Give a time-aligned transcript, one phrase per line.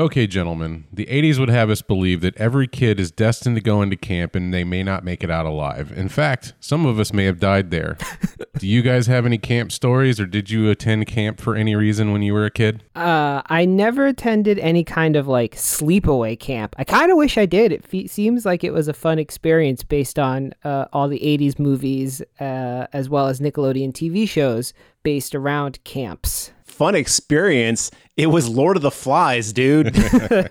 [0.00, 3.82] Okay, gentlemen, the 80s would have us believe that every kid is destined to go
[3.82, 5.92] into camp and they may not make it out alive.
[5.94, 7.98] In fact, some of us may have died there.
[8.58, 12.12] Do you guys have any camp stories or did you attend camp for any reason
[12.12, 12.82] when you were a kid?
[12.94, 16.74] Uh, I never attended any kind of like sleepaway camp.
[16.78, 17.70] I kind of wish I did.
[17.70, 21.58] It fe- seems like it was a fun experience based on uh, all the 80s
[21.58, 24.72] movies uh, as well as Nickelodeon TV shows
[25.02, 26.52] based around camps.
[26.80, 27.90] Fun experience.
[28.16, 29.94] It was Lord of the Flies, dude.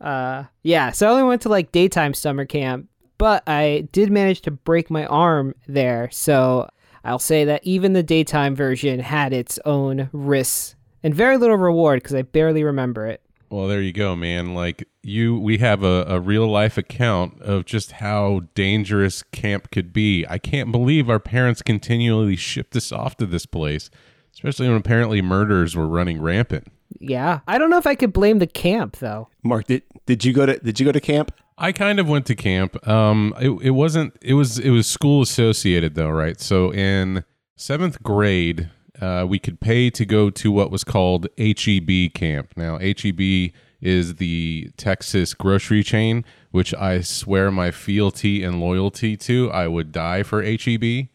[0.00, 4.40] Uh, yeah, so I only went to like daytime summer camp, but I did manage
[4.42, 6.08] to break my arm there.
[6.10, 6.70] So
[7.04, 12.02] I'll say that even the daytime version had its own risks and very little reward
[12.02, 13.20] because I barely remember it.
[13.50, 14.54] Well, there you go, man.
[14.54, 19.92] Like you, we have a, a real life account of just how dangerous camp could
[19.92, 20.24] be.
[20.30, 23.90] I can't believe our parents continually shipped us off to this place,
[24.40, 26.66] especially when apparently murders were running rampant.
[26.98, 29.28] Yeah, I don't know if I could blame the camp though.
[29.42, 31.32] Mark, did did you go to did you go to camp?
[31.58, 32.88] I kind of went to camp.
[32.88, 34.16] Um, it, it wasn't.
[34.22, 34.58] It was.
[34.58, 36.40] It was school associated though, right?
[36.40, 37.24] So in
[37.56, 42.54] seventh grade, uh, we could pay to go to what was called HEB camp.
[42.56, 49.50] Now HEB is the Texas grocery chain, which I swear my fealty and loyalty to.
[49.50, 51.08] I would die for HEB.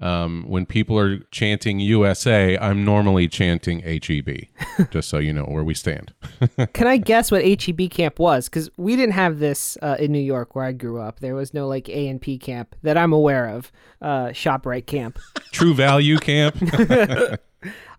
[0.00, 4.46] Um, when people are chanting USA, I'm normally chanting HEB,
[4.90, 6.12] just so you know where we stand.
[6.72, 8.48] Can I guess what HEB camp was?
[8.48, 11.20] Because we didn't have this uh, in New York where I grew up.
[11.20, 13.70] There was no like A and P camp that I'm aware of.
[14.00, 15.18] Uh, Shoprite camp.
[15.52, 16.56] True value camp.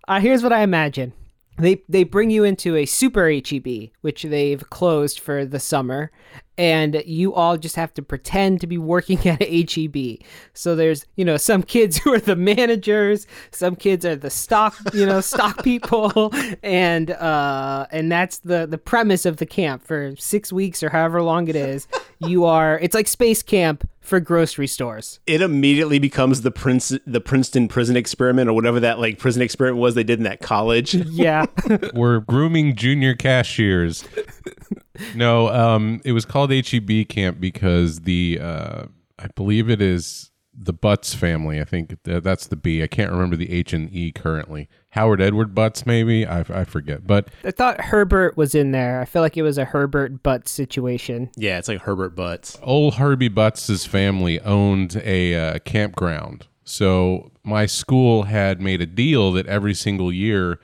[0.07, 1.13] Uh, here's what I imagine.
[1.57, 6.11] They they bring you into a super HEB, which they've closed for the summer,
[6.57, 10.25] and you all just have to pretend to be working at a HEB.
[10.53, 14.75] So there's, you know, some kids who are the managers, some kids are the stock,
[14.93, 20.15] you know, stock people, and uh and that's the the premise of the camp for
[20.17, 21.87] 6 weeks or however long it is.
[22.19, 25.19] You are it's like space camp for grocery stores.
[25.25, 29.79] It immediately becomes the Prince the Princeton prison experiment or whatever that like prison experiment
[29.79, 30.93] was they did in that college.
[30.93, 31.45] Yeah.
[31.93, 34.03] We're grooming junior cashiers.
[35.15, 38.83] No, um, it was called HEB camp because the uh,
[39.17, 41.61] I believe it is the Butts family.
[41.61, 42.83] I think th- that's the B.
[42.83, 44.67] I can't remember the H and E currently.
[44.89, 47.07] Howard Edward Butts, maybe I, I forget.
[47.07, 48.99] But I thought Herbert was in there.
[48.99, 51.29] I feel like it was a Herbert Butt situation.
[51.37, 52.59] yeah, it's like Herbert Butts.
[52.61, 56.47] old Herbie Butts's family owned a uh, campground.
[56.65, 60.59] So my school had made a deal that every single year,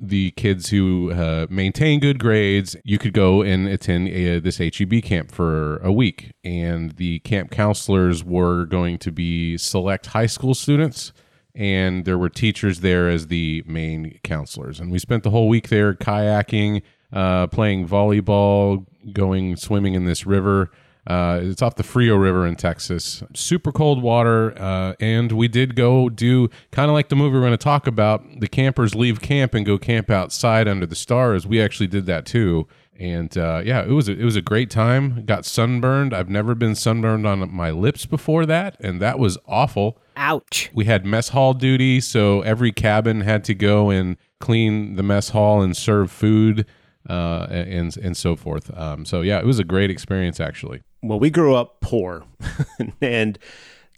[0.00, 5.02] the kids who uh, maintain good grades, you could go and attend uh this HEB
[5.02, 6.32] camp for a week.
[6.44, 11.12] And the camp counselors were going to be select high school students.
[11.54, 14.78] And there were teachers there as the main counselors.
[14.78, 16.82] And we spent the whole week there kayaking,
[17.12, 20.70] uh, playing volleyball, going swimming in this river.
[21.08, 23.22] Uh, it's off the Frio River in Texas.
[23.34, 27.40] Super cold water, uh, and we did go do kind of like the movie we're
[27.40, 28.22] going to talk about.
[28.40, 31.46] The campers leave camp and go camp outside under the stars.
[31.46, 34.68] We actually did that too, and uh, yeah, it was a, it was a great
[34.68, 35.24] time.
[35.24, 36.12] Got sunburned.
[36.12, 39.98] I've never been sunburned on my lips before that, and that was awful.
[40.14, 40.68] Ouch.
[40.74, 45.30] We had mess hall duty, so every cabin had to go and clean the mess
[45.30, 46.66] hall and serve food
[47.08, 48.76] uh, and and so forth.
[48.76, 50.82] Um, so yeah, it was a great experience actually.
[51.02, 52.24] Well, we grew up poor
[53.00, 53.38] and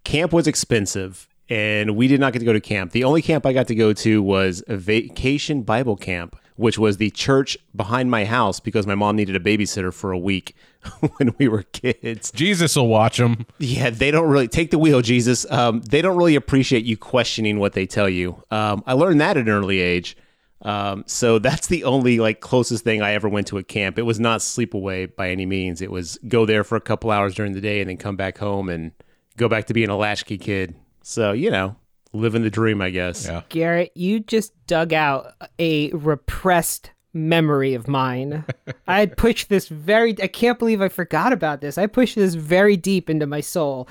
[0.05, 2.93] camp was expensive and we did not get to go to camp.
[2.93, 6.99] The only camp I got to go to was a vacation Bible camp, which was
[6.99, 10.55] the church behind my house because my mom needed a babysitter for a week
[11.17, 12.31] when we were kids.
[12.31, 13.47] Jesus will watch them.
[13.59, 15.51] Yeah, they don't really take the wheel, Jesus.
[15.51, 18.43] Um, they don't really appreciate you questioning what they tell you.
[18.51, 20.17] Um, I learned that at an early age.
[20.63, 23.99] Um, so that's the only like closest thing I ever went to a camp.
[23.99, 25.81] It was not sleepaway by any means.
[25.81, 28.39] It was go there for a couple hours during the day and then come back
[28.39, 28.93] home and
[29.37, 30.75] go back to being a latchkey kid.
[31.03, 31.77] So you know,
[32.13, 33.27] living the dream, I guess.
[33.27, 33.43] Yeah.
[33.49, 38.45] Garrett, you just dug out a repressed memory of mine.
[38.87, 41.79] I had pushed this very I can't believe I forgot about this.
[41.79, 43.89] I pushed this very deep into my soul.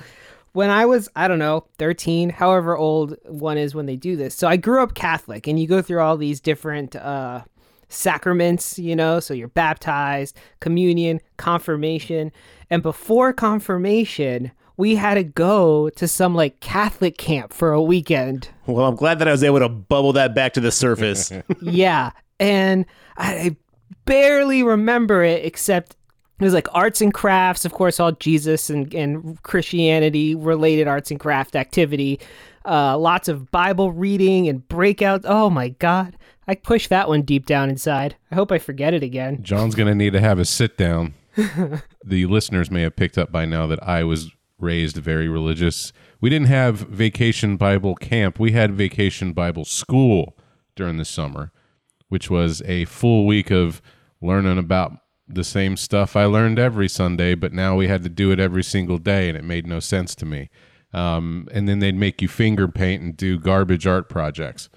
[0.54, 4.36] When I was, I don't know, 13, however old one is when they do this.
[4.36, 7.44] So I grew up Catholic and you go through all these different uh
[7.90, 12.32] sacraments, you know, so you're baptized, communion, confirmation,
[12.70, 18.50] and before confirmation, we had to go to some like Catholic camp for a weekend.
[18.66, 21.34] Well, I'm glad that I was able to bubble that back to the surface.
[21.62, 22.86] yeah, and
[23.18, 23.58] I
[24.06, 25.98] barely remember it except
[26.40, 31.12] it was like arts and crafts, of course, all Jesus and, and Christianity related arts
[31.12, 32.20] and craft activity.
[32.66, 35.24] Uh, lots of Bible reading and breakouts.
[35.26, 36.18] Oh my God.
[36.48, 38.16] I pushed that one deep down inside.
[38.32, 39.44] I hope I forget it again.
[39.44, 41.14] John's going to need to have a sit down.
[42.04, 45.94] the listeners may have picked up by now that I was raised very religious.
[46.22, 50.38] We didn't have vacation Bible camp, we had vacation Bible school
[50.76, 51.52] during the summer,
[52.08, 53.82] which was a full week of
[54.22, 54.94] learning about
[55.30, 58.64] the same stuff I learned every Sunday, but now we had to do it every
[58.64, 60.50] single day, and it made no sense to me.
[60.92, 64.70] Um, and then they'd make you finger paint and do garbage art projects.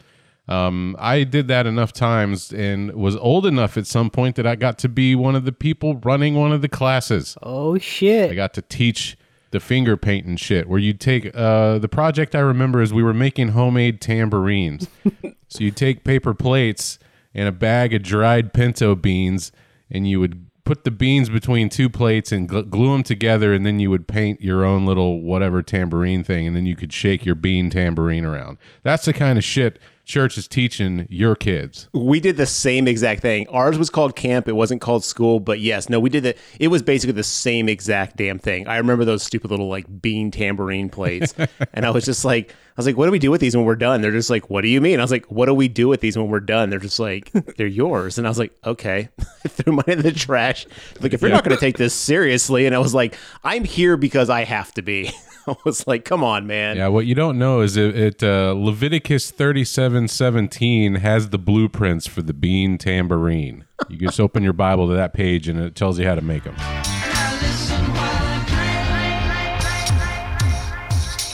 [0.48, 4.56] Um, I did that enough times and was old enough at some point that I
[4.56, 7.38] got to be one of the people running one of the classes.
[7.42, 8.30] Oh shit!
[8.30, 9.16] I got to teach
[9.52, 13.14] the finger painting shit where you'd take uh, the project I remember is we were
[13.14, 14.88] making homemade tambourines.
[15.48, 16.98] so you'd take paper plates
[17.34, 19.52] and a bag of dried pinto beans
[19.92, 23.66] and you would put the beans between two plates and gl- glue them together and
[23.66, 27.24] then you would paint your own little whatever tambourine thing and then you could shake
[27.24, 28.58] your bean tambourine around.
[28.82, 31.88] That's the kind of shit church is teaching your kids.
[31.92, 33.48] We did the same exact thing.
[33.48, 34.48] Ours was called camp.
[34.48, 36.38] It wasn't called school, but yes, no, we did it.
[36.58, 38.66] It was basically the same exact damn thing.
[38.66, 41.34] I remember those stupid little like bean tambourine plates,
[41.74, 43.66] and I was just like, I was like, what do we do with these when
[43.66, 44.00] we're done?
[44.00, 44.98] They're just like, what do you mean?
[44.98, 46.70] I was like, what do we do with these when we're done?
[46.70, 49.08] They're just like, they're yours, and I was like, okay.
[49.44, 50.66] I threw mine in the trash.
[51.00, 53.96] Like, if you're not going to take this seriously, and I was like, I'm here
[53.96, 55.10] because I have to be.
[55.46, 56.76] I was like, come on, man.
[56.76, 62.06] Yeah, what you don't know is it, it uh, Leviticus thirty-seven seventeen has the blueprints
[62.06, 63.64] for the bean tambourine.
[63.88, 66.44] You just open your Bible to that page and it tells you how to make
[66.44, 66.54] them.
[66.56, 68.44] Now listen while I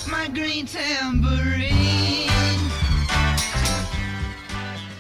[0.05, 2.29] play my green tambourine.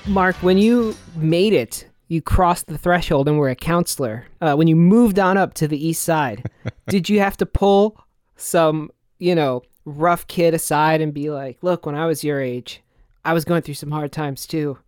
[0.07, 4.27] Mark, when you made it, you crossed the threshold and were a counselor.
[4.41, 6.51] Uh, when you moved on up to the east side,
[6.89, 8.03] did you have to pull
[8.37, 12.83] some, you know, rough kid aside and be like, look, when I was your age,
[13.25, 14.79] I was going through some hard times too.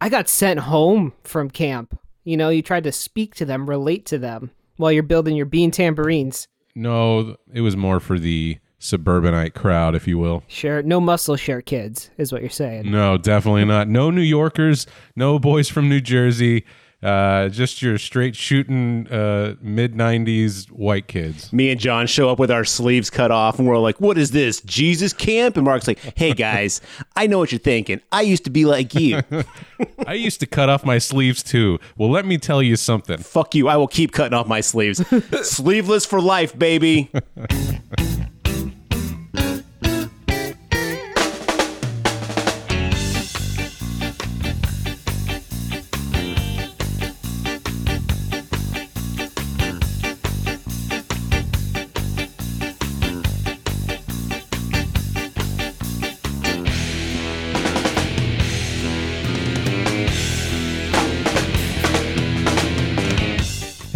[0.00, 1.98] I got sent home from camp.
[2.24, 5.46] You know, you tried to speak to them, relate to them while you're building your
[5.46, 6.48] bean tambourines.
[6.74, 10.42] No, it was more for the suburbanite crowd, if you will.
[10.48, 12.90] Sure, no muscle shirt kids is what you're saying.
[12.90, 13.88] No, definitely not.
[13.88, 16.64] No New Yorkers, no boys from New Jersey.
[17.02, 21.52] Uh, just your straight shooting uh, mid '90s white kids.
[21.52, 24.30] me and John show up with our sleeves cut off, and we're like, "What is
[24.30, 26.80] this, Jesus camp?" And Mark's like, "Hey guys,
[27.14, 28.00] I know what you're thinking.
[28.10, 29.20] I used to be like you.
[30.06, 31.78] I used to cut off my sleeves too.
[31.98, 33.18] Well, let me tell you something.
[33.18, 33.68] Fuck you.
[33.68, 35.06] I will keep cutting off my sleeves.
[35.42, 37.10] Sleeveless for life, baby."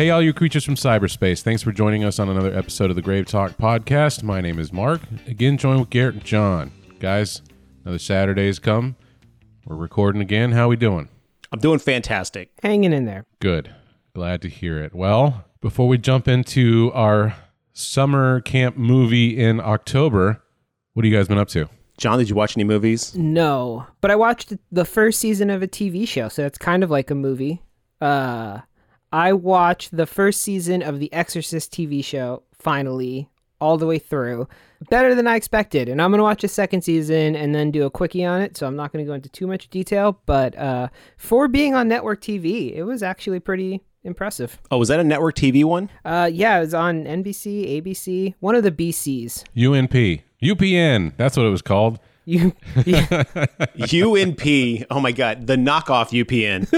[0.01, 1.43] Hey, all you creatures from cyberspace.
[1.43, 4.23] Thanks for joining us on another episode of the Grave Talk podcast.
[4.23, 5.03] My name is Mark.
[5.27, 6.73] Again, joined with Garrett and John.
[7.01, 7.43] Guys,
[7.83, 8.97] another Saturday's come.
[9.67, 10.53] We're recording again.
[10.53, 11.11] How are we doing?
[11.53, 12.51] I'm doing fantastic.
[12.63, 13.27] Hanging in there.
[13.41, 13.75] Good.
[14.15, 14.95] Glad to hear it.
[14.95, 17.37] Well, before we jump into our
[17.75, 20.43] summer camp movie in October,
[20.95, 21.69] what have you guys been up to?
[21.99, 23.15] John, did you watch any movies?
[23.15, 26.91] No, but I watched the first season of a TV show, so it's kind of
[26.91, 27.61] like a movie.
[28.01, 28.61] Uh,
[29.13, 33.29] I watched the first season of the Exorcist TV show finally,
[33.61, 34.49] all the way through.
[34.89, 37.91] Better than I expected, and I'm gonna watch a second season and then do a
[37.91, 38.57] quickie on it.
[38.57, 42.21] So I'm not gonna go into too much detail, but uh, for being on network
[42.23, 44.59] TV, it was actually pretty impressive.
[44.71, 45.91] Oh, was that a network TV one?
[46.05, 49.45] Uh, yeah, it was on NBC, ABC, one of the BCs.
[49.57, 50.23] UNP.
[50.43, 51.13] UPN.
[51.19, 51.99] That's what it was called.
[52.25, 52.53] You,
[52.87, 53.25] yeah,
[53.77, 54.87] UNP.
[54.91, 56.69] Oh my god, the knockoff UPN.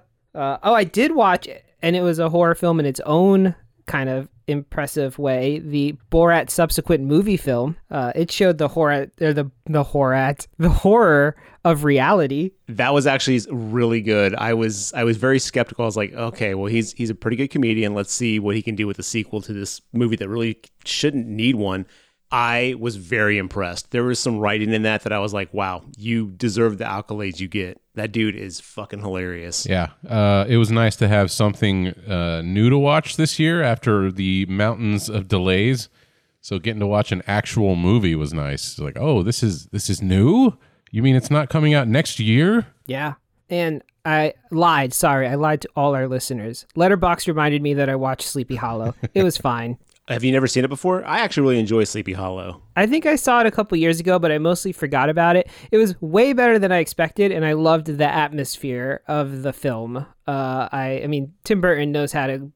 [0.38, 3.56] Uh, oh, I did watch it, and it was a horror film in its own
[3.86, 5.58] kind of impressive way.
[5.58, 7.76] The Borat subsequent movie film.
[7.90, 12.52] Uh, it showed the horror, or the the horror, the horror of reality.
[12.68, 14.34] that was actually really good.
[14.36, 15.84] I was I was very skeptical.
[15.84, 17.94] I was like, okay, well he's he's a pretty good comedian.
[17.94, 21.26] Let's see what he can do with a sequel to this movie that really shouldn't
[21.26, 21.84] need one.
[22.30, 23.90] I was very impressed.
[23.90, 27.40] There was some writing in that that I was like, wow, you deserve the accolades
[27.40, 27.80] you get.
[27.94, 29.66] That dude is fucking hilarious.
[29.66, 29.88] Yeah.
[30.06, 34.46] Uh, it was nice to have something uh, new to watch this year after the
[34.46, 35.88] mountains of delays.
[36.40, 38.78] So getting to watch an actual movie was nice.
[38.78, 40.52] Like, oh, this is this is new.
[40.90, 42.66] You mean it's not coming out next year?
[42.86, 43.14] Yeah,
[43.50, 44.94] and I lied.
[44.94, 46.64] Sorry, I lied to all our listeners.
[46.76, 48.94] Letterboxd reminded me that I watched Sleepy Hollow.
[49.12, 49.78] It was fine.
[50.08, 51.04] Have you never seen it before?
[51.04, 52.62] I actually really enjoy Sleepy Hollow.
[52.76, 55.50] I think I saw it a couple years ago, but I mostly forgot about it.
[55.70, 59.98] It was way better than I expected, and I loved the atmosphere of the film.
[60.26, 62.50] Uh, I, I mean, Tim Burton knows how to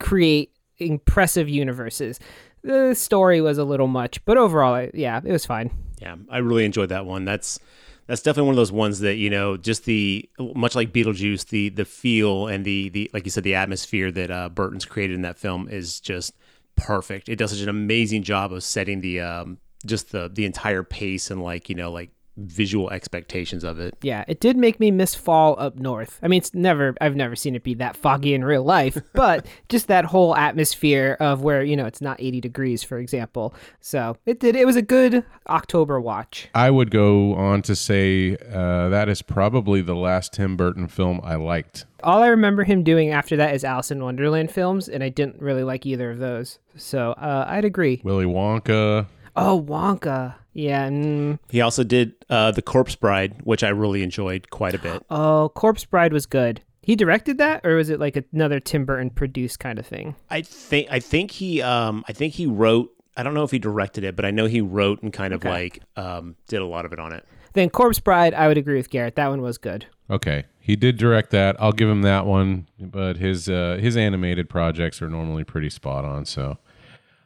[0.00, 2.18] create impressive universes.
[2.62, 5.70] The story was a little much, but overall, I, yeah, it was fine.
[6.00, 7.26] Yeah, I really enjoyed that one.
[7.26, 7.60] That's
[8.06, 11.68] that's definitely one of those ones that you know, just the much like Beetlejuice, the
[11.68, 15.22] the feel and the the like you said, the atmosphere that uh, Burton's created in
[15.22, 16.34] that film is just
[16.76, 17.28] perfect.
[17.28, 21.30] It does such an amazing job of setting the um, just the the entire pace
[21.30, 23.96] and like you know like visual expectations of it.
[24.02, 26.18] Yeah, it did make me miss fall up north.
[26.22, 29.46] I mean, it's never I've never seen it be that foggy in real life, but
[29.68, 33.54] just that whole atmosphere of where, you know, it's not 80 degrees, for example.
[33.80, 36.48] So, it did it was a good October watch.
[36.54, 41.20] I would go on to say uh, that is probably the last Tim Burton film
[41.22, 41.86] I liked.
[42.02, 45.40] All I remember him doing after that is Alice in Wonderland films, and I didn't
[45.40, 46.58] really like either of those.
[46.76, 48.02] So, uh, I'd agree.
[48.04, 49.06] Willy Wonka.
[49.36, 50.34] Oh, Wonka.
[50.54, 50.88] Yeah.
[50.88, 55.04] Mm, He also did uh, the Corpse Bride, which I really enjoyed quite a bit.
[55.10, 56.62] oh, Corpse Bride was good.
[56.82, 60.14] He directed that, or was it like another Tim Burton produced kind of thing?
[60.30, 62.90] I think I think he um I think he wrote.
[63.16, 65.40] I don't know if he directed it, but I know he wrote and kind of
[65.40, 65.48] Okay.
[65.50, 67.24] like um did a lot of it on it.
[67.54, 69.14] Then Corpse Bride, I would agree with Garrett.
[69.16, 69.86] That one was good.
[70.10, 71.56] Okay, he did direct that.
[71.58, 72.66] I'll give him that one.
[72.78, 76.26] But his uh, his animated projects are normally pretty spot on.
[76.26, 76.58] So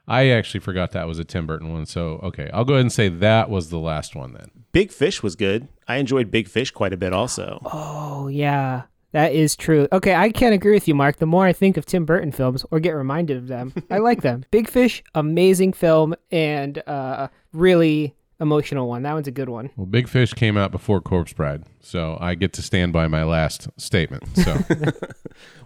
[0.09, 1.87] I actually forgot that was a Tim Burton one.
[1.87, 4.51] So okay, I'll go ahead and say that was the last one then.
[4.73, 5.69] Big Fish was good.
[5.87, 7.61] I enjoyed Big Fish quite a bit also.
[7.65, 9.89] Oh yeah, that is true.
[9.93, 11.19] Okay, I can't agree with you, Mark.
[11.19, 14.23] The more I think of Tim Burton films or get reminded of them, I like
[14.23, 14.45] them.
[14.51, 19.03] Big Fish, amazing film and uh, really emotional one.
[19.03, 19.71] That one's a good one.
[19.77, 23.25] Well, Big Fish came out before Corpse Bride, so I get to stand by my
[23.25, 24.25] last statement.
[24.37, 24.59] So.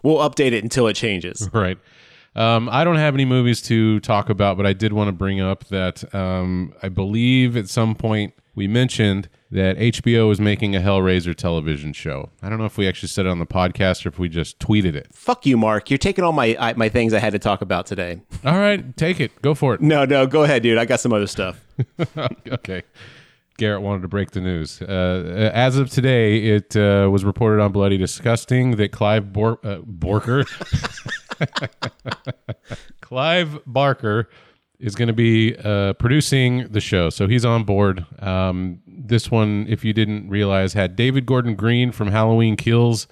[0.03, 1.49] We'll update it until it changes.
[1.63, 1.79] Right.
[2.35, 5.41] Um, I don't have any movies to talk about, but I did want to bring
[5.41, 10.81] up that um, I believe at some point we mentioned that HBO is making a
[10.81, 12.31] Hellraiser television show.
[12.43, 14.59] I don't know if we actually said it on the podcast or if we just
[14.59, 15.09] tweeted it.
[15.15, 15.91] Fuck you, Mark.
[15.91, 18.21] You're taking all my I, my things I had to talk about today.
[18.45, 19.41] All right, take it.
[19.43, 19.81] Go for it.
[19.83, 20.79] No, no, go ahead, dude.
[20.79, 21.61] I got some other stuff.
[22.49, 22.83] okay.
[23.59, 24.81] Garrett wanted to break the news.
[24.81, 29.79] Uh, as of today, it uh, was reported on Bloody Disgusting that Clive Bor- uh,
[29.81, 30.47] Borker,
[33.01, 34.29] Clive Barker,
[34.79, 37.09] is going to be uh, producing the show.
[37.09, 38.05] So he's on board.
[38.19, 43.07] Um, this one, if you didn't realize, had David Gordon Green from Halloween Kills.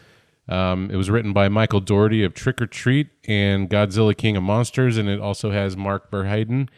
[0.49, 4.43] Um, it was written by Michael Dougherty of Trick or Treat and Godzilla King of
[4.43, 6.69] Monsters, and it also has Mark Verheiden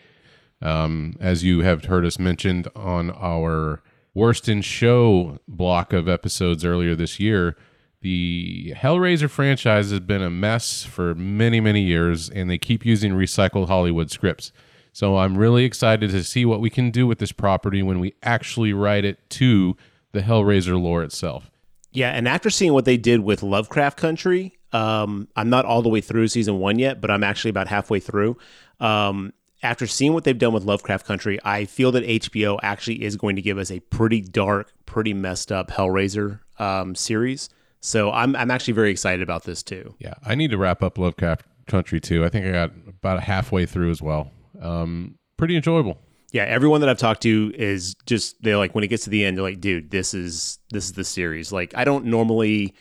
[0.62, 3.82] um, as you have heard us mentioned on our
[4.14, 7.56] worst in show block of episodes earlier this year,
[8.02, 13.12] the Hellraiser franchise has been a mess for many, many years, and they keep using
[13.12, 14.52] recycled Hollywood scripts.
[14.92, 18.14] So I'm really excited to see what we can do with this property when we
[18.22, 19.76] actually write it to
[20.12, 21.50] the Hellraiser lore itself.
[21.92, 25.88] Yeah, and after seeing what they did with Lovecraft Country, um, I'm not all the
[25.88, 28.36] way through season one yet, but I'm actually about halfway through.
[28.80, 29.32] Um,
[29.62, 33.36] after seeing what they've done with Lovecraft Country, I feel that HBO actually is going
[33.36, 37.48] to give us a pretty dark, pretty messed up Hellraiser um, series.
[37.82, 39.94] So I'm I'm actually very excited about this too.
[39.98, 42.24] Yeah, I need to wrap up Lovecraft Country too.
[42.24, 44.30] I think I got about halfway through as well.
[44.60, 45.98] Um, pretty enjoyable.
[46.30, 49.24] Yeah, everyone that I've talked to is just they're like when it gets to the
[49.24, 51.52] end, they're like, dude, this is this is the series.
[51.52, 52.72] Like I don't normally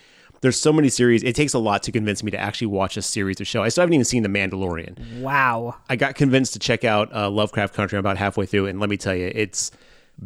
[0.42, 1.24] there's so many series.
[1.24, 3.64] It takes a lot to convince me to actually watch a series or show.
[3.64, 5.20] I still haven't even seen The Mandalorian.
[5.20, 5.76] Wow.
[5.90, 7.98] I got convinced to check out uh, Lovecraft Country.
[7.98, 9.72] I'm about halfway through, and let me tell you, it's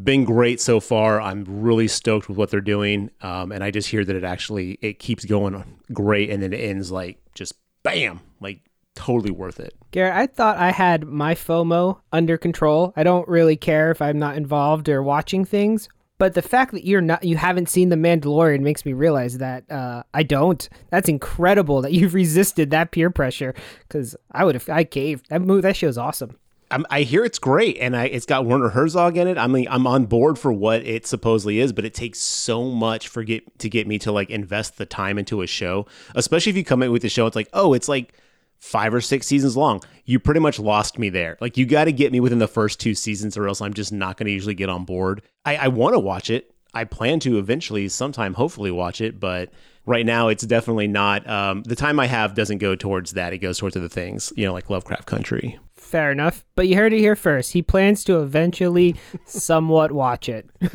[0.01, 1.21] been great so far.
[1.21, 4.77] I'm really stoked with what they're doing, um, and I just hear that it actually
[4.81, 8.61] it keeps going great, and then it ends like just bam, like
[8.95, 9.73] totally worth it.
[9.91, 12.93] Garrett, I thought I had my FOMO under control.
[12.95, 15.87] I don't really care if I'm not involved or watching things,
[16.17, 19.69] but the fact that you're not you haven't seen The Mandalorian makes me realize that
[19.71, 20.67] uh, I don't.
[20.89, 23.53] That's incredible that you've resisted that peer pressure
[23.89, 25.29] cuz I would have I caved.
[25.29, 26.37] That move that show's awesome.
[26.71, 29.37] I'm, I hear it's great, and I, it's got Werner Herzog in it.
[29.37, 33.07] I mean, I'm on board for what it supposedly is, but it takes so much
[33.07, 35.85] for get to get me to like invest the time into a show.
[36.15, 38.13] Especially if you come in with the show, it's like, oh, it's like
[38.59, 39.81] five or six seasons long.
[40.05, 41.37] You pretty much lost me there.
[41.39, 43.91] Like, you got to get me within the first two seasons, or else I'm just
[43.91, 45.21] not going to usually get on board.
[45.45, 46.51] I, I want to watch it.
[46.73, 49.51] I plan to eventually, sometime, hopefully, watch it, but
[49.85, 51.27] right now it's definitely not.
[51.29, 53.33] Um, the time I have doesn't go towards that.
[53.33, 55.57] It goes towards other things, you know, like Lovecraft Country.
[55.95, 56.43] Fair enough.
[56.55, 57.53] But you heard it here first.
[57.53, 60.49] He plans to eventually somewhat watch it.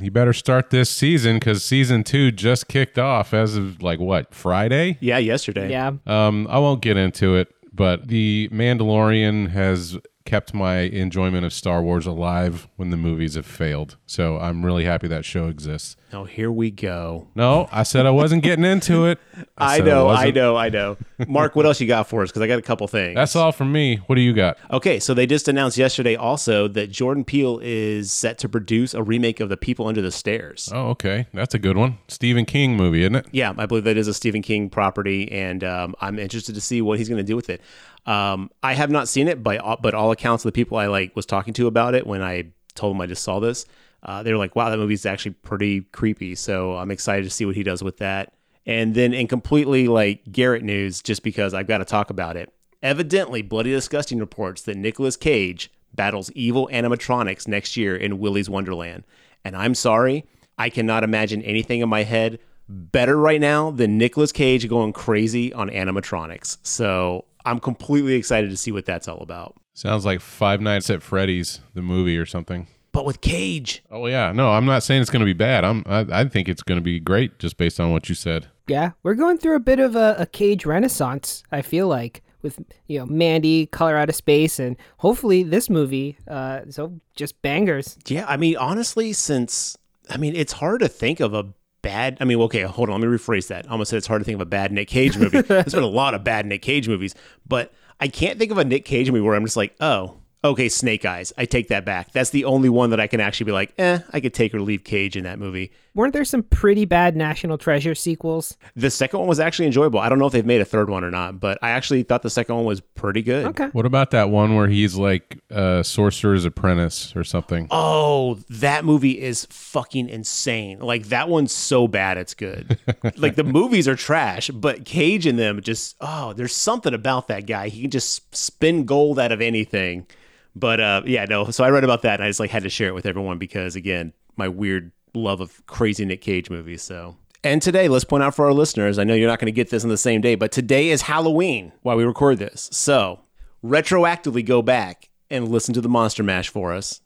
[0.00, 4.32] You better start this season because season two just kicked off as of like what
[4.32, 4.96] Friday.
[5.00, 5.70] Yeah, yesterday.
[5.70, 5.94] Yeah.
[6.06, 11.82] Um, I won't get into it, but The Mandalorian has kept my enjoyment of Star
[11.82, 13.96] Wars alive when the movies have failed.
[14.06, 15.96] So I'm really happy that show exists.
[16.10, 17.28] Oh, here we go.
[17.34, 19.18] No, I said I wasn't getting into it.
[19.58, 20.34] I, said know, I wasn't.
[20.36, 20.96] know, I know.
[21.26, 22.30] Mark, what else you got for us?
[22.30, 23.14] Because I got a couple things.
[23.14, 23.96] That's all from me.
[24.06, 24.56] What do you got?
[24.70, 29.02] Okay, so they just announced yesterday also that Jordan Peele is set to produce a
[29.02, 30.70] remake of The People Under the Stairs.
[30.72, 31.26] Oh, okay.
[31.34, 31.98] That's a good one.
[32.08, 33.26] Stephen King movie, isn't it?
[33.30, 36.80] Yeah, I believe that is a Stephen King property, and um, I'm interested to see
[36.80, 37.60] what he's going to do with it.
[38.06, 40.86] Um, I have not seen it, by all, but all accounts of the people I
[40.86, 43.66] like was talking to about it when I told them I just saw this,
[44.02, 47.44] uh, they were like, "Wow, that movie's actually pretty creepy." So I'm excited to see
[47.44, 48.32] what he does with that.
[48.66, 52.52] And then in completely like Garrett news, just because I've got to talk about it.
[52.82, 59.04] Evidently, Bloody Disgusting reports that Nicolas Cage battles evil animatronics next year in Willy's Wonderland.
[59.44, 60.26] And I'm sorry,
[60.58, 62.38] I cannot imagine anything in my head
[62.68, 66.58] better right now than Nicolas Cage going crazy on animatronics.
[66.62, 69.56] So I'm completely excited to see what that's all about.
[69.72, 72.66] Sounds like Five Nights at Freddy's, the movie or something.
[72.92, 75.64] But with Cage, Oh yeah, no, I'm not saying it's going to be bad.
[75.64, 78.48] I'm, I, I think it's going to be great, just based on what you said.
[78.66, 81.42] Yeah, we're going through a bit of a, a cage renaissance.
[81.52, 86.18] I feel like with you know Mandy, Color Out of Space, and hopefully this movie.
[86.26, 87.98] Uh, so just bangers.
[88.06, 89.76] Yeah, I mean, honestly, since
[90.10, 91.46] I mean, it's hard to think of a
[91.82, 92.18] bad.
[92.20, 93.66] I mean, okay, hold on, let me rephrase that.
[93.66, 95.40] I almost said it's hard to think of a bad Nick Cage movie.
[95.42, 97.14] There's been a lot of bad Nick Cage movies,
[97.46, 100.68] but I can't think of a Nick Cage movie where I'm just like, oh, okay,
[100.68, 101.32] Snake Eyes.
[101.36, 102.12] I take that back.
[102.12, 104.60] That's the only one that I can actually be like, eh, I could take or
[104.60, 105.72] leave Cage in that movie.
[105.94, 108.56] Weren't there some pretty bad National Treasure sequels?
[108.76, 109.98] The second one was actually enjoyable.
[109.98, 112.22] I don't know if they've made a third one or not, but I actually thought
[112.22, 113.46] the second one was pretty good.
[113.46, 113.66] Okay.
[113.72, 117.66] What about that one where he's like a sorcerer's apprentice or something?
[117.72, 120.78] Oh, that movie is fucking insane.
[120.78, 122.78] Like that one's so bad it's good.
[123.16, 127.46] like the movies are trash, but Cage in them just oh, there's something about that
[127.46, 127.68] guy.
[127.70, 130.06] He can just spin gold out of anything.
[130.54, 131.50] But uh yeah, no.
[131.50, 133.38] So I read about that and I just like had to share it with everyone
[133.38, 136.82] because again, my weird love of crazy Nick Cage movies.
[136.82, 139.52] So and today, let's point out for our listeners, I know you're not going to
[139.52, 142.68] get this on the same day, but today is Halloween while we record this.
[142.72, 143.20] So,
[143.64, 147.00] retroactively go back and listen to the Monster Mash for us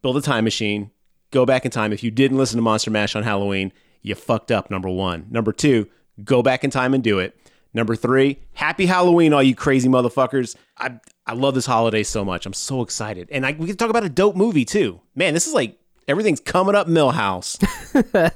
[0.00, 0.90] build a time machine,
[1.30, 1.92] go back in time.
[1.92, 5.26] If you didn't listen to Monster Mash on Halloween, you fucked up, number one.
[5.30, 5.88] Number two,
[6.24, 7.36] go back in time and do it.
[7.74, 10.56] Number three, happy Halloween, all you crazy motherfuckers.
[10.78, 12.44] I I love this holiday so much.
[12.44, 13.28] I'm so excited.
[13.30, 15.00] And I, we can talk about a dope movie too.
[15.14, 17.58] Man, this is like everything's coming up Milhouse.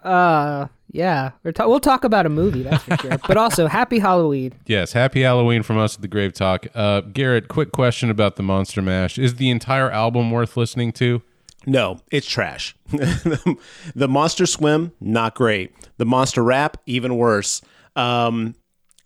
[0.03, 1.33] Uh, yeah.
[1.43, 3.19] We're ta- we'll talk about a movie, that's for sure.
[3.27, 4.53] But also, happy Halloween.
[4.67, 6.67] Yes, happy Halloween from us at the Grave Talk.
[6.75, 11.23] Uh, Garrett, quick question about the Monster Mash: Is the entire album worth listening to?
[11.67, 12.75] No, it's trash.
[12.91, 15.75] the Monster Swim, not great.
[15.99, 17.61] The Monster Rap, even worse.
[17.97, 18.55] Um,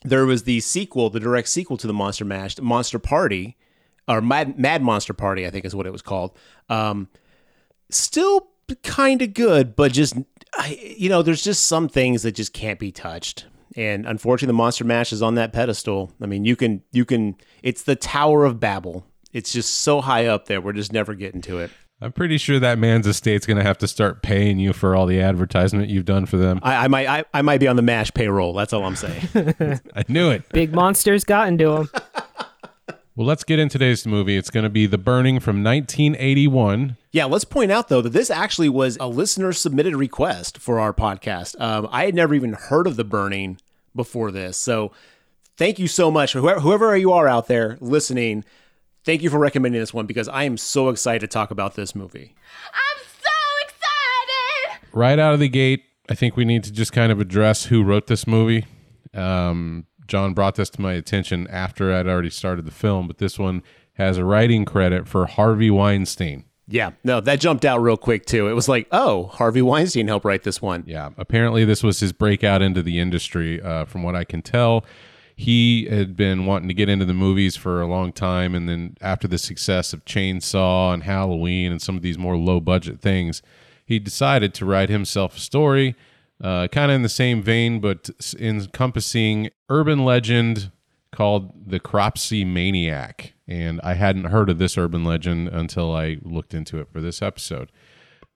[0.04, 3.56] there was the sequel, the direct sequel to the Monster Mash, Monster Party,
[4.06, 6.36] or Mad, Mad Monster Party, I think is what it was called.
[6.68, 7.08] Um,
[7.90, 8.48] still
[8.82, 10.14] kind of good, but just,
[10.54, 13.46] I, you know, there's just some things that just can't be touched.
[13.76, 16.12] And unfortunately, the Monster Mash is on that pedestal.
[16.20, 19.06] I mean, you can, you can, it's the Tower of Babel.
[19.32, 20.60] It's just so high up there.
[20.60, 21.70] We're just never getting to it.
[22.00, 25.06] I'm pretty sure that man's estate's going to have to start paying you for all
[25.06, 26.58] the advertisement you've done for them.
[26.62, 28.52] I, I might I, I might be on the mash payroll.
[28.52, 29.28] That's all I'm saying.
[29.96, 30.48] I knew it.
[30.50, 31.88] Big monsters got into him.
[33.16, 34.36] Well, let's get in today's movie.
[34.36, 36.96] It's going to be The Burning from 1981.
[37.12, 40.92] yeah, let's point out though that this actually was a listener submitted request for our
[40.92, 41.54] podcast.
[41.60, 43.58] Um, I had never even heard of the burning
[43.94, 44.90] before this, so
[45.56, 48.44] thank you so much, whoever, whoever you are out there listening.
[49.04, 51.94] Thank you for recommending this one because I am so excited to talk about this
[51.94, 52.34] movie.
[52.72, 54.88] I'm so excited!
[54.92, 57.82] Right out of the gate, I think we need to just kind of address who
[57.82, 58.64] wrote this movie.
[59.12, 63.38] Um, John brought this to my attention after I'd already started the film, but this
[63.38, 63.62] one
[63.94, 66.44] has a writing credit for Harvey Weinstein.
[66.66, 68.48] Yeah, no, that jumped out real quick too.
[68.48, 70.82] It was like, oh, Harvey Weinstein helped write this one.
[70.86, 73.60] Yeah, apparently this was his breakout into the industry.
[73.60, 74.86] Uh, from what I can tell,
[75.36, 78.96] he had been wanting to get into the movies for a long time, and then
[79.00, 83.42] after the success of Chainsaw and Halloween and some of these more low budget things,
[83.84, 85.96] he decided to write himself a story,
[86.42, 90.70] uh, kind of in the same vein, but encompassing urban legend
[91.10, 93.34] called the Cropsey Maniac.
[93.46, 97.20] And I hadn't heard of this urban legend until I looked into it for this
[97.22, 97.70] episode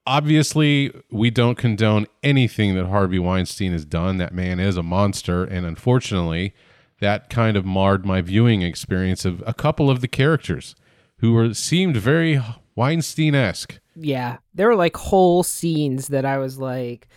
[0.09, 4.17] obviously we don't condone anything that Harvey Weinstein has done.
[4.17, 6.55] That man is a monster, and unfortunately,
[7.01, 10.75] that kind of marred my viewing experience of a couple of the characters
[11.19, 12.41] who were seemed very
[12.75, 13.79] Weinstein-esque.
[13.97, 14.39] Yeah.
[14.55, 17.09] There were like whole scenes that I was like,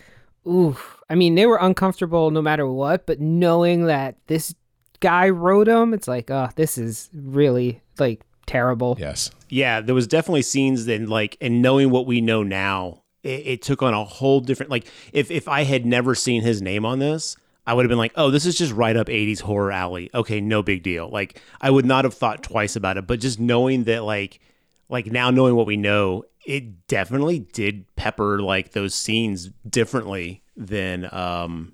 [0.46, 0.76] ooh.
[1.08, 4.54] I mean, they were uncomfortable no matter what, but knowing that this
[5.02, 5.92] guy wrote them.
[5.92, 8.96] It's like, oh, this is really like terrible.
[8.98, 9.30] Yes.
[9.50, 13.62] Yeah, there was definitely scenes then like and knowing what we know now, it, it
[13.62, 17.00] took on a whole different like if if I had never seen his name on
[17.00, 20.10] this, I would have been like, oh, this is just right up 80s horror alley.
[20.14, 21.08] Okay, no big deal.
[21.08, 24.40] Like I would not have thought twice about it, but just knowing that like
[24.88, 31.08] like now knowing what we know, it definitely did pepper like those scenes differently than
[31.14, 31.72] um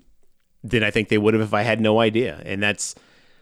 [0.63, 2.41] than I think they would have if I had no idea.
[2.45, 2.95] And that's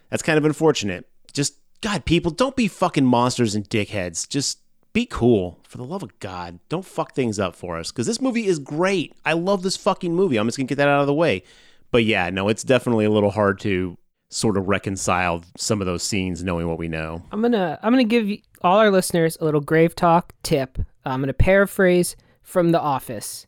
[0.10, 1.07] that's kind of unfortunate.
[1.33, 4.27] Just God, people, don't be fucking monsters and dickheads.
[4.27, 4.60] Just
[4.93, 5.60] be cool.
[5.63, 7.91] For the love of God, don't fuck things up for us.
[7.91, 9.13] Because this movie is great.
[9.25, 10.38] I love this fucking movie.
[10.38, 11.43] I'm just gonna get that out of the way.
[11.91, 13.97] But yeah, no, it's definitely a little hard to
[14.30, 17.23] sort of reconcile some of those scenes knowing what we know.
[17.32, 18.30] I'm gonna I'm gonna give
[18.62, 20.78] all our listeners a little grave talk tip.
[21.06, 23.47] I'm gonna paraphrase from The Office.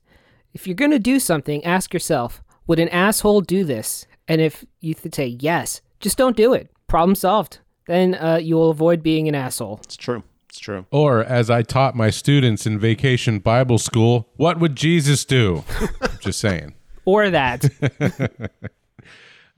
[0.54, 4.06] If you're gonna do something, ask yourself, would an asshole do this?
[4.28, 6.69] And if you th- say yes, just don't do it.
[6.88, 7.60] Problem solved.
[7.88, 9.80] Then uh, you will avoid being an asshole.
[9.84, 10.23] It's true.
[10.47, 10.86] It's true.
[10.91, 15.63] Or, as I taught my students in vacation Bible school, what would Jesus do?
[16.19, 16.73] Just saying.
[17.10, 17.65] Or that.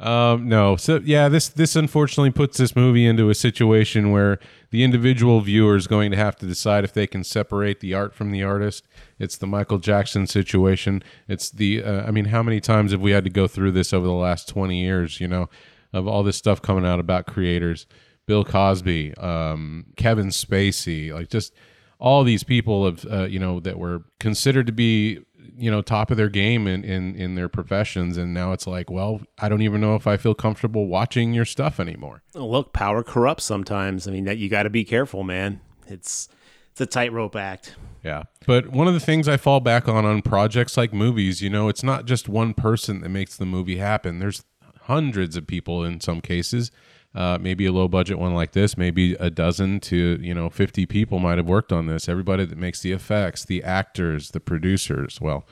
[0.02, 0.78] Um, no.
[0.78, 4.40] So yeah, this this unfortunately puts this movie into a situation where
[4.72, 8.16] the individual viewer is going to have to decide if they can separate the art
[8.16, 8.88] from the artist.
[9.20, 11.04] It's the Michael Jackson situation.
[11.28, 13.94] It's the uh, I mean, how many times have we had to go through this
[13.94, 15.22] over the last twenty years?
[15.22, 15.50] You know,
[15.94, 17.86] of all this stuff coming out about creators,
[18.26, 21.54] Bill Cosby, um, Kevin Spacey, like just
[22.00, 25.20] all these people of uh, you know that were considered to be
[25.62, 28.90] you know top of their game in, in in their professions and now it's like
[28.90, 32.74] well i don't even know if i feel comfortable watching your stuff anymore Oh, look,
[32.74, 34.08] power corrupts sometimes.
[34.08, 35.60] I mean, that you got to be careful, man.
[35.88, 36.28] It's
[36.72, 37.76] it's a tightrope act.
[38.04, 41.50] yeah but one of the things i fall back on on projects like movies you
[41.50, 44.44] know it's not just one person that makes the movie happen there's
[44.84, 46.72] hundreds of people in some cases
[47.14, 50.86] uh, maybe a low budget one like this maybe a dozen to you know 50
[50.86, 52.08] people might have worked on this.
[52.08, 55.20] Everybody that makes the effects the actors the producers.
[55.22, 55.46] Well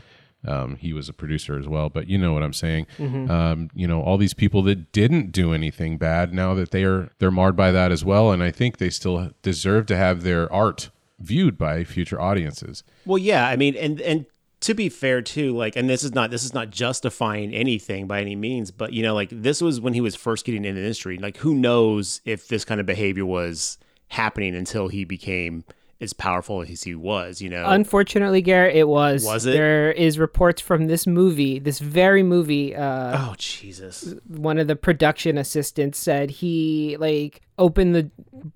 [0.47, 2.87] um, he was a producer as well but you know what i'm saying.
[2.99, 7.09] Um, you know all these people that didn't do anything bad now that they are
[7.19, 10.51] they're marred by that as well and i think they still deserve to have their
[10.51, 12.83] art viewed by future audiences.
[13.05, 14.25] Well, yeah, I mean, and and
[14.61, 18.21] to be fair too, like, and this is not this is not justifying anything by
[18.21, 20.85] any means, but you know, like this was when he was first getting into the
[20.85, 21.17] industry.
[21.17, 23.77] Like, who knows if this kind of behavior was
[24.09, 25.63] happening until he became
[26.01, 27.41] as powerful as he was?
[27.41, 29.25] You know, Unfortunately, Garrett, it was.
[29.25, 29.51] Was it?
[29.51, 32.75] There is reports from this movie, this very movie.
[32.75, 38.09] Uh, oh Jesus, one of the production assistants said he like opened the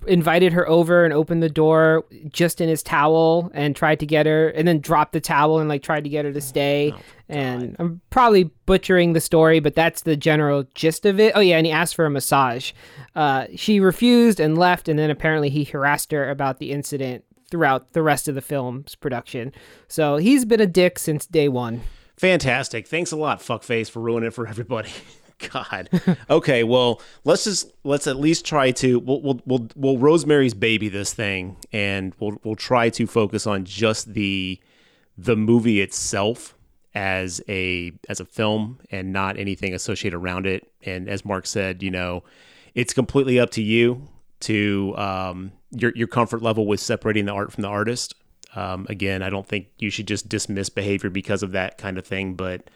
[0.08, 4.26] invited her over and opened the door just in his towel and tried to get
[4.26, 6.94] her and then dropped the towel and like tried to get her to stay
[7.28, 11.58] and i'm probably butchering the story but that's the general gist of it oh yeah
[11.58, 12.72] and he asked for a massage
[13.16, 17.94] uh, she refused and left and then apparently he harassed her about the incident throughout
[17.94, 19.52] the rest of the film's production
[19.88, 21.82] so he's been a dick since day one
[22.24, 22.88] fantastic!
[22.88, 24.90] Thanks a lot, fuckface, for ruining it for everybody.
[25.52, 25.90] God.
[26.30, 30.88] Okay, well, let's just let's at least try to we'll we'll we'll, we'll Rosemary's Baby
[30.88, 34.60] this thing, and we'll we'll try to focus on just the
[35.18, 36.56] the movie itself
[36.96, 40.72] as a as a film and not anything associated around it.
[40.86, 42.24] And as Mark said, you know,
[42.74, 44.08] it's completely up to you
[44.44, 48.16] to um, your your comfort level with separating the art from the artist.
[48.56, 52.06] Um, again, I don't think you should just dismiss behavior because of that kind of
[52.06, 52.70] thing, but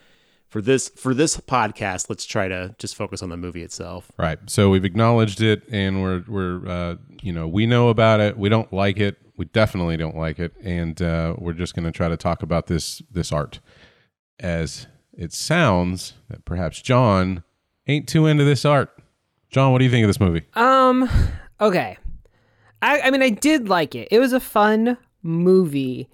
[0.49, 4.11] for this for this podcast, let's try to just focus on the movie itself.
[4.17, 4.39] Right.
[4.47, 8.37] So we've acknowledged it, and we're we're uh, you know we know about it.
[8.37, 9.17] We don't like it.
[9.35, 12.67] We definitely don't like it, and uh, we're just going to try to talk about
[12.67, 13.59] this this art.
[14.39, 17.43] As it sounds that perhaps John
[17.87, 18.91] ain't too into this art.
[19.49, 20.43] John, what do you think of this movie?
[20.55, 21.09] Um,
[21.59, 21.97] okay.
[22.81, 24.07] I I mean I did like it.
[24.11, 26.09] It was a fun movie,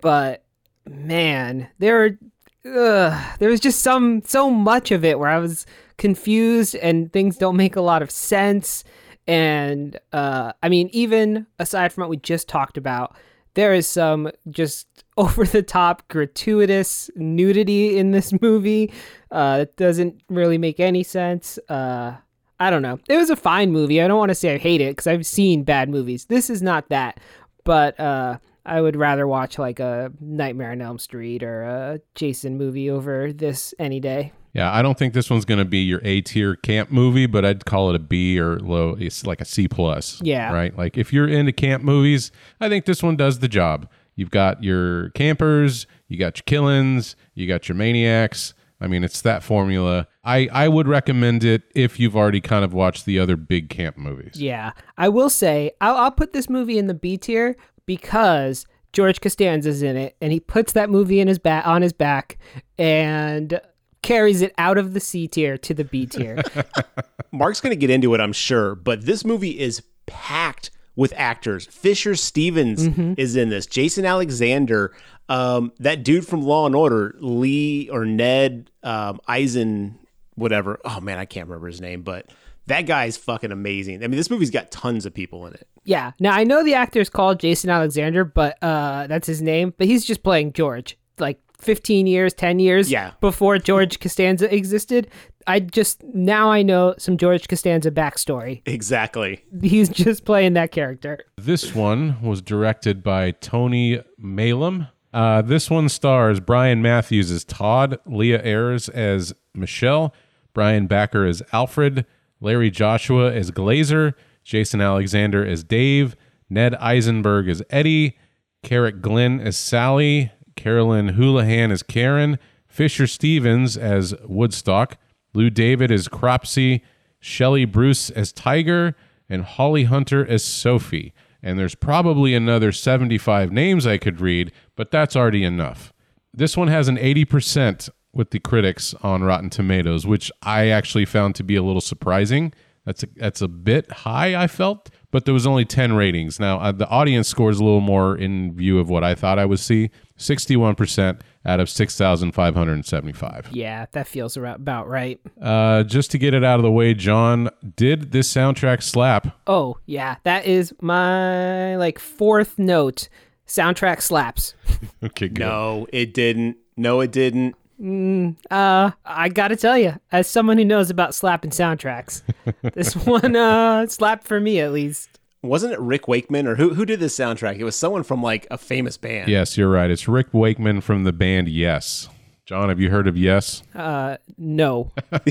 [0.00, 0.44] but
[0.88, 2.18] man, there
[2.64, 5.66] ugh, there was just some so much of it where I was
[5.98, 8.84] confused and things don't make a lot of sense.
[9.26, 13.16] And uh, I mean, even aside from what we just talked about,
[13.54, 18.92] there is some just over the top gratuitous nudity in this movie
[19.30, 21.58] uh, that doesn't really make any sense.
[21.68, 22.16] Uh,
[22.60, 22.98] I don't know.
[23.08, 24.02] It was a fine movie.
[24.02, 26.26] I don't want to say I hate it because I've seen bad movies.
[26.26, 27.18] This is not that,
[27.64, 32.58] but uh, I would rather watch like a Nightmare on Elm Street or a Jason
[32.58, 34.32] movie over this any day.
[34.52, 37.44] Yeah, I don't think this one's going to be your A tier camp movie, but
[37.44, 38.96] I'd call it a B or low.
[38.98, 40.20] It's like a C plus.
[40.22, 40.52] Yeah.
[40.52, 40.76] Right.
[40.76, 43.88] Like if you're into camp movies, I think this one does the job.
[44.16, 48.52] You've got your campers, you got your killings, you got your maniacs.
[48.80, 50.08] I mean, it's that formula.
[50.24, 53.98] I, I would recommend it if you've already kind of watched the other big camp
[53.98, 54.40] movies.
[54.40, 59.20] Yeah, I will say I'll, I'll put this movie in the B tier because George
[59.20, 62.38] Costanza's in it, and he puts that movie in his back on his back
[62.78, 63.60] and
[64.02, 66.42] carries it out of the C tier to the B tier.
[67.32, 71.66] Mark's going to get into it, I'm sure, but this movie is packed with actors.
[71.66, 73.14] Fisher Stevens mm-hmm.
[73.16, 73.66] is in this.
[73.66, 74.92] Jason Alexander,
[75.30, 79.98] um, that dude from Law and Order, Lee or Ned um, Eisen,
[80.34, 80.78] whatever.
[80.84, 82.26] Oh man, I can't remember his name, but
[82.66, 84.04] that guy's fucking amazing.
[84.04, 85.66] I mean, this movie's got tons of people in it.
[85.84, 86.12] yeah.
[86.20, 89.72] Now I know the actor's called Jason Alexander, but uh, that's his name.
[89.78, 93.12] But he's just playing George, like 15 years, 10 years Yeah.
[93.20, 95.08] before George Costanza existed.
[95.46, 98.62] I just now I know some George Costanza backstory.
[98.66, 99.44] Exactly.
[99.62, 101.18] He's just playing that character.
[101.38, 104.88] This one was directed by Tony Maylam.
[105.12, 110.14] Uh, this one stars Brian Matthews as Todd, Leah Ayres as Michelle,
[110.54, 112.06] Brian Backer as Alfred,
[112.40, 116.16] Larry Joshua as Glazer, Jason Alexander as Dave,
[116.48, 118.16] Ned Eisenberg as Eddie,
[118.62, 124.96] Carrick Glenn as Sally, Carolyn Houlihan as Karen, Fisher Stevens as Woodstock,
[125.34, 126.82] Lou David as Cropsey,
[127.20, 128.94] Shelley Bruce as Tiger,
[129.28, 131.12] and Holly Hunter as Sophie.
[131.42, 135.92] And there's probably another 75 names I could read, but that's already enough.
[136.32, 141.34] This one has an 80% with the critics on Rotten Tomatoes, which I actually found
[141.36, 142.52] to be a little surprising.
[142.84, 146.38] That's a, that's a bit high, I felt, but there was only 10 ratings.
[146.38, 149.44] Now, uh, the audience scores a little more in view of what I thought I
[149.44, 153.48] would see 61% out of 6,575.
[153.52, 155.20] Yeah, that feels about right.
[155.40, 159.36] Uh, just to get it out of the way, John, did this soundtrack slap?
[159.46, 163.08] Oh, yeah, that is my like fourth note.
[163.46, 164.54] Soundtrack slaps.
[165.02, 165.40] Okay, good.
[165.40, 166.56] No, it didn't.
[166.76, 167.56] No, it didn't.
[167.80, 172.22] Uh, I gotta tell you, as someone who knows about slapping soundtracks,
[172.74, 175.18] this one uh slapped for me at least.
[175.42, 177.58] Wasn't it Rick Wakeman or who who did this soundtrack?
[177.58, 179.30] It was someone from like a famous band.
[179.30, 179.90] Yes, you're right.
[179.90, 182.08] It's Rick Wakeman from the band Yes.
[182.44, 183.62] John, have you heard of Yes?
[183.74, 184.90] Uh, no.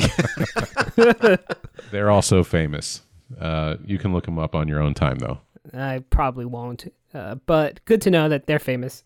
[1.92, 3.02] They're also famous.
[3.38, 5.40] Uh, you can look them up on your own time, though.
[5.74, 6.92] I probably won't.
[7.14, 9.04] Uh, but good to know that they're famous.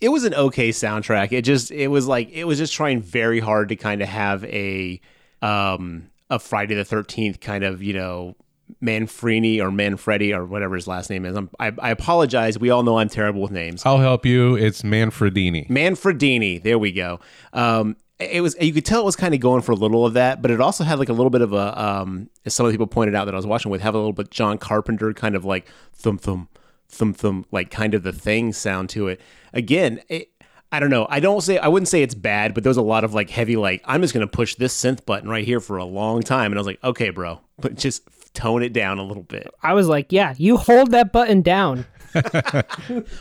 [0.00, 1.32] It was an okay soundtrack.
[1.32, 4.44] It just it was like it was just trying very hard to kind of have
[4.44, 5.00] a
[5.42, 8.36] um a Friday the Thirteenth kind of you know
[8.82, 11.36] Manfrini or Manfredi or whatever his last name is.
[11.36, 12.58] I'm, I I apologize.
[12.58, 13.84] We all know I'm terrible with names.
[13.84, 14.56] I'll help you.
[14.56, 15.68] It's Manfredini.
[15.68, 16.62] Manfredini.
[16.62, 17.20] There we go.
[17.52, 20.14] Um, it was you could tell it was kind of going for a little of
[20.14, 22.72] that, but it also had like a little bit of a um, as some of
[22.72, 25.12] the people pointed out that I was watching with have a little bit John Carpenter
[25.12, 26.48] kind of like thump thum
[26.90, 29.20] thum thum like kind of the thing sound to it.
[29.52, 30.30] Again, it,
[30.72, 31.06] I don't know.
[31.08, 33.30] I don't say I wouldn't say it's bad, but there was a lot of like
[33.30, 36.52] heavy like I'm just gonna push this synth button right here for a long time,
[36.52, 38.02] and I was like, okay, bro, but just
[38.34, 39.52] tone it down a little bit.
[39.62, 41.86] I was like, yeah, you hold that button down.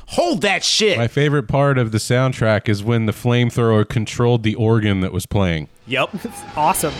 [0.07, 0.97] Hold that shit.
[0.97, 5.27] My favorite part of the soundtrack is when the flamethrower controlled the organ that was
[5.27, 5.67] playing.
[5.85, 6.09] Yep.
[6.55, 6.93] Awesome.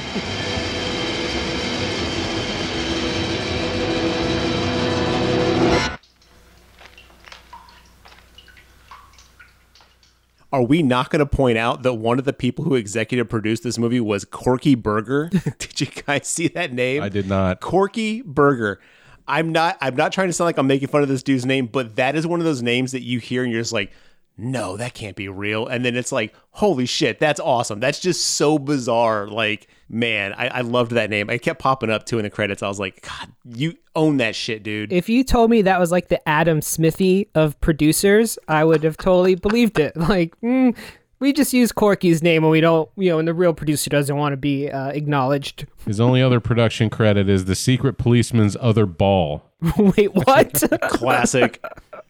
[10.52, 13.64] Are we not going to point out that one of the people who executive produced
[13.64, 15.30] this movie was Corky Burger?
[15.60, 17.04] Did you guys see that name?
[17.04, 17.62] I did not.
[17.62, 18.80] Corky Burger.
[19.28, 19.78] I'm not.
[19.80, 22.16] I'm not trying to sound like I'm making fun of this dude's name, but that
[22.16, 23.92] is one of those names that you hear and you're just like,
[24.38, 25.68] no, that can't be real.
[25.68, 27.80] And then it's like, holy shit, that's awesome.
[27.80, 29.28] That's just so bizarre.
[29.28, 31.30] Like, man, I, I loved that name.
[31.30, 32.62] It kept popping up too in the credits.
[32.64, 34.94] I was like, God, you own that shit, dude.
[34.94, 38.98] If you told me that was like the Alan Smithee of producers, I would have
[38.98, 39.96] totally believed it.
[40.10, 40.76] Like, mm,
[41.20, 44.16] we just use Corky's name and we don't, you know, and the real producer doesn't
[44.16, 45.68] want to be uh, acknowledged.
[45.86, 49.44] His only other production credit is The Secret Policeman's Other Ball,
[49.78, 50.64] Wait, what?
[50.84, 51.60] Classic.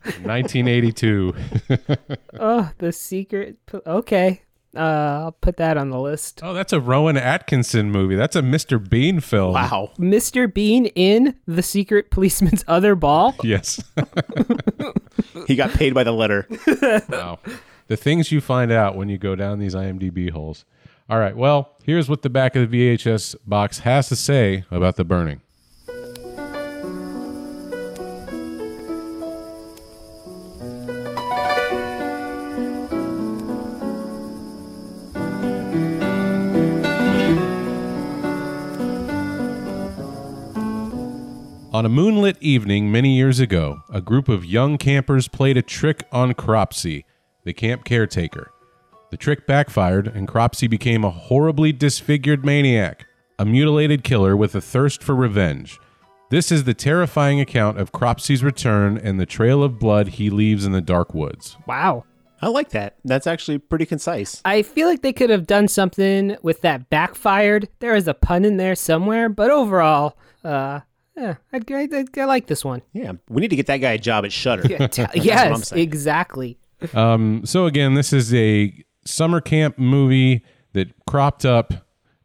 [0.03, 1.33] 1982.
[2.39, 3.57] oh, the secret.
[3.65, 4.41] p- Okay.
[4.75, 4.79] Uh,
[5.25, 6.41] I'll put that on the list.
[6.43, 8.15] oh, that's a Rowan Atkinson movie.
[8.15, 8.77] That's a Mr.
[8.87, 9.53] Bean film.
[9.53, 9.91] wow.
[9.97, 10.51] Mr.
[10.53, 13.35] Bean in The Secret Policeman's Other Ball.
[13.43, 13.83] Yes.
[15.47, 16.47] He got paid by the letter.
[17.09, 17.39] wow.
[17.87, 20.63] The things you find out when you go down these IMDb holes.
[21.09, 21.35] All right.
[21.35, 25.41] Well, here's what the back of the VHS box has to say about the burning.
[41.71, 46.03] On a moonlit evening many years ago, a group of young campers played a trick
[46.11, 47.05] on Cropsey,
[47.43, 48.51] the camp caretaker.
[49.11, 53.05] The trick backfired, and Cropsey became a horribly disfigured maniac,
[53.37, 55.79] a mutilated killer with a thirst for revenge.
[56.31, 60.65] This is the terrifying account of Cropsey's return and the trail of blood he leaves
[60.65, 61.55] in the dark woods.
[61.67, 62.03] Wow.
[62.41, 62.95] I like that.
[63.05, 64.41] That's actually pretty concise.
[64.43, 67.69] I feel like they could have done something with that backfired.
[67.77, 70.79] There is a pun in there somewhere, but overall, uh,
[71.19, 72.81] yeah, I, I, I, I like this one.
[72.93, 74.87] Yeah, we need to get that guy a job at Shudder.
[74.87, 76.57] T- yes, exactly.
[76.93, 81.73] Um, so again, this is a summer camp movie that cropped up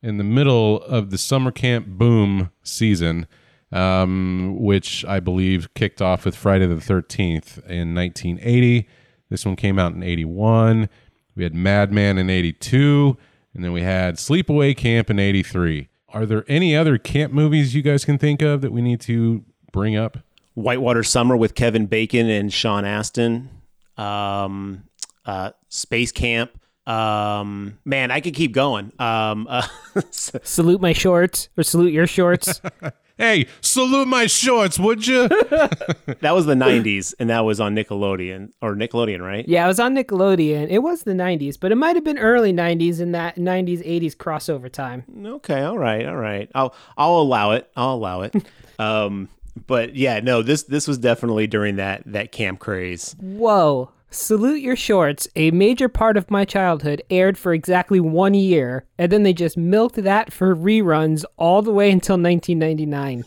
[0.03, 3.27] in the middle of the summer camp boom season,
[3.73, 8.89] um, which I believe kicked off with Friday the 13th in 1980.
[9.31, 10.89] This one came out in 81.
[11.35, 13.17] We had Madman in 82,
[13.55, 15.89] and then we had Sleepaway Camp in 83.
[16.15, 19.45] Are there any other camp movies you guys can think of that we need to
[19.73, 20.19] bring up?
[20.55, 23.51] Whitewater Summer with Kevin Bacon and Sean Astin.
[23.97, 24.85] Um,
[25.27, 26.53] uh, Space Camp.
[26.87, 28.93] Um, man, I could keep going.
[29.01, 29.67] Um, uh,
[30.11, 32.61] Salute my shorts or salute your shorts.
[33.17, 35.29] Hey, salute my shorts, would you?
[35.29, 39.47] that was the '90s, and that was on Nickelodeon or Nickelodeon, right?
[39.49, 40.67] yeah, it was on Nickelodeon.
[40.69, 44.17] It was the 90s, but it might have been early 90s in that 90s 80s
[44.17, 45.05] crossover time.
[45.25, 46.51] Okay, all right, all right.
[46.57, 47.71] I'll I'll allow it.
[47.77, 48.35] I'll allow it.
[48.81, 49.29] um,
[49.67, 53.15] but yeah, no, this this was definitely during that that camp craze.
[53.21, 53.91] Whoa.
[54.15, 59.11] Salute Your Shorts, a major part of my childhood, aired for exactly one year, and
[59.11, 63.25] then they just milked that for reruns all the way until 1999.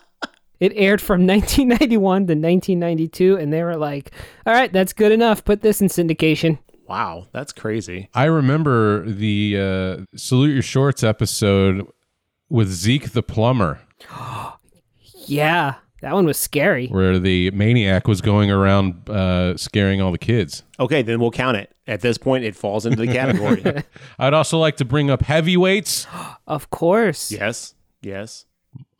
[0.60, 4.12] it aired from 1991 to 1992, and they were like,
[4.46, 5.44] all right, that's good enough.
[5.44, 6.58] Put this in syndication.
[6.88, 8.08] Wow, that's crazy.
[8.14, 11.86] I remember the uh, Salute Your Shorts episode
[12.48, 13.80] with Zeke the plumber,
[15.26, 16.86] Yeah, that one was scary.
[16.88, 20.62] where the maniac was going around uh, scaring all the kids.
[20.78, 21.70] Okay, then we'll count it.
[21.86, 23.82] At this point, it falls into the category.
[24.18, 26.06] I'd also like to bring up Heavyweights.
[26.46, 27.30] Of course.
[27.32, 28.44] yes, yes.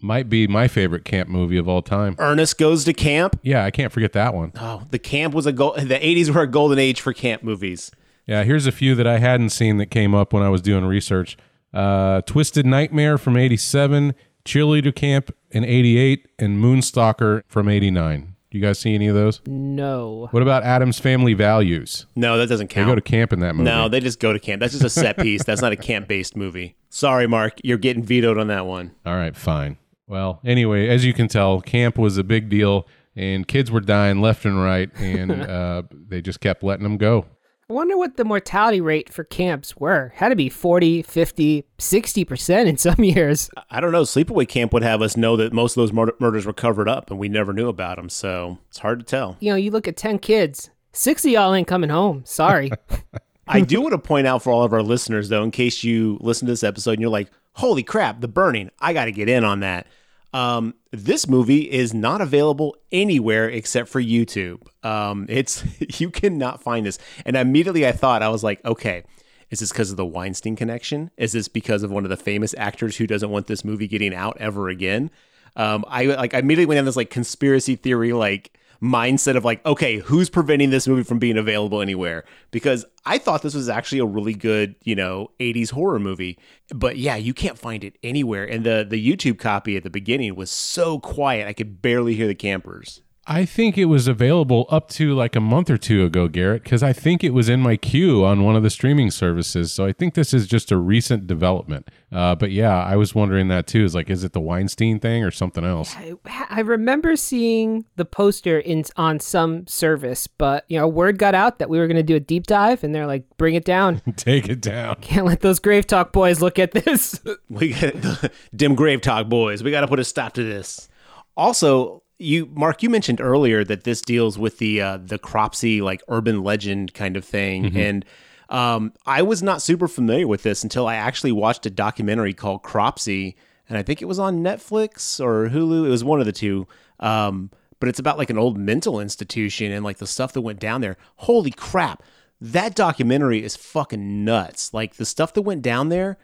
[0.01, 2.17] Might be my favorite camp movie of all time.
[2.19, 3.39] Ernest goes to camp.
[3.43, 4.53] Yeah, I can't forget that one.
[4.59, 5.77] Oh, the camp was a gold.
[5.79, 7.91] The '80s were a golden age for camp movies.
[8.27, 10.85] Yeah, here's a few that I hadn't seen that came up when I was doing
[10.85, 11.37] research.
[11.75, 18.35] Uh, Twisted Nightmare from 87, Cheerleader Camp in 88, and Moonstalker from 89.
[18.51, 19.41] You guys see any of those?
[19.47, 20.29] No.
[20.31, 22.05] What about Addams Family Values?
[22.15, 22.87] No, that doesn't count.
[22.87, 23.65] They go to camp in that movie.
[23.71, 24.61] no, they just go to camp.
[24.61, 25.43] That's just a set piece.
[25.45, 26.77] That's not a camp-based movie.
[26.91, 28.91] Sorry, Mark, you're getting vetoed on that one.
[29.07, 29.79] All right, fine.
[30.07, 32.87] Well, anyway, as you can tell, camp was a big deal,
[33.17, 37.25] and kids were dying left and right, and uh, they just kept letting them go.
[37.73, 40.13] I wonder what the mortality rate for camps were.
[40.17, 43.49] Had to be 40, 50, 60% in some years.
[43.71, 44.03] I don't know.
[44.03, 47.11] Sleepaway Camp would have us know that most of those murder- murders were covered up,
[47.11, 48.11] and we never knew about them.
[48.11, 49.39] So it's hard to tell.
[49.41, 52.25] You know, you look at 10 kids, six of y'all ain't coming home.
[52.27, 52.71] Sorry.
[53.49, 56.19] I do want to point out for all of our listeners, though, in case you
[56.21, 58.71] listen to this episode and you're like, "Holy crap, The Burning!
[58.81, 59.87] I got to get in on that."
[60.33, 64.63] Um, this movie is not available anywhere except for YouTube.
[64.85, 65.65] Um, it's
[66.01, 69.05] you cannot find this, and immediately I thought I was like, "Okay,
[69.51, 71.11] is this because of the Weinstein connection?
[71.17, 74.15] Is this because of one of the famous actors who doesn't want this movie getting
[74.15, 75.11] out ever again?"
[75.55, 79.65] Um, I like I immediately went on this like conspiracy theory like mindset of like,
[79.65, 82.25] okay, who's preventing this movie from being available anywhere?
[82.51, 86.39] Because I thought this was actually a really good, you know, 80s horror movie.
[86.75, 88.45] But yeah, you can't find it anywhere.
[88.45, 92.27] And the the YouTube copy at the beginning was so quiet, I could barely hear
[92.27, 93.03] the campers.
[93.27, 96.83] I think it was available up to like a month or two ago, Garrett, because
[96.83, 99.73] I think it was in my queue on one of the streaming services.
[99.73, 101.89] So I think this is just a recent development.
[102.11, 103.85] Uh, but yeah, I was wondering that too.
[103.85, 105.95] Is like, is it the Weinstein thing or something else?
[105.97, 106.15] I,
[106.51, 111.61] I remember seeing the poster in on some service, but you know, word got out
[111.61, 114.03] that we were going to do a deep dive, and they're like, "Bring it down!
[114.17, 114.97] Take it down.
[114.97, 119.63] Can't let those GraveTalk boys look at this." We got dim GraveTalk, boys.
[119.63, 120.89] We got to put a stop to this.
[121.37, 126.03] Also, you Mark, you mentioned earlier that this deals with the uh, the Cropsey like
[126.09, 128.05] urban legend kind of thing, and
[128.49, 132.63] um, I was not super familiar with this until I actually watched a documentary called
[132.63, 133.35] Cropsey,
[133.69, 135.87] and I think it was on Netflix or Hulu.
[135.87, 136.67] It was one of the two.
[137.01, 140.61] Um, but it's about like an old mental institution and like the stuff that went
[140.61, 140.97] down there.
[141.17, 142.05] Holy crap.
[142.41, 144.73] That documentary is fucking nuts.
[144.73, 146.17] Like the stuff that went down there,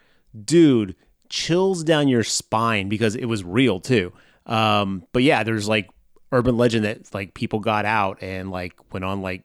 [0.44, 0.94] dude,
[1.28, 4.12] chills down your spine because it was real too.
[4.48, 5.90] Um, but yeah, there's like
[6.32, 9.44] urban legend that like people got out and like went on like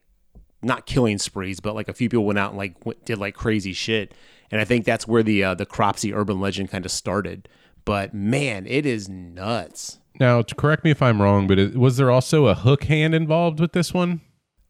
[0.62, 3.36] not killing sprees, but like a few people went out and like went, did like
[3.36, 4.14] crazy shit.
[4.51, 7.49] And I think that's where the uh, the Cropsey urban legend kind of started.
[7.86, 9.99] But man, it is nuts.
[10.20, 13.16] Now, to correct me if I'm wrong, but it, was there also a hook hand
[13.16, 14.22] involved with this one?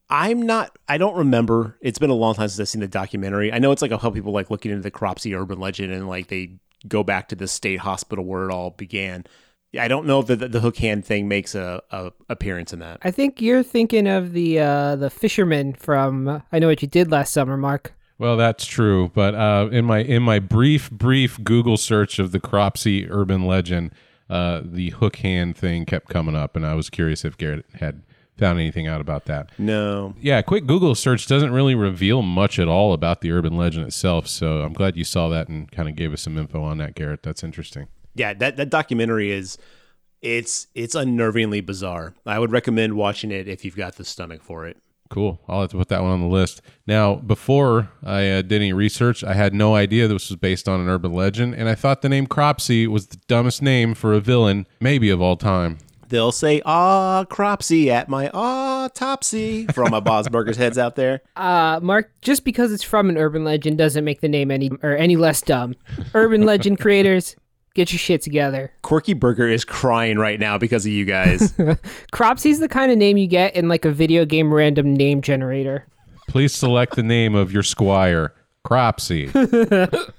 [0.10, 0.78] I'm not.
[0.88, 1.78] I don't remember.
[1.82, 3.52] It's been a long time since I've seen the documentary.
[3.52, 6.28] I know it's like how people like looking into the Cropsey urban legend and like
[6.28, 6.58] they
[6.88, 9.26] go back to the state hospital where it all began.
[9.74, 12.80] Yeah, I don't know if the, the hook hand thing makes a, a appearance in
[12.80, 13.00] that.
[13.02, 16.88] I think you're thinking of the uh, the fisherman from uh, I Know What You
[16.88, 17.94] Did Last Summer, Mark.
[18.20, 22.40] Well, that's true, but uh, in my in my brief brief Google search of the
[22.40, 23.92] Cropsey urban legend,
[24.30, 28.04] uh, the hook hand thing kept coming up, and I was curious if Garrett had
[28.38, 29.50] found anything out about that.
[29.58, 33.88] No, Yeah, quick Google search doesn't really reveal much at all about the urban legend
[33.88, 36.78] itself, so I'm glad you saw that and kind of gave us some info on
[36.78, 37.24] that, Garrett.
[37.24, 37.88] That's interesting.
[38.16, 39.58] Yeah, that that documentary is
[40.22, 42.14] it's it's unnervingly bizarre.
[42.26, 44.78] I would recommend watching it if you've got the stomach for it.
[45.10, 45.40] Cool.
[45.48, 46.62] I'll have to put that one on the list.
[46.88, 50.80] Now, before I uh, did any research, I had no idea this was based on
[50.80, 54.20] an urban legend, and I thought the name Cropsey was the dumbest name for a
[54.20, 55.78] villain, maybe of all time.
[56.10, 61.22] They'll say "Ah, Cropsey" at my autopsy for all my Bob's Burgers heads out there.
[61.36, 64.96] Uh, Mark, just because it's from an urban legend doesn't make the name any or
[64.96, 65.76] any less dumb.
[66.14, 67.36] urban legend creators,
[67.76, 68.72] get your shit together.
[68.82, 71.52] Quirky Burger is crying right now because of you guys.
[72.12, 75.86] Cropsey's the kind of name you get in like a video game random name generator.
[76.28, 78.34] Please select the name of your squire,
[78.66, 79.30] Cropsey.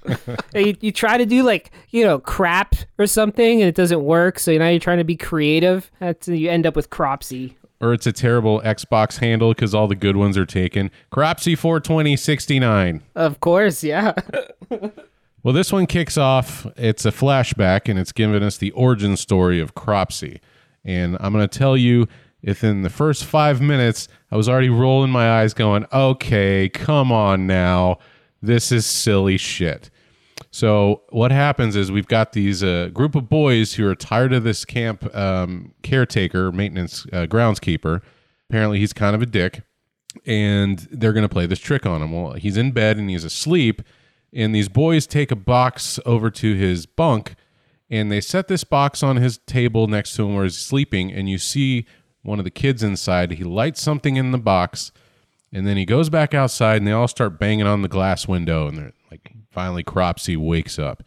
[0.53, 4.39] You, you try to do like you know crap or something and it doesn't work,
[4.39, 5.91] so now you're trying to be creative.
[5.99, 7.55] That's you end up with Cropsey.
[7.81, 10.91] or it's a terrible Xbox handle because all the good ones are taken.
[11.11, 13.01] Cropsey 42069.
[13.15, 14.13] Of course, yeah.
[15.45, 16.65] Well, this one kicks off.
[16.75, 20.39] It's a flashback, and it's giving us the origin story of Cropsey.
[20.83, 22.07] And I'm going to tell you,
[22.43, 27.45] within the first five minutes, I was already rolling my eyes, going, okay, come on
[27.45, 27.99] now.
[28.41, 29.91] This is silly shit.
[30.49, 34.43] So, what happens is we've got these uh, group of boys who are tired of
[34.43, 38.01] this camp um, caretaker, maintenance uh, groundskeeper.
[38.49, 39.61] Apparently, he's kind of a dick
[40.25, 42.11] and they're going to play this trick on him.
[42.13, 43.83] Well, he's in bed and he's asleep,
[44.35, 47.35] and these boys take a box over to his bunk
[47.89, 51.29] and they set this box on his table next to him where he's sleeping, and
[51.29, 51.85] you see
[52.23, 53.31] one of the kids inside.
[53.31, 54.91] He lights something in the box,
[55.53, 58.67] and then he goes back outside, and they all start banging on the glass window,
[58.67, 61.03] and they're like, finally, Cropsey wakes up.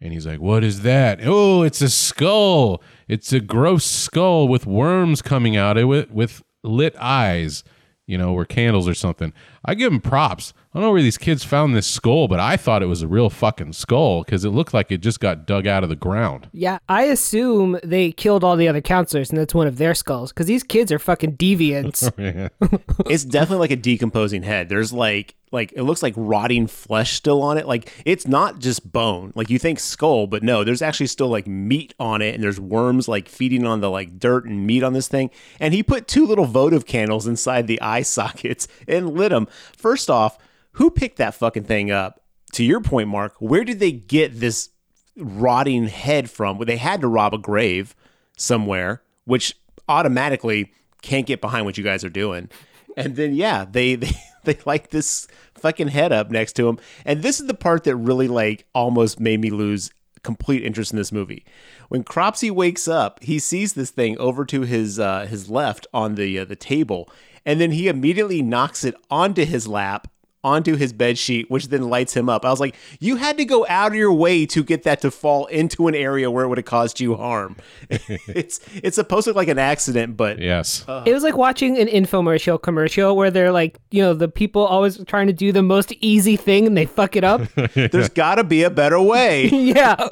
[0.00, 1.20] And he's like, What is that?
[1.22, 2.82] Oh, it's a skull.
[3.06, 7.62] It's a gross skull with worms coming out of it with lit eyes,
[8.06, 9.32] you know, or candles or something.
[9.64, 10.52] I give him props.
[10.74, 13.06] I don't know where these kids found this skull, but I thought it was a
[13.06, 16.48] real fucking skull because it looked like it just got dug out of the ground.
[16.52, 20.32] Yeah, I assume they killed all the other counselors and that's one of their skulls
[20.32, 22.02] because these kids are fucking deviants.
[22.22, 22.78] Oh,
[23.10, 24.68] it's definitely like a decomposing head.
[24.68, 27.66] There's like like it looks like rotting flesh still on it.
[27.66, 29.32] Like it's not just bone.
[29.36, 32.58] Like you think skull, but no, there's actually still like meat on it and there's
[32.58, 35.30] worms like feeding on the like dirt and meat on this thing.
[35.60, 39.46] And he put two little votive candles inside the eye sockets and lit them.
[39.76, 40.38] First off,
[40.72, 42.20] who picked that fucking thing up?
[42.52, 44.70] To your point, Mark, where did they get this
[45.16, 46.58] rotting head from?
[46.58, 47.94] Well, they had to rob a grave
[48.36, 49.56] somewhere, which
[49.88, 52.48] automatically can't get behind what you guys are doing.
[52.96, 54.12] And then yeah, they they
[54.44, 56.78] they like this fucking head up next to him.
[57.04, 59.90] And this is the part that really like almost made me lose
[60.22, 61.44] complete interest in this movie.
[61.88, 66.14] When Cropsey wakes up, he sees this thing over to his uh, his left on
[66.14, 67.08] the uh, the table,
[67.44, 70.11] and then he immediately knocks it onto his lap
[70.44, 72.44] onto his bed sheet, which then lights him up.
[72.44, 75.10] I was like, you had to go out of your way to get that to
[75.10, 77.56] fall into an area where it would have caused you harm.
[77.90, 80.84] it's it's supposed to look like an accident, but Yes.
[80.86, 81.04] Uh-huh.
[81.06, 85.02] It was like watching an infomercial commercial where they're like, you know, the people always
[85.04, 87.42] trying to do the most easy thing and they fuck it up.
[87.74, 89.46] there's got to be a better way.
[89.48, 90.08] yeah.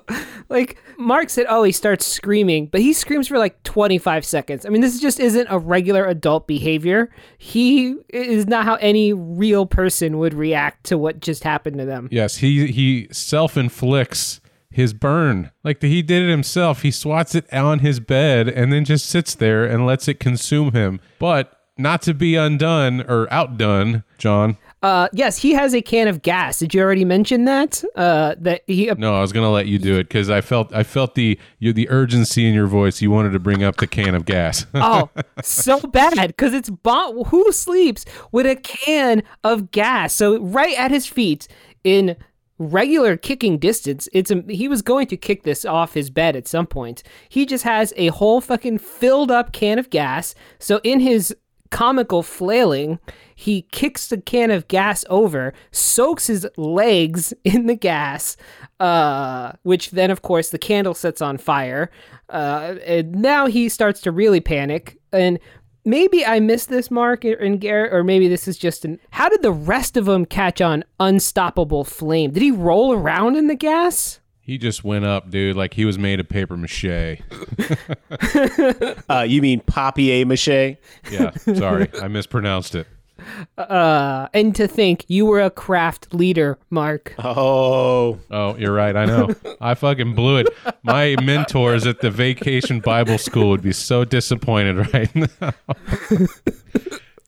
[0.49, 4.65] Like Mark said, oh, he starts screaming, but he screams for like 25 seconds.
[4.65, 7.11] I mean, this just isn't a regular adult behavior.
[7.39, 12.09] He is not how any real person would react to what just happened to them.
[12.13, 14.41] Yes, he he self inflicts
[14.71, 15.51] his burn.
[15.65, 16.83] Like he did it himself.
[16.83, 20.73] He swats it on his bed and then just sits there and lets it consume
[20.73, 21.01] him.
[21.19, 24.57] But not to be undone or outdone, John.
[24.83, 26.59] Uh, yes, he has a can of gas.
[26.59, 27.85] Did you already mention that?
[27.95, 30.85] Uh, that he No, I was gonna let you do it because I felt I
[30.85, 33.03] felt the you the urgency in your voice.
[33.03, 34.67] You wanted to bring up the can of gas.
[34.75, 35.11] oh,
[35.43, 40.15] so bad because it's bon- who sleeps with a can of gas?
[40.15, 41.47] So right at his feet
[41.85, 42.17] in
[42.59, 46.47] regular kicking distance, it's a, he was going to kick this off his bed at
[46.47, 47.03] some point.
[47.29, 50.35] He just has a whole fucking filled up can of gas.
[50.59, 51.35] So in his
[51.71, 52.99] comical flailing,
[53.35, 58.37] he kicks the can of gas over, soaks his legs in the gas,
[58.79, 61.91] uh, which then, of course, the candle sets on fire.
[62.29, 64.99] Uh, and now he starts to really panic.
[65.13, 65.39] And
[65.85, 68.99] maybe I missed this, Mark and Garrett, or maybe this is just an.
[69.11, 72.33] How did the rest of them catch on unstoppable flame?
[72.33, 74.21] Did he roll around in the gas?
[74.43, 76.85] He just went up, dude, like he was made of paper mache.
[79.09, 80.77] Uh, you mean papier mache?
[81.11, 82.87] Yeah, sorry, I mispronounced it.
[83.59, 87.15] Uh, and to think you were a craft leader, Mark.
[87.19, 88.97] Oh, Oh, you're right.
[88.97, 89.29] I know.
[89.61, 90.49] I fucking blew it.
[90.83, 95.53] My mentors at the vacation Bible school would be so disappointed right now.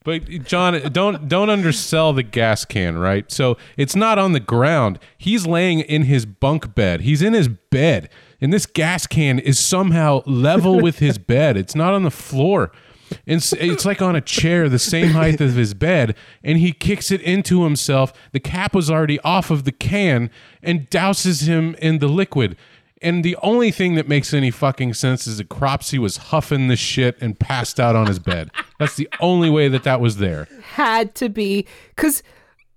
[0.03, 3.31] But John, don't don't undersell the gas can, right?
[3.31, 4.99] So it's not on the ground.
[5.17, 7.01] He's laying in his bunk bed.
[7.01, 8.09] He's in his bed,
[8.41, 11.55] and this gas can is somehow level with his bed.
[11.57, 12.71] It's not on the floor.
[13.25, 17.11] It's, it's like on a chair, the same height as his bed, and he kicks
[17.11, 18.13] it into himself.
[18.31, 20.29] The cap was already off of the can
[20.61, 22.57] and douses him in the liquid.
[23.03, 26.77] And the only thing that makes any fucking sense is that Cropsey was huffing the
[26.77, 28.49] shit and passed out on his bed.
[28.79, 30.47] That's the only way that that was there.
[30.61, 32.23] Had to be because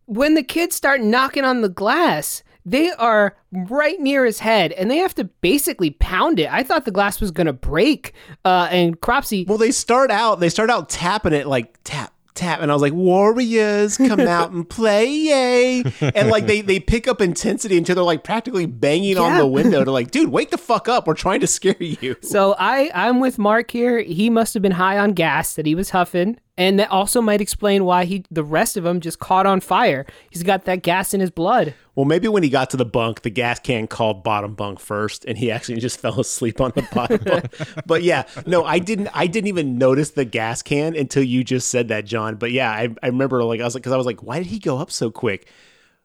[0.07, 4.91] when the kids start knocking on the glass, they are right near his head, and
[4.91, 6.53] they have to basically pound it.
[6.53, 8.13] I thought the glass was gonna break,
[8.45, 9.47] uh, and Cropsey.
[9.47, 10.41] well, they start out.
[10.41, 12.13] They start out tapping it like tap.
[12.37, 15.83] Tap and I was like, Warriors, come out and play, yay!
[16.01, 19.85] And like they they pick up intensity until they're like practically banging on the window
[19.85, 21.07] to like, dude, wake the fuck up!
[21.07, 22.17] We're trying to scare you.
[22.23, 24.01] So I I'm with Mark here.
[24.01, 27.41] He must have been high on gas that he was huffing, and that also might
[27.41, 30.07] explain why he the rest of him just caught on fire.
[30.31, 31.75] He's got that gas in his blood.
[31.95, 35.25] Well, maybe when he got to the bunk, the gas can called bottom bunk first,
[35.25, 37.47] and he actually just fell asleep on the bottom bunk.
[37.87, 39.09] But yeah, no, I didn't.
[39.15, 42.37] I didn't even notice the gas can until you just said that, John.
[42.37, 44.49] But yeah, I, I remember like I was like, because I was like, why did
[44.49, 45.49] he go up so quick?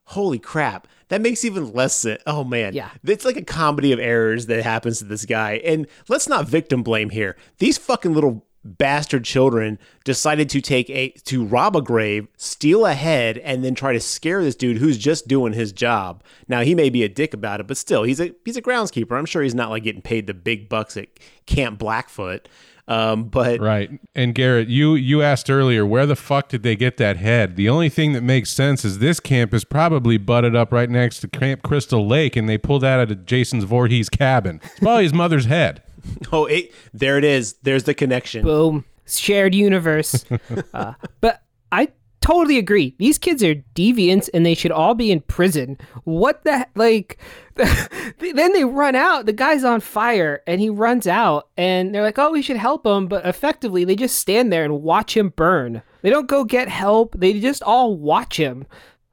[0.06, 0.88] Holy crap!
[1.10, 2.22] That makes even less sense.
[2.26, 2.90] Oh man, Yeah.
[3.06, 5.62] it's like a comedy of errors that happens to this guy.
[5.64, 7.38] And let's not victim blame here.
[7.60, 12.94] These fucking little bastard children decided to take a to rob a grave, steal a
[12.94, 16.24] head, and then try to scare this dude who's just doing his job.
[16.48, 19.18] Now he may be a dick about it, but still, he's a he's a groundskeeper.
[19.18, 21.08] I'm sure he's not like getting paid the big bucks at
[21.46, 22.48] Camp Blackfoot.
[22.88, 23.90] Um, but Right.
[24.16, 27.56] And Garrett, you you asked earlier where the fuck did they get that head?
[27.56, 31.20] The only thing that makes sense is this camp is probably butted up right next
[31.22, 34.60] to Camp Crystal Lake, and they pulled that out of Jason's Voorhees cabin.
[34.64, 35.84] It's probably his mother's head.
[36.32, 37.54] oh, it, there it is.
[37.64, 38.44] There's the connection.
[38.44, 40.26] Boom, shared universe.
[40.74, 41.90] uh, but I
[42.22, 42.96] totally agree.
[43.00, 45.78] These kids are deviants, and they should all be in prison.
[46.04, 47.20] What the like?
[47.56, 49.26] then they run out.
[49.26, 52.86] The guy's on fire, and he runs out, and they're like, "Oh, we should help
[52.86, 55.82] him," but effectively, they just stand there and watch him burn.
[56.02, 57.16] They don't go get help.
[57.18, 58.66] They just all watch him.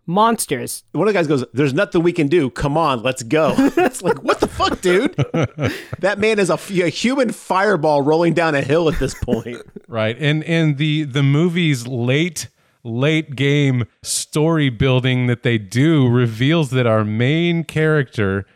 [0.08, 0.84] Monsters.
[0.92, 2.48] One of the guys goes, "There's nothing we can do.
[2.48, 5.14] Come on, let's go." it's like, what the fuck, dude?
[5.98, 9.58] that man is a human fireball rolling down a hill at this point.
[9.86, 10.16] Right.
[10.18, 12.48] And and the the movie's late
[12.82, 18.46] late game story building that they do reveals that our main character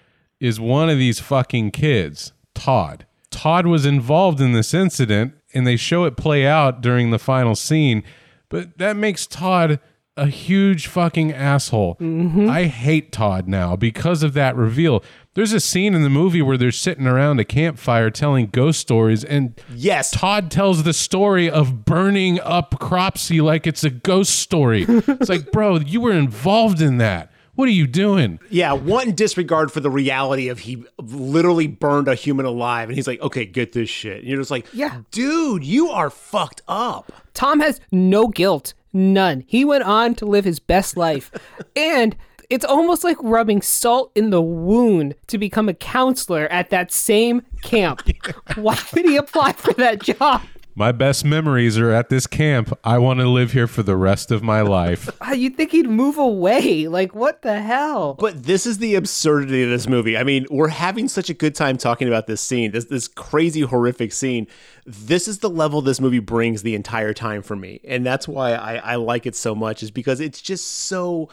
[0.41, 3.05] is one of these fucking kids, Todd.
[3.31, 7.55] Todd was involved in this incident and they show it play out during the final
[7.55, 8.03] scene,
[8.49, 9.81] but that makes Todd
[10.17, 11.97] a huge fucking asshole.
[11.97, 12.49] Mm-hmm.
[12.51, 15.03] I hate Todd now because of that reveal.
[15.35, 19.25] There's a scene in the movie where they're sitting around a campfire telling ghost stories
[19.25, 20.11] and Yes.
[20.11, 24.85] Todd tells the story of burning up Cropsey like it's a ghost story.
[24.89, 27.32] It's like, bro, you were involved in that.
[27.55, 28.41] What are you doing?
[28.49, 33.07] Yeah, one disregard for the reality of he literally burned a human alive, and he's
[33.07, 35.03] like, "Okay, get this shit." And you're just like, Yeah.
[35.11, 39.45] dude, you are fucked up." Tom has no guilt, none.
[39.47, 41.31] He went on to live his best life.
[41.77, 42.17] and
[42.49, 47.43] it's almost like rubbing salt in the wound to become a counselor at that same
[47.63, 48.03] camp.
[48.57, 50.41] Why did he apply for that job?
[50.75, 52.77] My best memories are at this camp.
[52.83, 55.09] I want to live here for the rest of my life.
[55.25, 56.89] Ah, You'd think he'd move away.
[56.89, 58.15] Like, what the hell?
[58.15, 60.17] But this is the absurdity of this movie.
[60.17, 63.61] I mean, we're having such a good time talking about this scene, this this crazy
[63.61, 64.47] horrific scene.
[64.85, 68.53] This is the level this movie brings the entire time for me, and that's why
[68.55, 69.83] I, I like it so much.
[69.83, 71.29] Is because it's just so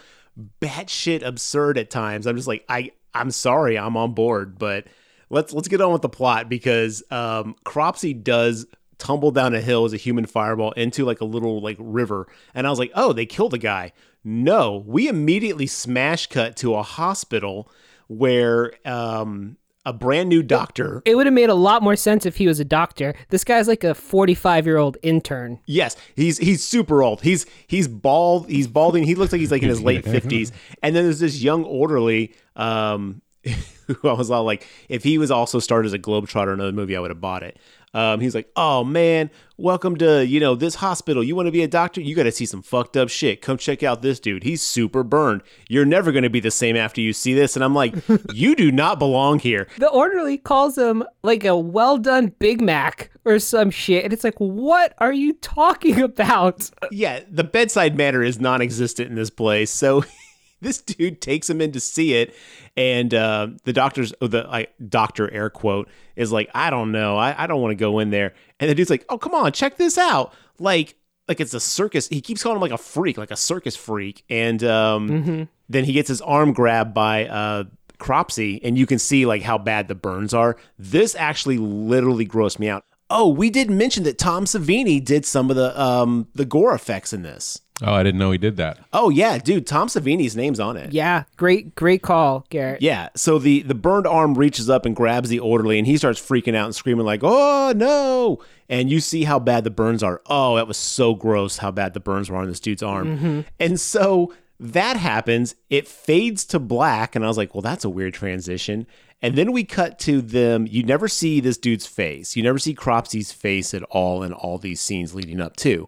[0.61, 2.27] batshit absurd at times.
[2.27, 4.85] I'm just like, I I'm sorry, I'm on board, but
[5.29, 8.65] let's let's get on with the plot because um, Cropsey does
[8.99, 12.67] tumble down a hill as a human fireball into like a little like river, and
[12.67, 13.91] I was like, oh, they killed a guy.
[14.23, 17.71] No, we immediately smash cut to a hospital
[18.07, 21.01] where um, a brand new doctor.
[21.05, 23.15] It would have made a lot more sense if he was a doctor.
[23.29, 25.59] This guy's like a 45 year old intern.
[25.65, 27.21] Yes, he's he's super old.
[27.21, 28.49] He's he's bald.
[28.49, 29.03] He's balding.
[29.03, 30.51] He looks like he's like in his late fifties.
[30.83, 33.21] And then there's this young orderly um,
[33.87, 36.71] who I was all like, if he was also starred as a globetrotter in another
[36.71, 37.57] movie, I would have bought it.
[37.93, 41.23] Um, he's like, oh man, welcome to you know this hospital.
[41.23, 42.01] You want to be a doctor?
[42.01, 43.41] You got to see some fucked up shit.
[43.41, 44.43] Come check out this dude.
[44.43, 45.41] He's super burned.
[45.67, 47.55] You're never gonna be the same after you see this.
[47.55, 47.95] And I'm like,
[48.33, 49.67] you do not belong here.
[49.77, 54.03] The orderly calls him like a well done Big Mac or some shit.
[54.03, 56.69] And it's like, what are you talking about?
[56.91, 59.71] Yeah, the bedside manner is non-existent in this place.
[59.71, 60.03] So
[60.61, 62.35] this dude takes him in to see it,
[62.75, 67.17] and uh, the doctor's oh, the like, doctor air quote is like, I don't know,
[67.17, 68.33] I, I don't want to go in there.
[68.59, 70.33] And the dude's like, Oh, come on, check this out.
[70.59, 70.95] Like,
[71.27, 72.07] like it's a circus.
[72.07, 74.23] He keeps calling him like a freak, like a circus freak.
[74.29, 77.65] And um, then he gets his arm grabbed by uh,
[77.99, 80.57] Cropsey, and you can see like how bad the burns are.
[80.77, 82.83] This actually literally grossed me out.
[83.11, 87.13] Oh, we did mention that Tom Savini did some of the um, the gore effects
[87.13, 87.61] in this.
[87.81, 88.79] Oh, I didn't know he did that.
[88.91, 90.91] Oh yeah, dude, Tom Savini's name's on it.
[90.91, 92.81] Yeah, great, great call, Garrett.
[92.81, 96.19] Yeah, so the the burned arm reaches up and grabs the orderly, and he starts
[96.19, 100.21] freaking out and screaming like, "Oh no!" And you see how bad the burns are.
[100.25, 103.17] Oh, that was so gross how bad the burns were on this dude's arm.
[103.17, 103.41] Mm-hmm.
[103.59, 105.55] And so that happens.
[105.69, 108.87] It fades to black, and I was like, "Well, that's a weird transition."
[109.21, 110.65] And then we cut to them.
[110.69, 112.35] You never see this dude's face.
[112.37, 115.87] You never see Cropsey's face at all in all these scenes leading up to.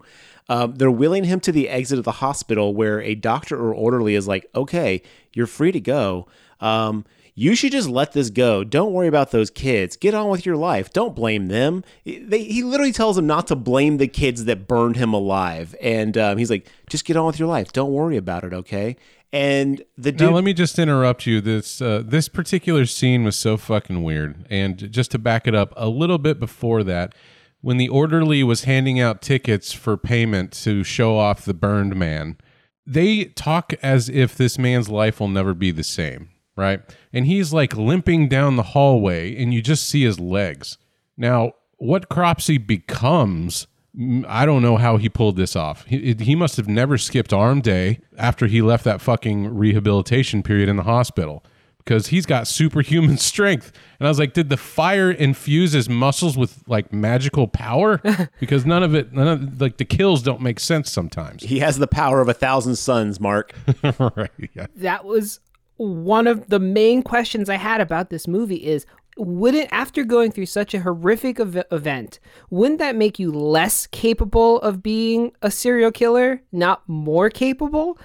[0.52, 4.16] Um, they're wheeling him to the exit of the hospital where a doctor or orderly
[4.16, 6.28] is like, okay, you're free to go.
[6.60, 8.66] Um, you should just let this go.
[8.66, 9.95] Don't worry about those kids.
[9.95, 10.91] Get on with your life.
[10.91, 11.86] Don't blame them.
[12.04, 15.74] They, he literally tells him not to blame the kids that burned him alive.
[15.80, 17.72] And um, he's like, just get on with your life.
[17.72, 18.97] Don't worry about it, okay?
[19.32, 20.28] And the dude.
[20.28, 21.39] Now let me just interrupt you.
[21.39, 24.45] This uh, this particular scene was so fucking weird.
[24.49, 27.16] And just to back it up, a little bit before that,
[27.62, 32.38] when the orderly was handing out tickets for payment to show off the burned man,
[32.86, 36.82] they talk as if this man's life will never be the same, right?
[37.14, 40.78] And he's like limping down the hallway, and you just see his legs.
[41.16, 45.86] Now, what Cropsey becomes, mm, I don't know how he pulled this off.
[45.86, 50.68] He, he must have never skipped arm day after he left that fucking rehabilitation period
[50.68, 51.43] in the hospital
[51.84, 53.72] because he's got superhuman strength.
[54.00, 58.02] And I was like, did the fire infuse his muscles with like magical power?
[58.40, 61.44] Because none of it, none of like the kills don't make sense sometimes.
[61.44, 63.54] he has the power of a thousand suns, Mark.
[64.00, 64.32] right?
[64.56, 64.68] Yeah.
[64.78, 65.40] that was
[65.78, 68.86] one of the main questions I had about this movie is
[69.18, 72.20] wouldn't after going through such a horrific ev- event
[72.50, 77.98] wouldn't that make you less capable of being a serial killer not more capable and
[77.98, 78.00] i-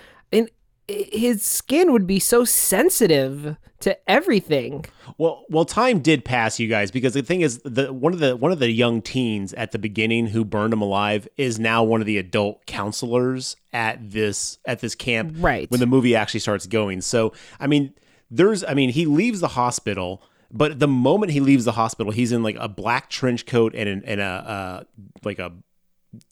[0.88, 4.84] his skin would be so sensitive to everything
[5.18, 8.36] Well, well, time did pass, you guys, because the thing is, the one of the
[8.36, 12.00] one of the young teens at the beginning who burned him alive is now one
[12.00, 15.34] of the adult counselors at this at this camp.
[15.36, 15.70] Right.
[15.70, 17.00] when the movie actually starts going.
[17.00, 17.94] So, I mean,
[18.30, 22.32] there's, I mean, he leaves the hospital, but the moment he leaves the hospital, he's
[22.32, 24.84] in like a black trench coat and an, and a uh,
[25.24, 25.52] like a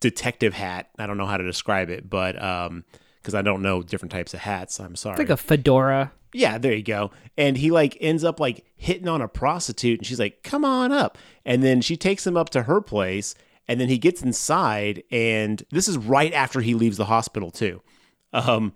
[0.01, 0.91] detective hat.
[0.99, 2.85] I don't know how to describe it, but um,
[3.25, 4.79] because I don't know different types of hats.
[4.79, 5.15] I'm sorry.
[5.15, 7.11] it's like a fedora Yeah, there you go.
[7.39, 10.93] And he like ends up like hitting on a prostitute and she's like, "Come on
[10.93, 13.35] up." And then she takes him up to her place
[13.67, 17.81] and then he gets inside and this is right after he leaves the hospital too.
[18.35, 18.75] Um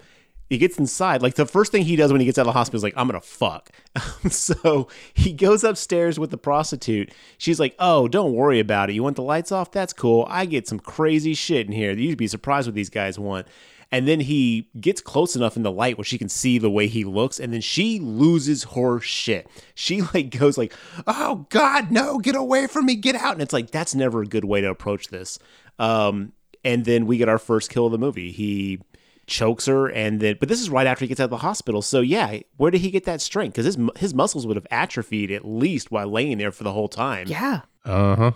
[0.51, 1.21] he gets inside.
[1.21, 2.95] Like the first thing he does when he gets out of the hospital is like,
[2.97, 3.69] I'm gonna fuck.
[4.31, 7.13] so he goes upstairs with the prostitute.
[7.37, 8.95] She's like, Oh, don't worry about it.
[8.95, 9.71] You want the lights off?
[9.71, 10.27] That's cool.
[10.31, 11.93] I get some crazy shit in here.
[11.93, 13.47] You'd be surprised what these guys want.
[13.91, 16.89] And then he gets close enough in the light where she can see the way
[16.89, 19.49] he looks, and then she loses her shit.
[19.75, 20.75] She like goes like,
[21.07, 22.19] "Oh God, no!
[22.19, 22.97] Get away from me!
[22.97, 25.39] Get out!" And it's like that's never a good way to approach this.
[25.79, 26.33] Um,
[26.65, 28.31] and then we get our first kill of the movie.
[28.31, 28.81] He
[29.27, 31.81] chokes her, and then but this is right after he gets out of the hospital.
[31.81, 33.55] So yeah, where did he get that strength?
[33.55, 36.89] Because his his muscles would have atrophied at least while laying there for the whole
[36.89, 37.27] time.
[37.29, 38.33] yeah Uh huh.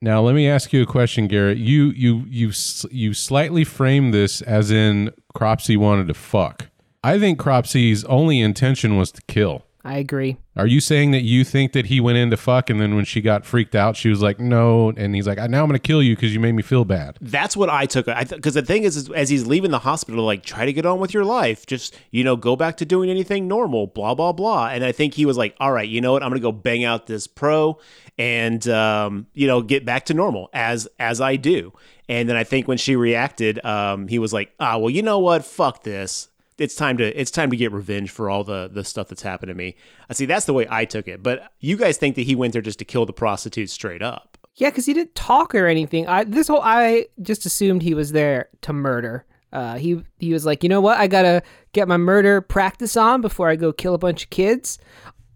[0.00, 1.58] Now let me ask you a question, Garrett.
[1.58, 2.52] You you you
[2.90, 6.68] you slightly frame this as in Cropsey wanted to fuck.
[7.02, 9.64] I think Cropsey's only intention was to kill.
[9.84, 12.80] i agree Are you saying that you think that he went in to fuck and
[12.80, 15.68] then when she got freaked out, she was like, no, and he's like, now I'm
[15.68, 17.16] gonna kill you because you made me feel bad.
[17.20, 18.06] That's what I took.
[18.06, 20.98] Because the thing is, is, as he's leaving the hospital, like try to get on
[20.98, 24.68] with your life, just you know, go back to doing anything normal, blah blah blah.
[24.68, 26.82] And I think he was like, all right, you know what, I'm gonna go bang
[26.82, 27.78] out this pro,
[28.18, 31.72] and um, you know, get back to normal as as I do.
[32.08, 35.20] And then I think when she reacted, um, he was like, ah, well, you know
[35.20, 36.28] what, fuck this.
[36.58, 39.48] It's time to it's time to get revenge for all the the stuff that's happened
[39.48, 39.76] to me.
[40.10, 40.26] I see.
[40.26, 41.22] That's the way I took it.
[41.22, 44.36] But you guys think that he went there just to kill the prostitute straight up?
[44.56, 46.08] Yeah, because he didn't talk or anything.
[46.08, 49.24] I this whole I just assumed he was there to murder.
[49.52, 50.98] Uh, he he was like, you know what?
[50.98, 51.42] I gotta
[51.72, 54.78] get my murder practice on before I go kill a bunch of kids.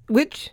[0.08, 0.50] which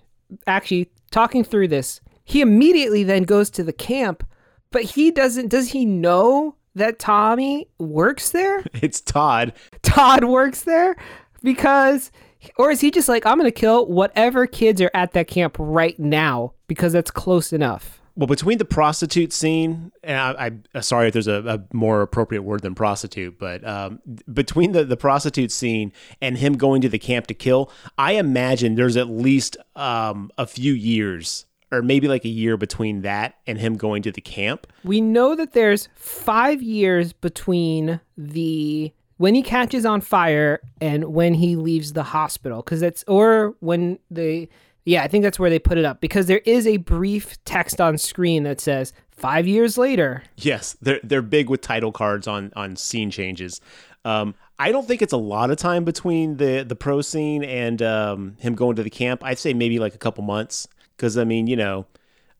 [0.48, 4.24] actually talking through this, he immediately then goes to the camp,
[4.72, 5.50] but he doesn't.
[5.50, 8.64] Does he know that Tommy works there?
[8.82, 9.54] It's Todd.
[9.82, 10.96] Todd works there
[11.44, 12.12] because,
[12.58, 16.00] or is he just like, I'm gonna kill whatever kids are at that camp right
[16.00, 18.00] now because that's close enough.
[18.20, 22.42] Well, between the prostitute scene, and I, I sorry if there's a, a more appropriate
[22.42, 24.02] word than prostitute, but um,
[24.34, 28.76] between the, the prostitute scene and him going to the camp to kill, I imagine
[28.76, 33.58] there's at least um, a few years or maybe like a year between that and
[33.60, 34.68] him going to the camp.
[34.84, 41.34] We know that there's five years between the when he catches on fire and when
[41.34, 44.48] he leaves the hospital because that's or when they
[44.86, 47.82] yeah i think that's where they put it up because there is a brief text
[47.82, 52.52] on screen that says five years later Yes, they're they're big with title cards on
[52.56, 53.60] on scene changes.
[54.06, 57.82] Um, I don't think it's a lot of time between the the pro scene and
[57.82, 59.22] um, him going to the camp.
[59.24, 60.68] I'd say maybe like a couple months
[61.00, 61.86] because I mean, you know,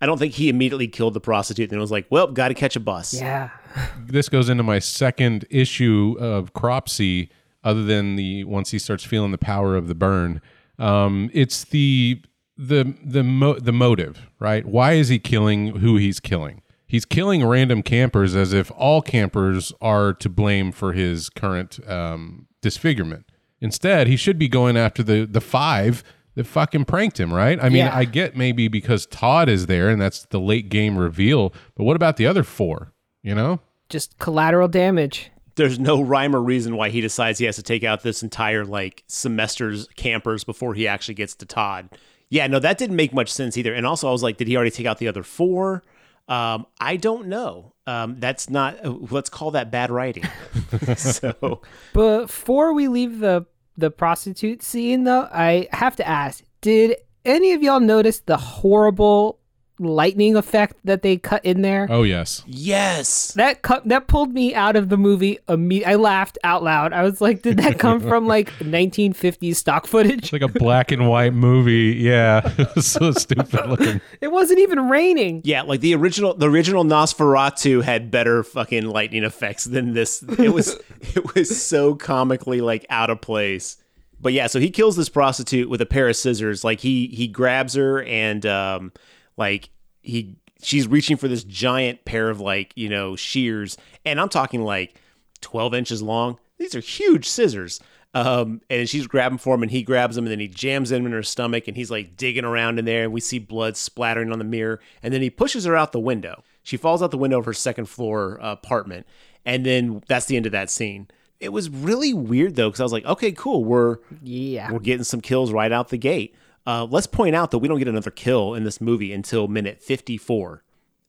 [0.02, 2.76] I don't think he immediately killed the prostitute and was like, "Well, got to catch
[2.76, 3.50] a bus." yeah
[4.06, 7.30] this goes into my second issue of Cropsey,
[7.64, 10.42] other than the once he starts feeling the power of the burn.
[10.78, 12.22] Um, it's the
[12.58, 14.66] the the mo- the motive, right?
[14.66, 16.62] Why is he killing who he's killing?
[16.86, 22.48] He's killing random campers as if all campers are to blame for his current um,
[22.62, 23.26] disfigurement.
[23.62, 26.04] Instead, he should be going after the the five
[26.40, 27.60] that fucking pranked him, right?
[27.62, 27.96] I mean, Yeah.
[27.96, 31.98] I get maybe because Todd is there and that's the late game reveal, but what
[31.98, 32.94] about the other four?
[33.22, 33.60] You know?
[33.90, 37.84] just collateral damage There's no rhyme or reason why he decides he has to take
[37.84, 41.90] out this entire like semester's campers before he actually gets to Todd.
[42.30, 43.74] Yeah, no, that didn't make much sense either.
[43.74, 45.84] And also, I was like, did he already take out the other four?
[46.30, 47.74] Um, I don't know.
[47.88, 48.86] Um, that's not.
[48.86, 50.24] uh, Let's call that bad writing.
[50.96, 51.62] so.
[51.94, 53.48] before we leave the
[53.80, 59.39] the prostitute scene though i have to ask did any of y'all notice the horrible
[59.80, 62.44] lightning effect that they cut in there Oh yes.
[62.46, 63.32] Yes.
[63.34, 67.02] that cut that pulled me out of the movie imme- i laughed out loud i
[67.02, 71.08] was like did that come from like 1950s stock footage It's like a black and
[71.10, 71.96] white movie.
[72.00, 72.42] Yeah.
[72.60, 74.02] It was so stupid looking.
[74.22, 79.24] it wasn't even raining Yeah, like the original the original Nosferatu had better fucking lightning
[79.24, 80.22] effects than this.
[80.24, 83.78] It was it was so comically like out of place.
[84.22, 86.64] But yeah, so he kills this prostitute with a pair of scissors.
[86.64, 88.92] Like he he grabs her and um
[89.40, 89.70] like
[90.02, 93.78] he she's reaching for this giant pair of like, you know, shears.
[94.06, 95.02] And I'm talking like
[95.42, 96.38] 12 inches long.
[96.58, 97.80] These are huge scissors.
[98.14, 101.06] Um, and she's grabbing for him, and he grabs them, and then he jams them
[101.06, 104.32] in her stomach, and he's like digging around in there, and we see blood splattering
[104.32, 106.44] on the mirror, and then he pushes her out the window.
[106.64, 109.06] She falls out the window of her second floor uh, apartment,
[109.46, 111.08] and then that's the end of that scene.
[111.40, 115.04] It was really weird though, because I was like, okay, cool, we're yeah we're getting
[115.04, 116.34] some kills right out the gate.
[116.70, 119.82] Uh, let's point out that we don't get another kill in this movie until minute
[119.82, 120.64] 54.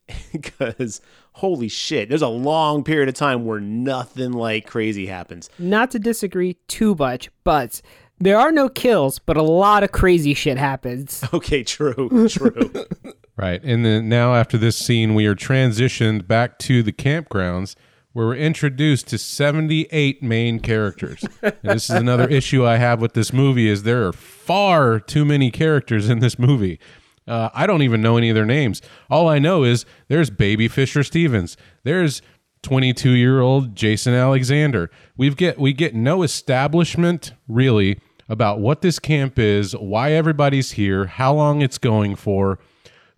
[0.32, 1.00] Because
[1.34, 5.50] holy shit, there's a long period of time where nothing like crazy happens.
[5.58, 7.80] not to disagree too much but
[8.18, 12.72] there are no kills but a lot of crazy shit happens Okay, true, true.
[13.36, 13.62] Right.
[13.64, 17.74] And then now after this scene, we are transitioned back to the campgrounds
[18.12, 21.24] where we're introduced to 78 main characters.
[21.42, 25.24] and this is another issue I have with this movie is there are far too
[25.24, 26.80] many characters in this movie.
[27.26, 28.82] Uh, I don't even know any of their names.
[29.08, 31.56] All I know is there's Baby Fisher Stevens.
[31.84, 32.22] There's
[32.62, 34.90] 22 year old Jason Alexander.
[35.16, 41.06] We've get we get no establishment really about what this camp is, why everybody's here,
[41.06, 42.58] how long it's going for,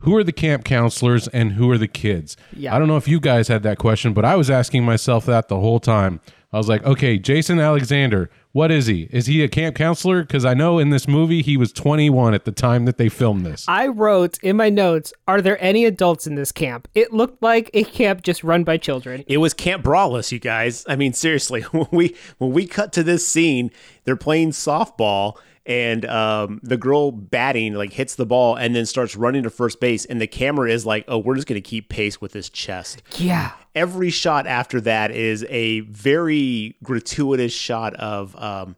[0.02, 2.36] who are the camp counselors, and who are the kids.
[2.56, 2.74] Yeah.
[2.74, 5.48] I don't know if you guys had that question, but I was asking myself that
[5.48, 6.20] the whole time.
[6.52, 9.08] I was like, okay, Jason Alexander, what is he?
[9.10, 10.20] Is he a camp counselor?
[10.22, 13.46] Because I know in this movie he was 21 at the time that they filmed
[13.46, 13.64] this.
[13.68, 16.88] I wrote in my notes, Are there any adults in this camp?
[16.94, 19.24] It looked like a camp just run by children.
[19.26, 20.84] It was Camp Brawless, you guys.
[20.86, 23.70] I mean, seriously, when we when we cut to this scene,
[24.04, 29.14] they're playing softball and um, the girl batting like hits the ball and then starts
[29.16, 31.88] running to first base and the camera is like, "Oh, we're just going to keep
[31.88, 33.52] pace with this chest." Yeah.
[33.74, 38.76] every shot after that is a very gratuitous shot of um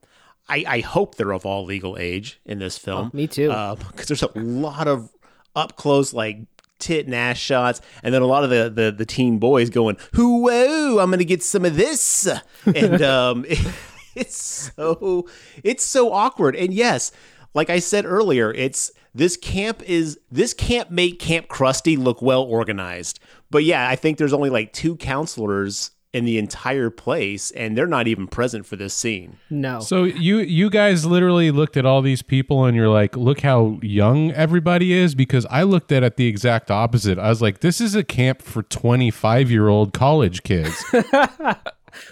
[0.48, 3.10] I, I hope they're of all legal age in this film.
[3.14, 3.48] me too.
[3.90, 5.10] Because there's a lot of
[5.56, 6.36] up close like
[6.78, 9.96] tit and ass shots, and then a lot of the the, the teen boys going,
[10.14, 12.28] "Whoa, I'm gonna get some of this,"
[12.66, 13.46] and um,
[14.16, 15.26] it's so
[15.62, 16.56] it's so awkward.
[16.56, 17.12] And yes,
[17.54, 22.42] like I said earlier, it's this camp is this camp make Kamp Krusty look well
[22.42, 23.20] organized.
[23.50, 27.88] But yeah, I think there's only like two counselors in the entire place, and they're
[27.88, 29.36] not even present for this scene.
[29.50, 29.80] No.
[29.80, 33.78] So you you guys literally looked at all these people and you're like, look how
[33.82, 37.18] young everybody is because I looked at it the exact opposite.
[37.18, 40.84] I was like, this is a camp for 25 year old college kids.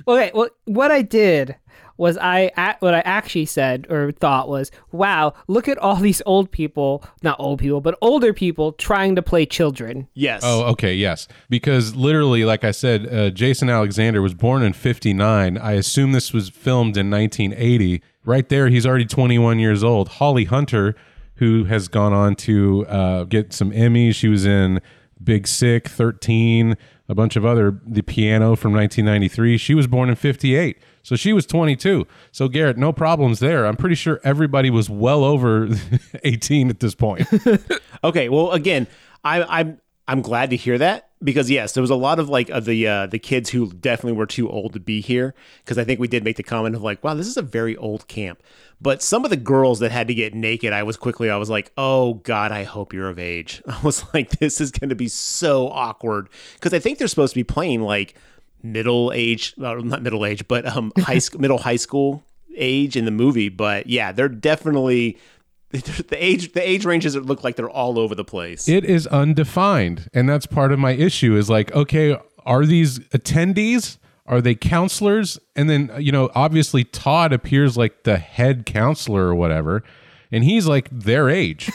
[0.06, 1.56] Okay, well, what I did
[2.02, 6.20] was I a- what I actually said or thought was, "Wow, look at all these
[6.26, 10.42] old people, not old people, but older people trying to play children." Yes.
[10.44, 11.28] oh, okay, yes.
[11.48, 15.56] Because literally, like I said, uh, Jason Alexander was born in 59.
[15.56, 18.02] I assume this was filmed in 1980.
[18.24, 20.08] Right there, he's already 21 years old.
[20.08, 20.96] Holly Hunter,
[21.36, 24.80] who has gone on to uh, get some Emmys, she was in
[25.22, 26.76] Big Sick, 13,
[27.08, 29.56] a bunch of other, The Piano from 1993.
[29.56, 30.78] She was born in 58.
[31.02, 32.06] So she was 22.
[32.30, 33.66] So Garrett, no problems there.
[33.66, 35.68] I'm pretty sure everybody was well over
[36.24, 37.26] 18 at this point.
[38.04, 38.88] Okay, well, again,
[39.22, 42.50] I, I'm I'm glad to hear that because yes, there was a lot of like
[42.50, 45.34] of the uh, the kids who definitely were too old to be here
[45.64, 47.76] because I think we did make the comment of like, wow, this is a very
[47.76, 48.42] old camp.
[48.80, 51.48] But some of the girls that had to get naked, I was quickly, I was
[51.48, 53.62] like, oh god, I hope you're of age.
[53.68, 57.34] I was like, this is going to be so awkward because I think they're supposed
[57.34, 58.16] to be playing like
[58.62, 62.22] middle age, well, not middle age, but um high school, middle high school
[62.56, 63.48] age in the movie.
[63.48, 65.18] But yeah, they're definitely.
[65.72, 68.68] The age, the age ranges look like they're all over the place.
[68.68, 71.34] It is undefined, and that's part of my issue.
[71.34, 73.96] Is like, okay, are these attendees?
[74.26, 75.38] Are they counselors?
[75.56, 79.82] And then you know, obviously Todd appears like the head counselor or whatever,
[80.30, 81.70] and he's like their age.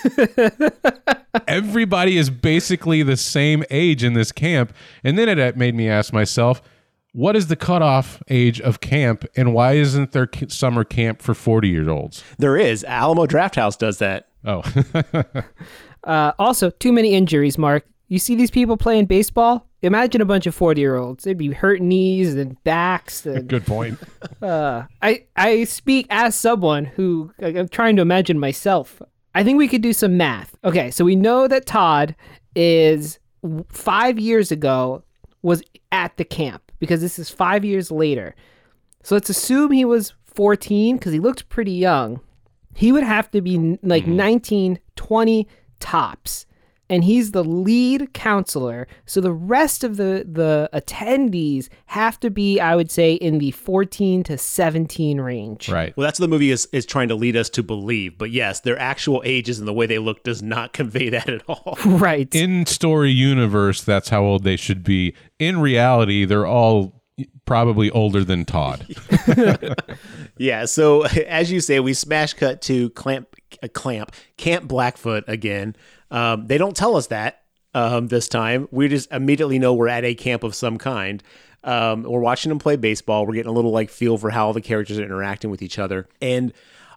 [1.47, 4.73] Everybody is basically the same age in this camp,
[5.03, 6.61] and then it made me ask myself.
[7.17, 11.67] What is the cutoff age of camp, and why isn't there summer camp for forty
[11.67, 12.23] year olds?
[12.37, 12.83] There is.
[12.83, 14.27] Alamo Drafthouse does that.
[14.45, 14.61] Oh,
[16.03, 17.85] Uh, also, too many injuries, Mark.
[18.07, 19.67] You see these people playing baseball?
[19.81, 21.23] Imagine a bunch of 40 year olds.
[21.23, 23.25] They'd be hurt knees and backs.
[23.25, 23.99] And, good point.
[24.41, 29.01] I, I speak as someone who like, I'm trying to imagine myself.
[29.35, 30.55] I think we could do some math.
[30.63, 32.15] Okay, so we know that Todd
[32.55, 33.19] is
[33.67, 35.03] five years ago
[35.41, 35.61] was
[35.91, 38.35] at the camp because this is five years later.
[39.03, 42.19] So let's assume he was 14 because he looked pretty young.
[42.75, 44.17] He would have to be like mm-hmm.
[44.17, 45.47] 19, 20
[45.79, 46.45] tops.
[46.89, 48.87] And he's the lead counselor.
[49.05, 53.51] So the rest of the, the attendees have to be, I would say, in the
[53.51, 55.67] 14 to 17 range.
[55.69, 55.95] Right.
[55.97, 58.17] Well, that's what the movie is, is trying to lead us to believe.
[58.17, 61.43] But yes, their actual ages and the way they look does not convey that at
[61.47, 61.77] all.
[61.97, 62.33] Right.
[62.35, 67.01] in story universe that's how old they should be in reality they're all
[67.45, 68.85] probably older than todd
[70.37, 70.65] yeah.
[70.65, 75.75] So as you say, we smash cut to clamp, uh, clamp, Camp Blackfoot again.
[76.11, 77.43] Um, they don't tell us that
[77.73, 78.67] um, this time.
[78.71, 81.21] We just immediately know we're at a camp of some kind.
[81.63, 83.25] Um, we're watching them play baseball.
[83.25, 86.07] We're getting a little like feel for how the characters are interacting with each other.
[86.21, 86.53] And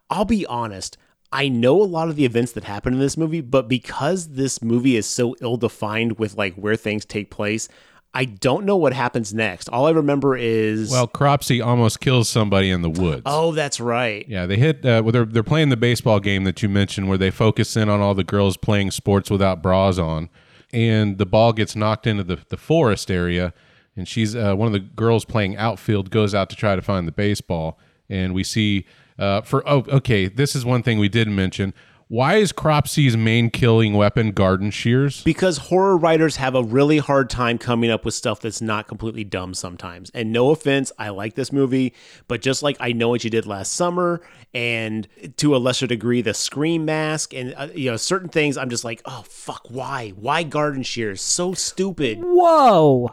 [0.09, 0.97] I'll be honest,
[1.33, 4.63] I know a lot of the events that happen in this movie, but because this
[4.63, 7.69] movie is so ill defined with like where things take place,
[8.13, 9.69] I don't know what happens next.
[9.69, 14.27] All I remember is well cropsy almost kills somebody in the woods oh, that's right.
[14.29, 17.19] yeah they hit uh, well, they're, they're playing the baseball game that you mentioned where
[17.19, 20.29] they focus in on all the girls playing sports without bras on
[20.73, 23.53] and the ball gets knocked into the, the forest area
[23.97, 27.07] and she's uh, one of the girls playing outfield goes out to try to find
[27.07, 28.87] the baseball and we see
[29.19, 31.75] uh, for oh okay this is one thing we didn't mention
[32.11, 37.31] why is cropsy's main killing weapon garden shears because horror writers have a really hard
[37.31, 40.11] time coming up with stuff that's not completely dumb sometimes.
[40.13, 41.95] And no offense, I like this movie,
[42.27, 44.21] but just like I know what you did last summer,
[44.53, 45.07] and
[45.37, 48.83] to a lesser degree, the Scream mask, and uh, you know certain things, I'm just
[48.83, 51.23] like, oh fuck, why, why garden shears?
[51.23, 52.19] So stupid.
[52.21, 53.13] Whoa.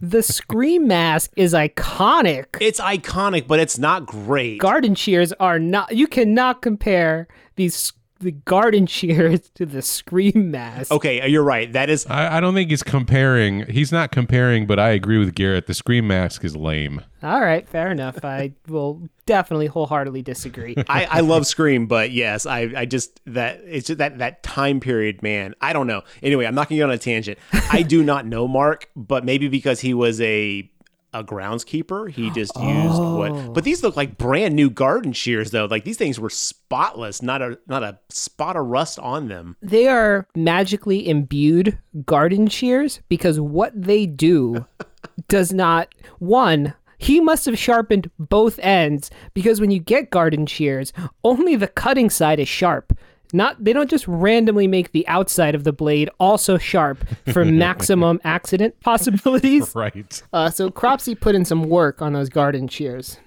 [0.00, 2.58] The Scream mask is iconic.
[2.60, 4.60] It's iconic, but it's not great.
[4.60, 7.26] garden shears are not you cannot compare
[7.56, 11.72] these the garden shears to the scream mask okay, uh, you're right.
[11.72, 13.66] That is I, I don't think he's comparing.
[13.66, 15.66] He's not comparing, but I agree with Garrett.
[15.66, 17.02] The scream mask is lame.
[17.22, 22.46] all right fair enough i will definitely wholeheartedly disagree I, I love Scream, but yes,
[22.46, 25.54] I, I just that it's just that that time period, man.
[25.60, 26.02] I don't know.
[26.22, 27.38] Anyway, I'm not gonna get on a tangent.
[27.52, 30.70] I do not know Mark, but maybe because he was a
[31.14, 33.30] a groundskeeper, he just used what.
[33.32, 33.50] Oh.
[33.52, 35.66] But these look like brand new garden shears, though.
[35.66, 39.56] Like these things were spotless, not a not a spot of rust on them.
[39.62, 44.66] they are magically imbued garden shears because what they do
[45.28, 50.92] does not one he must have sharpened both ends because when you get garden shears
[51.22, 52.92] only the cutting side is sharp
[53.32, 58.20] Not they don't just randomly make the outside of the blade also sharp for maximum
[58.24, 59.74] accident possibilities.
[59.74, 60.22] Right.
[60.32, 63.18] Uh, so Cropsey put in some work on those garden shears.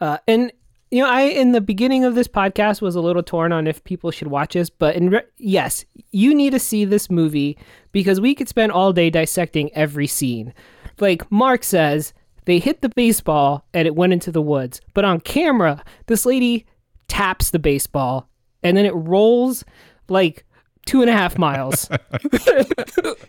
[0.00, 0.52] Uh, and
[0.90, 3.84] you know, I in the beginning of this podcast was a little torn on if
[3.84, 7.58] people should watch this, but in re- yes, you need to see this movie
[7.92, 10.54] because we could spend all day dissecting every scene.
[10.98, 12.14] Like Mark says,
[12.46, 16.64] they hit the baseball and it went into the woods, but on camera, this lady
[17.06, 18.28] taps the baseball
[18.62, 19.64] and then it rolls
[20.08, 20.44] like
[20.86, 21.88] two and a half miles.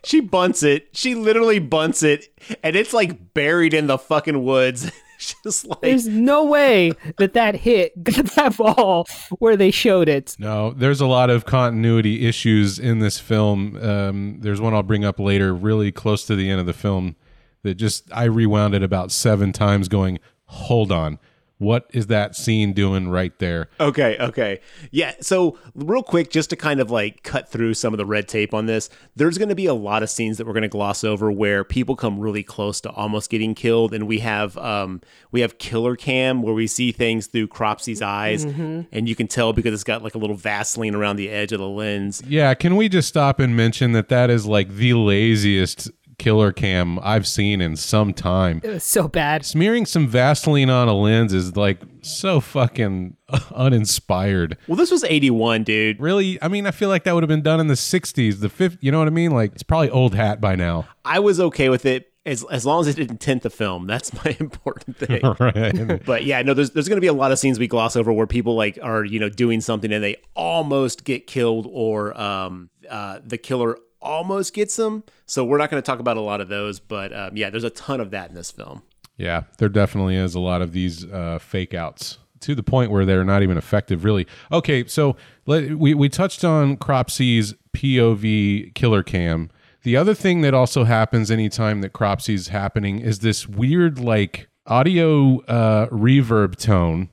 [0.03, 0.88] She bunts it.
[0.93, 2.27] She literally bunts it,
[2.63, 4.91] and it's like buried in the fucking woods.
[5.43, 9.05] Just like There's no way that that hit got that ball
[9.39, 10.38] where they showed it.
[10.39, 13.75] No, there's a lot of continuity issues in this film.
[13.84, 17.17] Um, there's one I'll bring up later, really close to the end of the film,
[17.63, 21.19] that just I rewound it about seven times, going, "Hold on,
[21.60, 24.60] what is that scene doing right there?" Okay, okay.
[24.91, 28.28] Yeah, so real quick, just to kind of like cut through some of the red
[28.28, 30.68] tape on this, there's going to be a lot of scenes that we're going to
[30.68, 35.01] gloss over where people come really close to almost getting killed, and we have um
[35.32, 39.53] we have killer cam where we see things through Cropsey's eyes, and you can tell
[39.53, 42.24] because it's got like a little Vaseline around the edge of the lens.
[42.26, 46.99] Yeah, can we just stop and mention that that is like the laziest killer cam
[47.01, 48.61] I've seen in some time.
[48.63, 49.45] It was so bad.
[49.45, 53.17] Smearing some Vaseline on a lens is like so fucking
[53.55, 54.57] uninspired.
[54.67, 55.99] Well, this was 81, dude.
[55.99, 58.49] Really, I mean, I feel like that would have been done in the '60s, the
[58.49, 58.78] fifth.
[58.82, 59.32] You know what I mean?
[59.32, 60.88] Like it's probably old hat by now.
[61.03, 63.88] I was okay with it as as long as it didn't tint the film.
[63.88, 65.22] That's my important thing.
[65.39, 66.05] right.
[66.05, 68.28] But yeah, no, there's there's gonna be a lot of scenes we gloss over where
[68.28, 73.20] people like are you know doing something and they almost get killed or um uh
[73.24, 75.04] the killer almost gets them.
[75.26, 77.70] So we're not gonna talk about a lot of those, but um, yeah, there's a
[77.70, 78.84] ton of that in this film.
[79.18, 83.06] Yeah, there definitely is a lot of these uh, fake outs to the point where
[83.06, 84.26] they're not even effective, really.
[84.52, 89.50] Okay, so let, we, we touched on Cropsey's POV killer cam.
[89.84, 95.41] The other thing that also happens anytime that Cropsey's happening is this weird, like, audio
[95.41, 97.10] uh, reverb tone,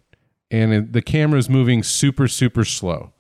[0.51, 3.13] and it, the camera's moving super, super slow.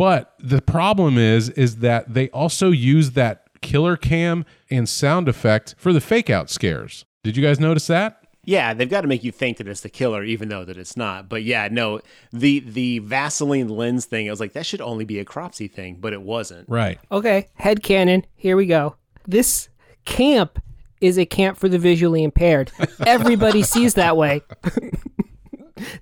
[0.00, 5.74] But the problem is, is that they also use that killer cam and sound effect
[5.76, 7.04] for the fake out scares.
[7.22, 8.24] Did you guys notice that?
[8.42, 10.96] Yeah, they've got to make you think that it's the killer, even though that it's
[10.96, 11.28] not.
[11.28, 12.00] But yeah, no,
[12.32, 15.98] the the Vaseline lens thing, I was like, that should only be a Cropsey thing,
[16.00, 16.66] but it wasn't.
[16.66, 16.98] Right.
[17.12, 18.24] Okay, head cannon.
[18.36, 18.96] Here we go.
[19.26, 19.68] This
[20.06, 20.62] camp
[21.02, 22.72] is a camp for the visually impaired.
[23.06, 24.40] Everybody sees that way.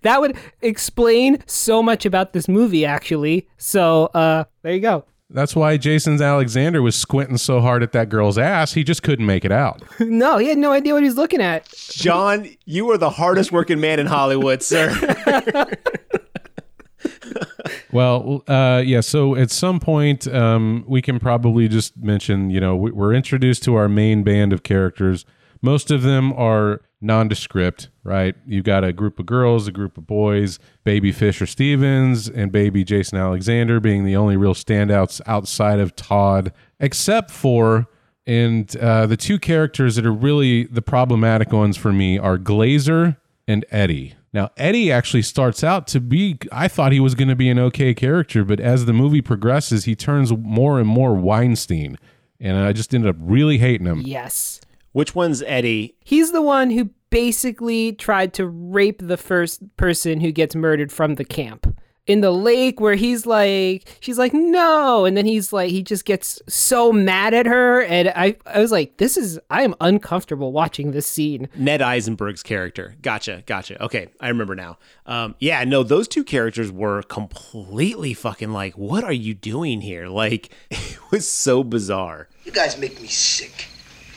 [0.02, 3.48] that would explain so much about this movie, actually.
[3.58, 5.04] So, uh, there you go.
[5.30, 9.26] That's why Jason's Alexander was squinting so hard at that girl's ass, he just couldn't
[9.26, 9.82] make it out.
[10.00, 11.68] no, he had no idea what he's looking at.
[11.90, 14.88] John, you are the hardest working man in Hollywood, sir.
[17.90, 19.00] Well, uh, yeah.
[19.00, 23.62] So at some point, um, we can probably just mention, you know, we- we're introduced
[23.64, 25.24] to our main band of characters.
[25.62, 28.34] Most of them are nondescript, right?
[28.46, 32.84] You've got a group of girls, a group of boys, baby Fisher Stevens and baby
[32.84, 37.86] Jason Alexander being the only real standouts outside of Todd, except for
[38.26, 43.16] and uh, the two characters that are really the problematic ones for me are Glazer
[43.46, 44.14] and Eddie.
[44.34, 47.58] Now, Eddie actually starts out to be, I thought he was going to be an
[47.58, 51.98] okay character, but as the movie progresses, he turns more and more Weinstein.
[52.38, 54.02] And I just ended up really hating him.
[54.02, 54.60] Yes.
[54.92, 55.96] Which one's Eddie?
[56.04, 61.14] He's the one who basically tried to rape the first person who gets murdered from
[61.14, 61.78] the camp.
[62.06, 66.06] In the lake where he's like she's like no and then he's like he just
[66.06, 70.50] gets so mad at her and I I was like this is I am uncomfortable
[70.50, 71.50] watching this scene.
[71.54, 72.96] Ned Eisenberg's character.
[73.02, 73.82] Gotcha, gotcha.
[73.84, 74.78] Okay, I remember now.
[75.04, 80.08] Um, yeah, no, those two characters were completely fucking like, what are you doing here?
[80.08, 82.28] Like, it was so bizarre.
[82.44, 83.66] You guys make me sick.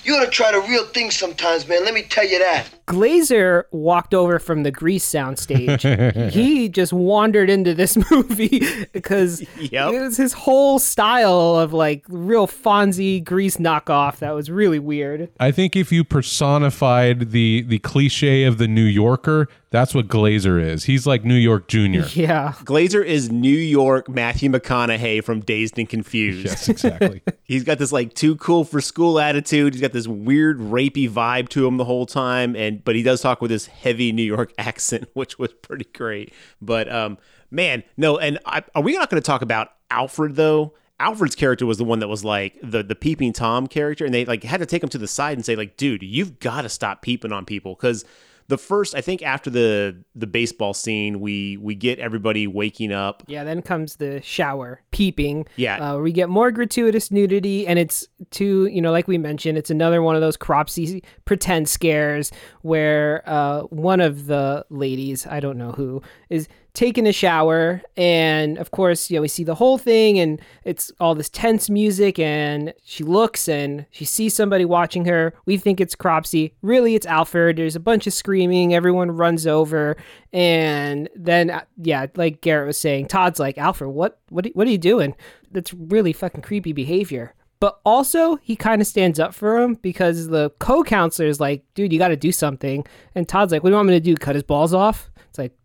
[0.03, 1.85] You to try the real thing sometimes, man.
[1.85, 2.67] Let me tell you that.
[2.87, 6.31] Glazer walked over from the Grease soundstage.
[6.31, 8.63] he just wandered into this movie
[8.93, 9.93] because Yep.
[9.93, 15.29] it was his whole style of like real Fonzie Grease knockoff that was really weird.
[15.39, 20.61] I think if you personified the the cliche of the New Yorker, that's what Glazer
[20.61, 20.83] is.
[20.85, 22.05] He's like New York Junior.
[22.21, 22.53] Yeah.
[22.65, 26.45] Glazer is New York Matthew McConaughey from Dazed and Confused.
[26.45, 27.21] Yes, exactly.
[27.43, 29.73] He's got this like too cool for school attitude.
[29.73, 33.21] He's got this weird rapey vibe to him the whole time, and but he does
[33.21, 36.33] talk with this heavy New York accent, which was pretty great.
[36.61, 37.17] But um,
[37.49, 40.73] man, no, and I, are we not going to talk about Alfred though?
[40.99, 44.23] Alfred's character was the one that was like the the peeping tom character, and they
[44.25, 46.69] like had to take him to the side and say like, dude, you've got to
[46.69, 48.05] stop peeping on people because
[48.47, 53.23] the first I think after the the baseball scene, we we get everybody waking up.
[53.27, 55.45] Yeah, then comes the shower, peeping.
[55.55, 55.93] Yeah.
[55.93, 59.69] Uh, we get more gratuitous nudity, and it's to, you know, like we mentioned, it's
[59.69, 62.31] another one of those Cropsey pretend scares
[62.61, 67.81] where uh, one of the ladies, I don't know who, is taking a shower.
[67.97, 71.69] And of course, you know, we see the whole thing, and it's all this tense
[71.69, 75.33] music, and she looks and she sees somebody watching her.
[75.45, 76.53] We think it's Cropsey.
[76.61, 77.57] Really, it's Alfred.
[77.57, 78.73] There's a bunch of screaming.
[78.73, 79.97] Everyone runs over.
[80.33, 84.71] And then, uh, yeah, like Garrett was saying, Todd's like, Alfred, what, what, what are
[84.71, 85.15] you doing?
[85.51, 87.35] That's really fucking creepy behavior.
[87.59, 91.63] But also, he kind of stands up for him because the co counselor is like,
[91.75, 92.87] dude, you got to do something.
[93.13, 94.15] And Todd's like, what do you want me to do?
[94.15, 95.10] Cut his balls off?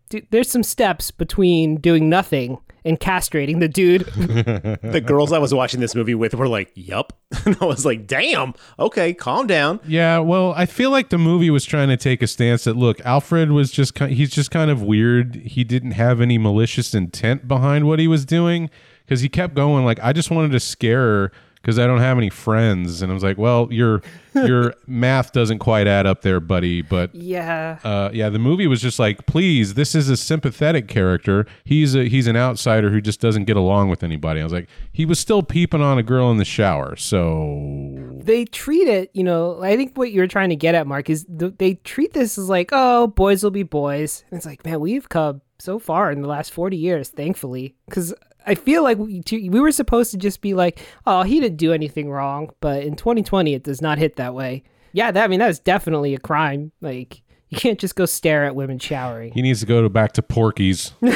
[0.06, 4.06] It's like, dude, there's some steps between doing nothing and castrating the dude.
[4.96, 7.12] The girls I was watching this movie with were like, "Yup,"
[7.44, 11.50] and I was like, "Damn, okay, calm down." Yeah, well, I feel like the movie
[11.50, 14.70] was trying to take a stance that look, Alfred was just ki- he's just kind
[14.70, 15.34] of weird.
[15.36, 18.70] He didn't have any malicious intent behind what he was doing
[19.04, 21.32] because he kept going like I just wanted to scare her
[21.66, 24.00] because I don't have any friends, and I was like, well, your
[24.34, 26.80] your math doesn't quite add up there, buddy.
[26.80, 27.80] But yeah.
[27.82, 31.44] uh, yeah, the movie was just like, please, this is a sympathetic character.
[31.64, 34.40] He's a he's an outsider who just doesn't get along with anybody.
[34.40, 38.44] I was like, he was still peeping on a girl in the shower, so they
[38.44, 41.54] treat it, you know, I think what you're trying to get at, Mark, is th-
[41.58, 44.24] they treat this as like, oh, boys will be boys.
[44.30, 47.74] And it's like, man, we've come so far in the last 40 years, thankfully.
[47.86, 48.14] Because
[48.46, 51.72] I feel like we, we were supposed to just be like, oh, he didn't do
[51.72, 52.50] anything wrong.
[52.60, 54.62] But in 2020, it does not hit that way.
[54.92, 56.72] Yeah, that, I mean, that is definitely a crime.
[56.80, 59.32] Like, you can't just go stare at women showering.
[59.32, 60.92] he needs to go to back to Porky's.
[61.02, 61.10] All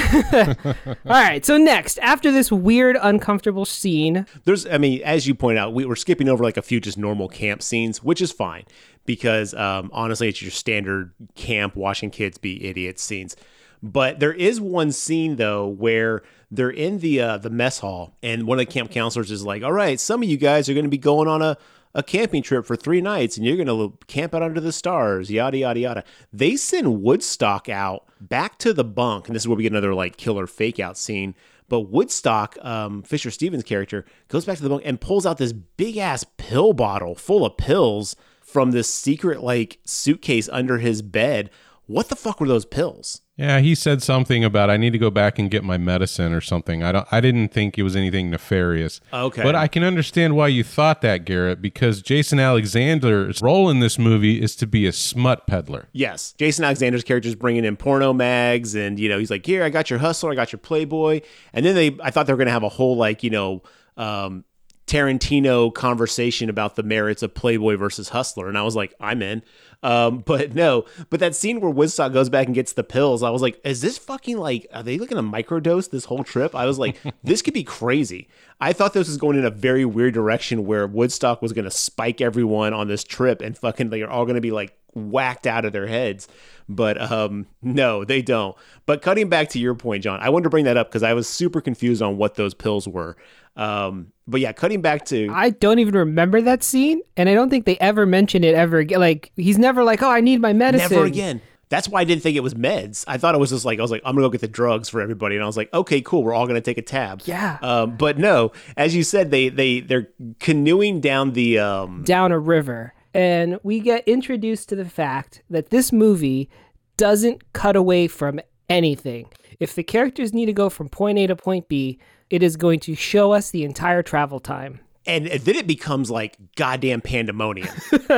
[1.07, 5.75] right, so next, after this weird, uncomfortable scene, There's, I mean, as you point out,
[5.75, 8.65] we were skipping over like a few just normal camp scenes, which is fine
[9.07, 13.35] because um, honestly, it's your standard camp watching kids be idiots scenes.
[13.83, 18.47] But there is one scene though where they're in the uh, the mess hall, and
[18.47, 20.85] one of the camp counselors is like, "All right, some of you guys are going
[20.85, 21.57] to be going on a."
[21.93, 25.59] A camping trip for three nights, and you're gonna camp out under the stars, yada
[25.59, 26.05] yada yada.
[26.33, 29.93] They send Woodstock out back to the bunk, and this is where we get another
[29.93, 31.35] like killer fake out scene.
[31.69, 35.53] But Woodstock, um, Fisher Stevens' character, goes back to the bunk and pulls out this
[35.53, 41.51] big ass pill bottle full of pills from this secret like suitcase under his bed.
[41.91, 43.23] What the fuck were those pills?
[43.37, 46.41] Yeah, he said something about I need to go back and get my medicine or
[46.41, 46.85] something.
[46.85, 49.01] I don't I didn't think it was anything nefarious.
[49.13, 49.43] Okay.
[49.43, 53.99] But I can understand why you thought that, Garrett, because Jason Alexander's role in this
[53.99, 55.89] movie is to be a smut peddler.
[55.93, 59.65] Yes, Jason Alexander's character is bringing in porno mags, and you know he's like, "Here,
[59.65, 61.23] I got your Hustler, I got your Playboy,"
[61.53, 63.65] and then they, I thought they were gonna have a whole like you know,
[63.97, 64.45] um,
[64.91, 69.45] Tarantino conversation about the merits of Playboy versus Hustler, and I was like, I'm in.
[69.85, 73.31] Um, but no, but that scene where Woodstock goes back and gets the pills, I
[73.31, 76.57] was like, is this fucking like, are they looking to microdose this whole trip?
[76.57, 78.29] I was like, this could be crazy.
[78.61, 81.71] I thought this was going in a very weird direction where Woodstock was going to
[81.71, 85.65] spike everyone on this trip and fucking they're all going to be like whacked out
[85.65, 86.27] of their heads.
[86.69, 88.57] But um, no, they don't.
[88.87, 91.15] But cutting back to your point, John, I wanted to bring that up because I
[91.15, 93.17] was super confused on what those pills were.
[93.57, 97.51] Um, but yeah, cutting back to I don't even remember that scene, and I don't
[97.51, 99.01] think they ever mention it ever again.
[99.01, 101.41] Like he's never like, "Oh, I need my medicine." Never again.
[101.69, 103.05] That's why I didn't think it was meds.
[103.07, 104.89] I thought it was just like I was like, I'm gonna go get the drugs
[104.89, 107.23] for everybody, and I was like, okay, cool, we're all gonna take a tab.
[107.27, 107.59] Yeah.
[107.63, 110.09] Um, but no, as you said, they they they're
[110.41, 112.03] canoeing down the um.
[112.03, 116.51] Down a river, and we get introduced to the fact that this movie
[116.97, 119.27] doesn't cut away from anything.
[119.61, 121.99] If the characters need to go from point A to point B,
[122.31, 124.81] it is going to show us the entire travel time.
[125.07, 127.75] And then it becomes like goddamn pandemonium.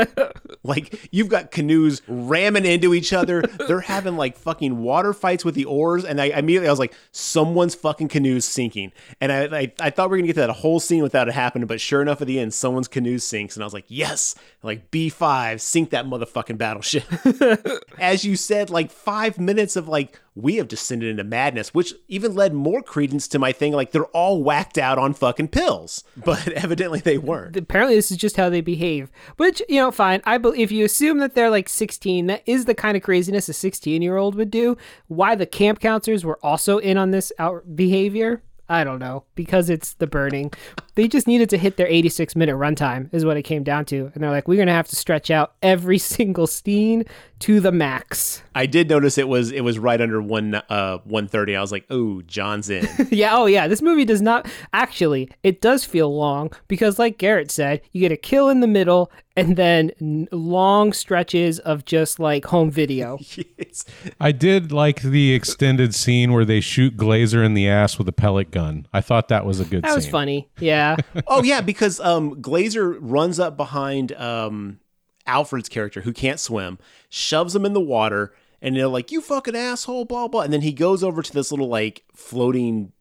[0.64, 3.42] like you've got canoes ramming into each other.
[3.42, 6.04] They're having like fucking water fights with the oars.
[6.04, 8.90] And I immediately I was like, someone's fucking canoe's sinking.
[9.20, 11.34] And I I, I thought we were gonna get to that whole scene without it
[11.34, 14.34] happening, but sure enough, at the end, someone's canoe sinks, and I was like, yes,
[14.64, 17.04] like B five, sink that motherfucking battleship.
[17.98, 22.34] As you said, like five minutes of like we have descended into madness, which even
[22.34, 23.72] led more credence to my thing.
[23.72, 27.56] Like they're all whacked out on fucking pills, but evidently they weren't.
[27.56, 29.10] Apparently, this is just how they behave.
[29.36, 30.22] Which you know, fine.
[30.24, 33.48] I bel if you assume that they're like 16, that is the kind of craziness
[33.48, 34.76] a 16 year old would do.
[35.08, 38.42] Why the camp counselors were also in on this out behavior.
[38.68, 40.52] I don't know, because it's the burning.
[40.94, 44.10] They just needed to hit their 86 minute runtime, is what it came down to.
[44.14, 47.04] And they're like, we're going to have to stretch out every single scene
[47.40, 48.42] to the max.
[48.54, 51.56] I did notice it was it was right under one uh one thirty.
[51.56, 52.86] I was like, oh, John's in.
[53.10, 57.50] yeah, oh yeah, this movie does not actually, it does feel long because, like Garrett
[57.50, 62.46] said, you get a kill in the middle and then long stretches of just like
[62.46, 63.18] home video.
[63.58, 63.84] It's-
[64.20, 68.12] I did like the extended scene where they shoot Glazer in the ass with a
[68.12, 68.86] pellet gun.
[68.92, 69.80] I thought that was a good scene.
[69.82, 70.50] That was funny.
[70.58, 70.96] Yeah.
[71.26, 74.80] oh yeah, because um Glazer runs up behind um
[75.26, 76.78] Alfred's character who can't swim,
[77.08, 80.42] shoves him in the water, and they're like, "You fucking asshole!" Blah blah.
[80.42, 82.92] And then he goes over to this little like floating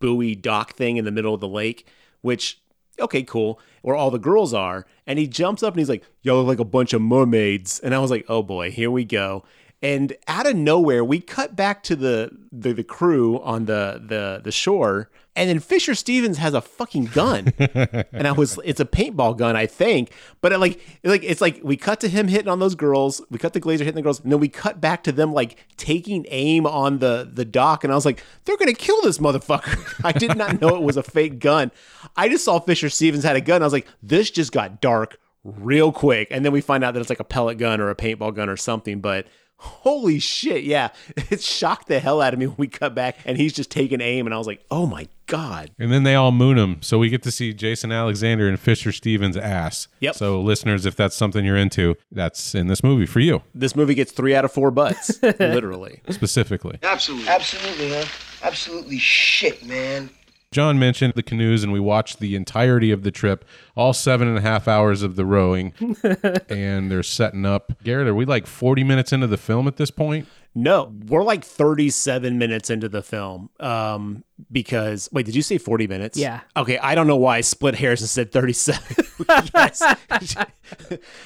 [0.00, 1.86] buoy dock thing in the middle of the lake,
[2.22, 2.60] which
[3.00, 4.86] okay, cool, where all the girls are.
[5.06, 7.94] And he jumps up and he's like, "Y'all look like a bunch of mermaids." And
[7.94, 9.44] I was like, "Oh boy, here we go."
[9.80, 14.40] And out of nowhere, we cut back to the the, the crew on the, the
[14.42, 18.84] the shore, and then Fisher Stevens has a fucking gun, and I was it's a
[18.84, 20.10] paintball gun, I think.
[20.40, 23.22] But it like it like it's like we cut to him hitting on those girls,
[23.30, 25.64] we cut the Glazer hitting the girls, and then we cut back to them like
[25.76, 30.00] taking aim on the the dock, and I was like, they're gonna kill this motherfucker.
[30.04, 31.70] I did not know it was a fake gun.
[32.16, 33.62] I just saw Fisher Stevens had a gun.
[33.62, 37.00] I was like, this just got dark real quick, and then we find out that
[37.00, 39.26] it's like a pellet gun or a paintball gun or something, but.
[39.60, 40.90] Holy shit, yeah.
[41.30, 44.00] It shocked the hell out of me when we cut back and he's just taking
[44.00, 46.98] aim and I was like, "Oh my god." And then they all moon him, so
[46.98, 49.86] we get to see Jason Alexander and Fisher Stevens' ass.
[50.00, 50.16] Yep.
[50.16, 53.94] So, listeners, if that's something you're into, that's in this movie for you This movie
[53.94, 56.00] gets 3 out of 4 butts, literally.
[56.10, 56.78] specifically.
[56.82, 57.28] Absolutely.
[57.28, 58.04] Absolutely, huh?
[58.42, 60.10] Absolutely shit, man.
[60.50, 63.44] John mentioned the canoes, and we watched the entirety of the trip,
[63.76, 65.74] all seven and a half hours of the rowing,
[66.48, 67.72] and they're setting up.
[67.84, 70.26] Garrett, are we like 40 minutes into the film at this point?
[70.54, 73.50] No, we're like 37 minutes into the film.
[73.60, 76.18] Um because wait, did you say 40 minutes?
[76.18, 76.40] Yeah.
[76.56, 78.80] Okay, I don't know why I split hairs and said 37.
[79.54, 79.82] yes.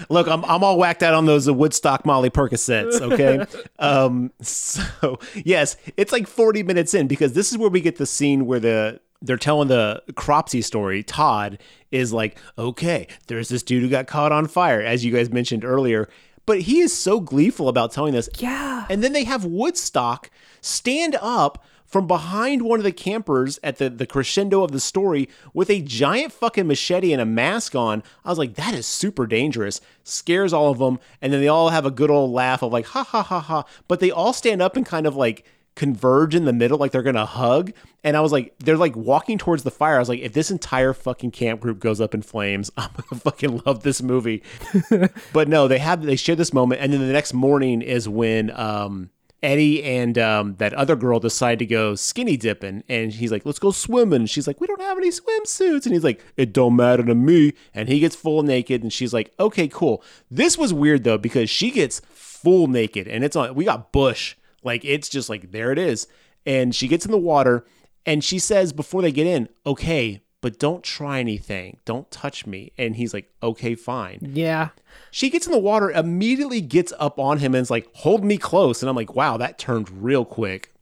[0.08, 3.46] Look, I'm I'm all whacked out on those Woodstock Molly Percocets, okay?
[3.78, 8.06] um so yes, it's like 40 minutes in because this is where we get the
[8.06, 11.02] scene where the they're telling the Cropsey story.
[11.02, 11.58] Todd
[11.90, 15.64] is like, okay, there's this dude who got caught on fire, as you guys mentioned
[15.64, 16.08] earlier.
[16.44, 18.28] But he is so gleeful about telling this.
[18.38, 18.86] Yeah.
[18.90, 23.90] And then they have Woodstock stand up from behind one of the campers at the,
[23.90, 28.02] the crescendo of the story with a giant fucking machete and a mask on.
[28.24, 29.80] I was like, that is super dangerous.
[30.02, 30.98] Scares all of them.
[31.20, 33.64] And then they all have a good old laugh of like, ha ha ha ha.
[33.88, 35.44] But they all stand up and kind of like
[35.74, 37.72] converge in the middle, like they're gonna hug.
[38.04, 39.96] And I was like, they're like walking towards the fire.
[39.96, 43.20] I was like, if this entire fucking camp group goes up in flames, I'm gonna
[43.20, 44.42] fucking love this movie.
[45.32, 48.50] but no, they have they share this moment, and then the next morning is when
[48.58, 49.10] um
[49.42, 53.58] Eddie and um, that other girl decide to go skinny dipping, and he's like, "Let's
[53.58, 57.02] go swimming." She's like, "We don't have any swimsuits," and he's like, "It don't matter
[57.04, 61.02] to me." And he gets full naked, and she's like, "Okay, cool." This was weird
[61.02, 63.56] though because she gets full naked, and it's on.
[63.56, 66.06] We got bush, like it's just like there it is,
[66.46, 67.64] and she gets in the water,
[68.06, 71.78] and she says before they get in, "Okay." But don't try anything.
[71.84, 72.72] Don't touch me.
[72.76, 74.18] And he's like, okay, fine.
[74.34, 74.70] Yeah.
[75.12, 78.38] She gets in the water, immediately gets up on him and is like, hold me
[78.38, 78.82] close.
[78.82, 80.74] And I'm like, wow, that turned real quick.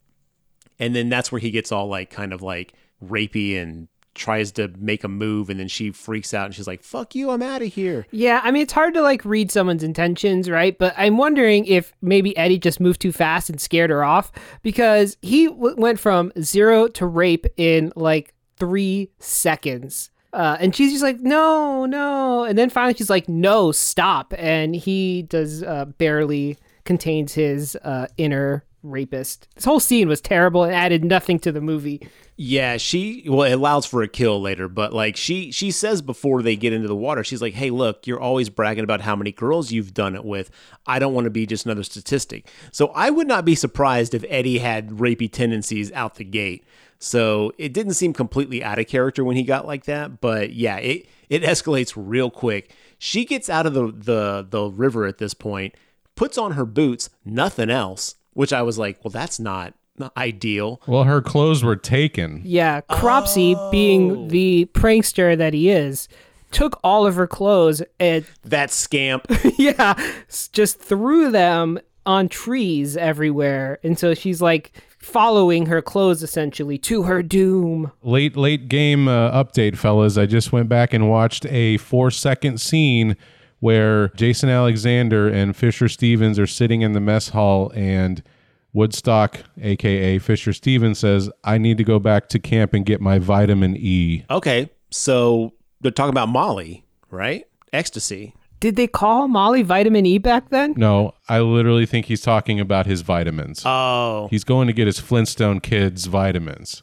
[0.78, 2.72] And then that's where he gets all like kind of like
[3.04, 3.88] rapey and
[4.20, 5.50] tries to make a move.
[5.50, 8.06] And then she freaks out and she's like, fuck you, I'm out of here.
[8.12, 10.78] Yeah, I mean it's hard to like read someone's intentions, right?
[10.78, 14.30] But I'm wondering if maybe Eddie just moved too fast and scared her off
[14.62, 20.10] because he w- went from zero to rape in like three seconds.
[20.32, 22.44] Uh, and she's just like, no, no.
[22.44, 24.32] And then finally she's like, no, stop.
[24.38, 29.48] And he does uh, barely contains his uh, inner rapist.
[29.54, 32.08] This whole scene was terrible and added nothing to the movie.
[32.36, 36.42] Yeah, she well, it allows for a kill later, but like she she says before
[36.42, 39.32] they get into the water, she's like, "Hey, look, you're always bragging about how many
[39.32, 40.50] girls you've done it with.
[40.86, 44.24] I don't want to be just another statistic." So I would not be surprised if
[44.28, 46.64] Eddie had rapey tendencies out the gate.
[46.98, 50.76] So it didn't seem completely out of character when he got like that, but yeah,
[50.76, 52.74] it it escalates real quick.
[52.98, 55.74] She gets out of the the the river at this point,
[56.14, 60.80] puts on her boots, nothing else, which I was like, "Well, that's not not ideal."
[60.86, 62.40] Well, her clothes were taken.
[62.42, 66.08] Yeah, Cropsey, being the prankster that he is,
[66.50, 69.26] took all of her clothes and That scamp.
[69.58, 69.92] yeah,
[70.52, 73.78] just threw them on trees everywhere.
[73.84, 77.92] And so she's like following her clothes essentially to her doom.
[78.02, 80.16] Late, late game uh, update, fellas.
[80.16, 83.16] I just went back and watched a four second scene
[83.60, 88.22] where Jason Alexander and Fisher Stevens are sitting in the mess hall and
[88.72, 93.18] Woodstock, aka Fisher Stevens, says, I need to go back to camp and get my
[93.18, 94.24] vitamin E.
[94.30, 97.46] Okay, so they're talking about Molly, right?
[97.72, 98.34] Ecstasy.
[98.60, 100.74] Did they call Molly vitamin E back then?
[100.76, 103.62] No, I literally think he's talking about his vitamins.
[103.64, 106.82] Oh, he's going to get his Flintstone kids vitamins.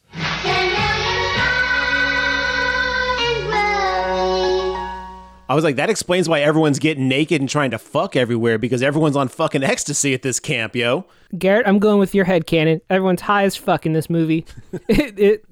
[5.49, 8.83] I was like, that explains why everyone's getting naked and trying to fuck everywhere because
[8.83, 11.05] everyone's on fucking ecstasy at this camp, yo.
[11.37, 12.81] Garrett, I'm going with your head cannon.
[12.89, 14.45] Everyone's high as fuck in this movie.
[14.89, 15.45] it, it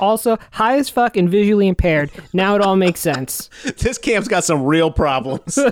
[0.00, 2.10] also high as fuck and visually impaired.
[2.32, 3.50] Now it all makes sense.
[3.82, 5.58] This camp's got some real problems.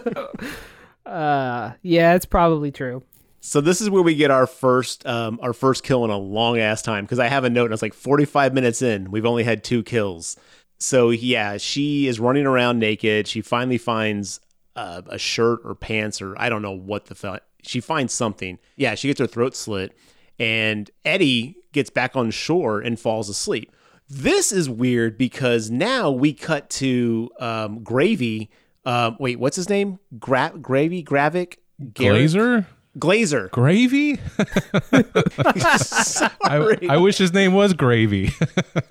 [1.07, 3.02] Uh, yeah, it's probably true.
[3.40, 6.59] so this is where we get our first um, our first kill in a long
[6.59, 9.11] ass time because I have a note and it's like 45 minutes in.
[9.11, 10.36] We've only had two kills.
[10.81, 13.28] So yeah, she is running around naked.
[13.28, 14.40] She finally finds
[14.74, 17.43] uh, a shirt or pants or I don't know what the fuck.
[17.62, 18.59] She finds something.
[18.77, 19.93] Yeah, she gets her throat slit,
[20.39, 23.70] and Eddie gets back on shore and falls asleep.
[24.09, 28.51] This is weird because now we cut to um, Gravy.
[28.86, 29.98] Um, wait, what's his name?
[30.19, 31.02] Gra- Gravy?
[31.02, 31.59] Garrett?
[31.82, 32.66] Glazer?
[32.99, 33.51] Glazer.
[33.51, 34.19] Gravy?
[36.43, 38.33] I, I wish his name was Gravy.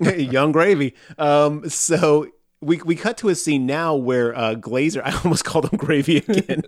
[0.00, 0.94] Young Gravy.
[1.18, 2.28] Um, so
[2.60, 6.18] we we cut to a scene now where uh, Glazer, I almost called him Gravy
[6.18, 6.62] again,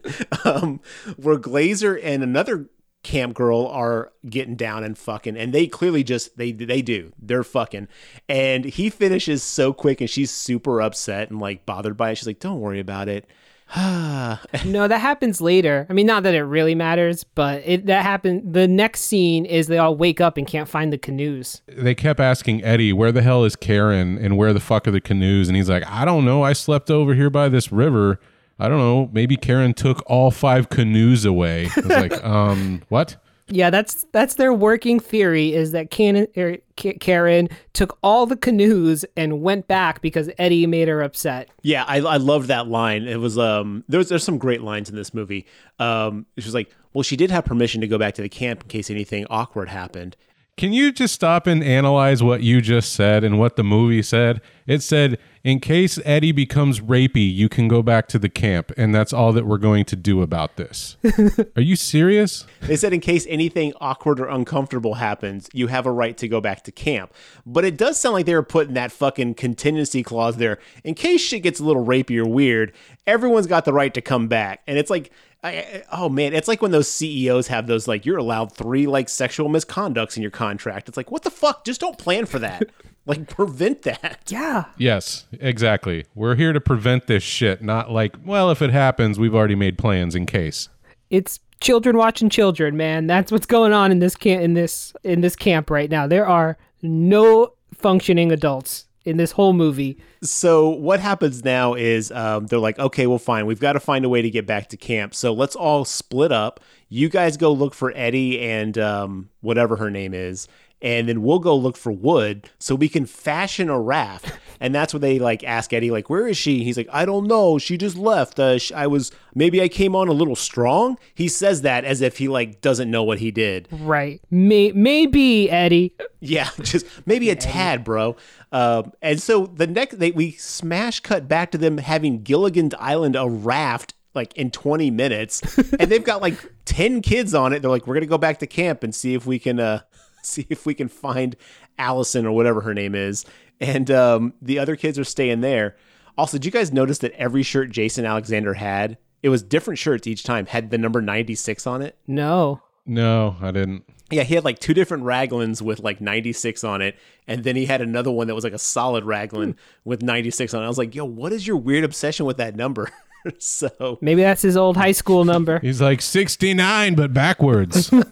[0.44, 0.80] um,
[1.16, 2.68] where Glazer and another
[3.02, 7.44] camp girl are getting down and fucking, and they clearly just they they do they're
[7.44, 7.88] fucking,
[8.28, 12.18] and he finishes so quick, and she's super upset and like bothered by it.
[12.18, 13.26] She's like, "Don't worry about it."
[14.64, 15.86] No, that happens later.
[15.88, 18.54] I mean, not that it really matters, but it that happened.
[18.54, 21.62] The next scene is they all wake up and can't find the canoes.
[21.66, 25.00] they kept asking Eddie, where the hell is Karen and where the fuck are the
[25.00, 25.48] canoes?
[25.48, 26.42] And he's like, I don't know.
[26.42, 28.20] I slept over here by this river.
[28.58, 29.10] I don't know.
[29.12, 31.68] Maybe Karen took all five canoes away.
[31.76, 33.16] I was like, um, what?
[33.48, 39.04] Yeah, that's that's their working theory is that Can- er, Karen took all the canoes
[39.16, 41.48] and went back because Eddie made her upset.
[41.62, 43.06] Yeah, I, I loved that line.
[43.06, 45.46] It was um there's there's some great lines in this movie.
[45.78, 48.62] Um, she was like, well, she did have permission to go back to the camp
[48.62, 50.16] in case anything awkward happened.
[50.58, 54.40] Can you just stop and analyze what you just said and what the movie said?
[54.66, 58.94] It said, in case Eddie becomes rapey, you can go back to the camp, and
[58.94, 60.96] that's all that we're going to do about this.
[61.56, 62.46] are you serious?
[62.60, 66.40] They said in case anything awkward or uncomfortable happens, you have a right to go
[66.40, 67.12] back to camp.
[67.44, 70.58] But it does sound like they were putting that fucking contingency clause there.
[70.84, 72.72] In case shit gets a little rapey or weird,
[73.06, 74.62] everyone's got the right to come back.
[74.68, 75.10] And it's like,
[75.42, 78.86] I, I- oh man, it's like when those CEOs have those like you're allowed three
[78.86, 80.88] like sexual misconducts in your contract.
[80.88, 81.64] It's like what the fuck?
[81.64, 82.64] Just don't plan for that.
[83.06, 84.20] like prevent that.
[84.28, 84.66] Yeah.
[84.78, 86.06] Yes, exactly.
[86.14, 89.76] We're here to prevent this shit, not like, well, if it happens, we've already made
[89.78, 90.68] plans in case.
[91.10, 93.06] It's children watching children, man.
[93.06, 96.06] That's what's going on in this camp in this in this camp right now.
[96.06, 99.98] There are no functioning adults in this whole movie.
[100.22, 103.46] So what happens now is um, they're like, okay, well, fine.
[103.46, 105.14] We've got to find a way to get back to camp.
[105.14, 106.60] So let's all split up.
[106.88, 110.46] You guys go look for Eddie and um, whatever her name is,
[110.82, 114.32] and then we'll go look for wood so we can fashion a raft.
[114.62, 116.62] And that's when they like ask Eddie, like, where is she?
[116.62, 117.58] He's like, I don't know.
[117.58, 118.38] She just left.
[118.38, 120.98] Uh, sh- I was maybe I came on a little strong.
[121.16, 123.66] He says that as if he like doesn't know what he did.
[123.72, 124.20] Right.
[124.30, 125.96] May- maybe Eddie.
[126.24, 128.14] Yeah, just maybe a tad, bro.
[128.52, 133.16] Um, and so the next, they we smash cut back to them having Gilligan's Island
[133.16, 135.42] a raft like in 20 minutes,
[135.80, 136.36] and they've got like
[136.66, 137.62] 10 kids on it.
[137.62, 139.80] They're like, we're gonna go back to camp and see if we can uh
[140.26, 141.36] see if we can find
[141.78, 143.24] Allison or whatever her name is.
[143.60, 145.76] And um, the other kids are staying there.
[146.18, 150.06] Also, did you guys notice that every shirt Jason Alexander had, it was different shirts
[150.06, 151.96] each time, had the number 96 on it?
[152.06, 152.60] No.
[152.84, 153.84] No, I didn't.
[154.10, 157.64] Yeah, he had like two different Raglans with like 96 on it, and then he
[157.64, 160.64] had another one that was like a solid Raglan with 96 on it.
[160.66, 162.90] I was like, yo, what is your weird obsession with that number?
[163.38, 165.58] so Maybe that's his old high school number.
[165.60, 167.92] He's like 69, but backwards.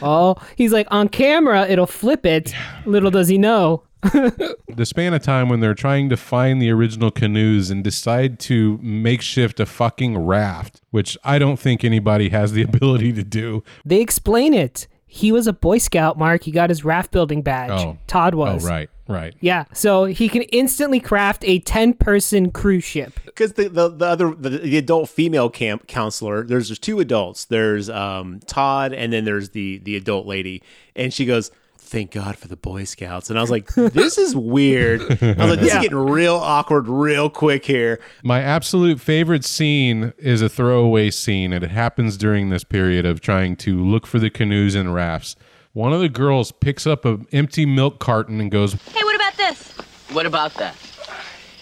[0.00, 2.54] Oh, he's like on camera, it'll flip it.
[2.86, 3.82] Little does he know.
[4.02, 8.78] the span of time when they're trying to find the original canoes and decide to
[8.82, 13.62] makeshift a fucking raft, which I don't think anybody has the ability to do.
[13.84, 14.86] They explain it.
[15.06, 16.44] He was a Boy Scout, Mark.
[16.44, 17.70] He got his raft building badge.
[17.72, 17.98] Oh.
[18.06, 18.64] Todd Oh, was.
[18.64, 19.34] right, right.
[19.40, 23.18] Yeah, so he can instantly craft a 10 person cruise ship.
[23.24, 27.44] because the, the the other the, the adult female camp counselor, there's there's two adults.
[27.46, 30.62] There's um Todd, and then there's the the adult lady,
[30.96, 31.50] and she goes.
[31.84, 33.28] Thank God for the Boy Scouts.
[33.28, 35.02] And I was like, this is weird.
[35.02, 35.76] I was like, this Yeah.
[35.80, 38.00] is getting real awkward real quick here.
[38.22, 43.20] My absolute favorite scene is a throwaway scene, and it happens during this period of
[43.20, 45.36] trying to look for the canoes and rafts.
[45.72, 49.36] One of the girls picks up an empty milk carton and goes, Hey, what about
[49.36, 49.72] this?
[50.12, 50.74] What about that?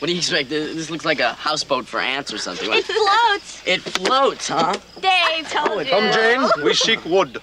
[0.00, 0.48] What do you expect?
[0.48, 2.70] This this looks like a houseboat for ants or something.
[2.72, 3.62] It floats.
[3.66, 4.74] It floats, huh?
[4.98, 5.90] Dave told you.
[5.90, 6.64] Come, Jane.
[6.64, 7.38] We seek wood.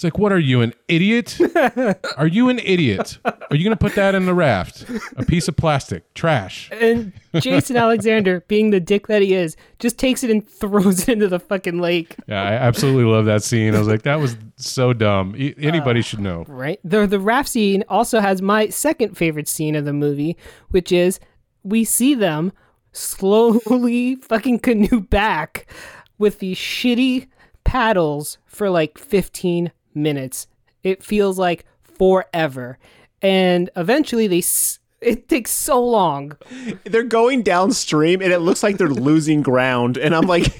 [0.00, 1.38] It's like, what are you, an idiot?
[2.16, 3.18] are you an idiot?
[3.22, 4.86] Are you going to put that in the raft?
[5.18, 6.70] A piece of plastic, trash.
[6.72, 11.10] And Jason Alexander, being the dick that he is, just takes it and throws it
[11.10, 12.16] into the fucking lake.
[12.26, 13.74] Yeah, I absolutely love that scene.
[13.74, 15.34] I was like, that was so dumb.
[15.36, 16.46] E- Anybody uh, should know.
[16.48, 16.80] Right.
[16.82, 20.34] The the raft scene also has my second favorite scene of the movie,
[20.70, 21.20] which is
[21.62, 22.54] we see them
[22.92, 25.70] slowly fucking canoe back
[26.16, 27.26] with these shitty
[27.64, 30.46] paddles for like 15 minutes.
[30.82, 32.78] It feels like forever.
[33.22, 34.40] And eventually they
[35.00, 36.36] it takes so long.
[36.84, 39.96] They're going downstream and it looks like they're losing ground.
[39.96, 40.58] And I'm like,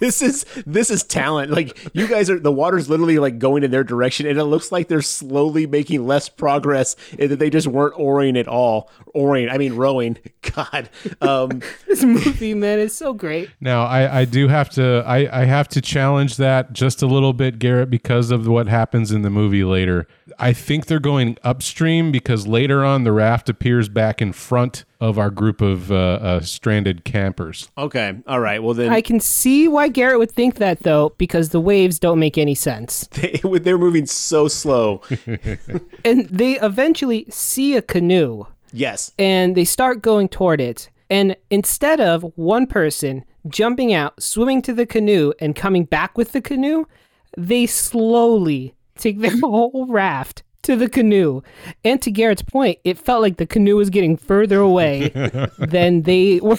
[0.00, 1.50] this is this is talent.
[1.50, 4.72] Like you guys are the water's literally like going in their direction and it looks
[4.72, 8.90] like they're slowly making less progress and that they just weren't oaring at all.
[9.14, 10.18] Oaring, I mean rowing.
[10.54, 10.88] God.
[11.20, 13.50] Um This movie, man, is so great.
[13.60, 17.34] Now, I, I do have to I, I have to challenge that just a little
[17.34, 20.06] bit, Garrett, because of what happens in the movie later.
[20.38, 25.18] I think they're going upstream because later on the raft appears back in front of
[25.18, 27.68] our group of uh, uh, stranded campers.
[27.76, 28.14] Okay.
[28.26, 28.62] All right.
[28.62, 32.18] Well then I can see why Garrett would think that though, because the waves don't
[32.18, 33.06] make any sense.
[33.12, 35.02] they, they're moving so slow.
[36.04, 39.12] And they eventually see a canoe Yes.
[39.18, 40.88] and they start going toward it.
[41.10, 46.32] And instead of one person jumping out, swimming to the canoe, and coming back with
[46.32, 46.86] the canoe,
[47.36, 51.42] they slowly take their whole raft to the canoe.
[51.84, 55.08] And to Garrett's point, it felt like the canoe was getting further away
[55.58, 56.56] than they were.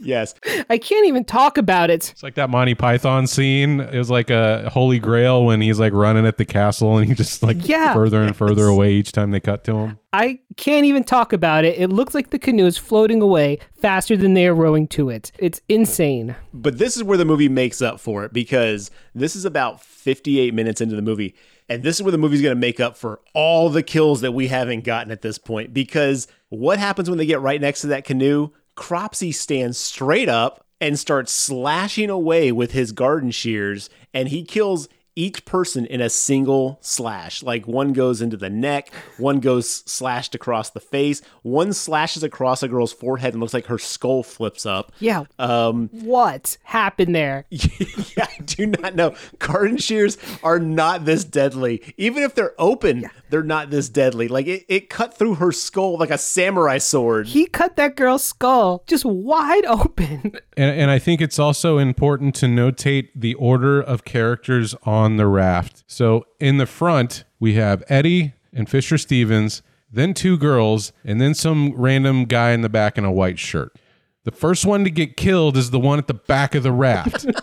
[0.00, 0.34] Yes.
[0.70, 2.10] I can't even talk about it.
[2.10, 3.80] It's like that Monty Python scene.
[3.80, 7.14] It was like a Holy Grail when he's like running at the castle and he
[7.14, 7.94] just like Yeah.
[7.94, 9.98] further and further away each time they cut to him.
[10.12, 11.78] I can't even talk about it.
[11.78, 15.30] It looks like the canoe is floating away faster than they are rowing to it.
[15.38, 16.36] It's insane.
[16.54, 20.54] But this is where the movie makes up for it because this is about 58
[20.54, 21.34] minutes into the movie.
[21.68, 24.32] And this is where the movie's going to make up for all the kills that
[24.32, 25.74] we haven't gotten at this point.
[25.74, 28.50] Because what happens when they get right next to that canoe?
[28.76, 34.88] Cropsey stands straight up and starts slashing away with his garden shears, and he kills
[35.16, 37.42] each person in a single slash.
[37.42, 42.62] Like one goes into the neck, one goes slashed across the face, one slashes across
[42.62, 44.92] a girl's forehead and looks like her skull flips up.
[45.00, 45.24] Yeah.
[45.38, 47.46] Um, What happened there?
[47.50, 49.14] yeah, I do not know.
[49.38, 51.82] Garden shears are not this deadly.
[51.96, 54.28] Even if they're open, they're not this deadly.
[54.28, 57.28] Like it, it cut through her skull like a samurai sword.
[57.28, 60.32] He cut that girl's skull just wide open.
[60.58, 65.28] And, and I think it's also important to notate the order of characters on the
[65.28, 65.84] raft.
[65.86, 69.62] So in the front, we have Eddie and Fisher Stevens,
[69.92, 73.76] then two girls, and then some random guy in the back in a white shirt.
[74.24, 77.24] The first one to get killed is the one at the back of the raft.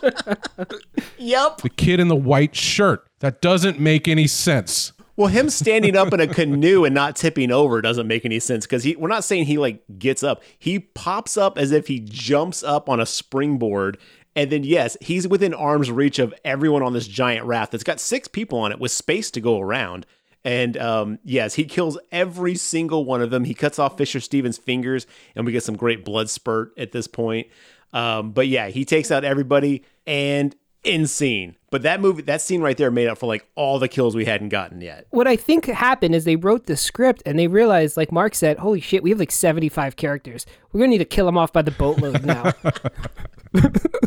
[1.18, 1.58] Yep.
[1.62, 3.06] the kid in the white shirt.
[3.20, 4.92] That doesn't make any sense.
[5.16, 8.66] Well, him standing up in a canoe and not tipping over doesn't make any sense
[8.66, 8.96] because he.
[8.96, 10.42] We're not saying he like gets up.
[10.58, 13.96] He pops up as if he jumps up on a springboard.
[14.36, 18.00] And then, yes, he's within arm's reach of everyone on this giant raft that's got
[18.00, 20.06] six people on it with space to go around.
[20.44, 23.44] And um, yes, he kills every single one of them.
[23.44, 27.06] He cuts off Fisher Stevens' fingers, and we get some great blood spurt at this
[27.06, 27.46] point.
[27.92, 31.56] Um, but yeah, he takes out everybody and insane.
[31.74, 34.26] But that movie, that scene right there, made up for like all the kills we
[34.26, 35.08] hadn't gotten yet.
[35.10, 38.58] What I think happened is they wrote the script and they realized, like Mark said,
[38.58, 40.46] holy shit, we have like 75 characters.
[40.70, 42.52] We're going to need to kill them off by the boatload now.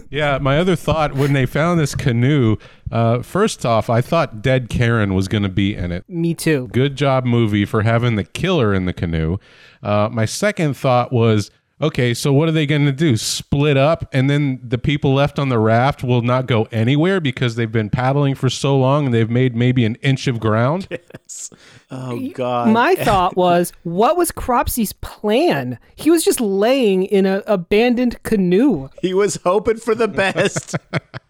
[0.09, 2.55] Yeah, my other thought when they found this canoe,
[2.91, 6.05] uh, first off, I thought Dead Karen was going to be in it.
[6.09, 6.69] Me too.
[6.71, 9.37] Good job, movie, for having the killer in the canoe.
[9.83, 13.17] Uh, my second thought was okay, so what are they going to do?
[13.17, 17.55] Split up, and then the people left on the raft will not go anywhere because
[17.55, 20.87] they've been paddling for so long and they've made maybe an inch of ground?
[21.89, 22.69] Oh God!
[22.69, 25.79] My thought was, what was Cropsey's plan?
[25.95, 28.89] He was just laying in an abandoned canoe.
[29.01, 30.75] he was hoping for the best.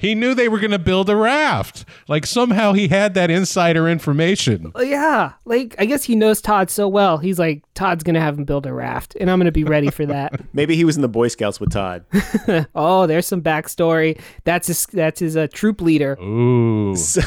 [0.00, 1.84] He knew they were going to build a raft.
[2.08, 4.72] Like somehow he had that insider information.
[4.78, 7.18] Yeah, like I guess he knows Todd so well.
[7.18, 10.06] He's like, Todd's gonna have him build a raft, and I'm gonna be ready for
[10.06, 10.40] that.
[10.54, 12.04] Maybe he was in the Boy Scouts with Todd.
[12.74, 14.20] oh, there's some backstory.
[14.44, 14.86] That's his.
[14.86, 16.18] That's his uh, troop leader.
[16.20, 16.96] Ooh.
[17.10, 17.22] So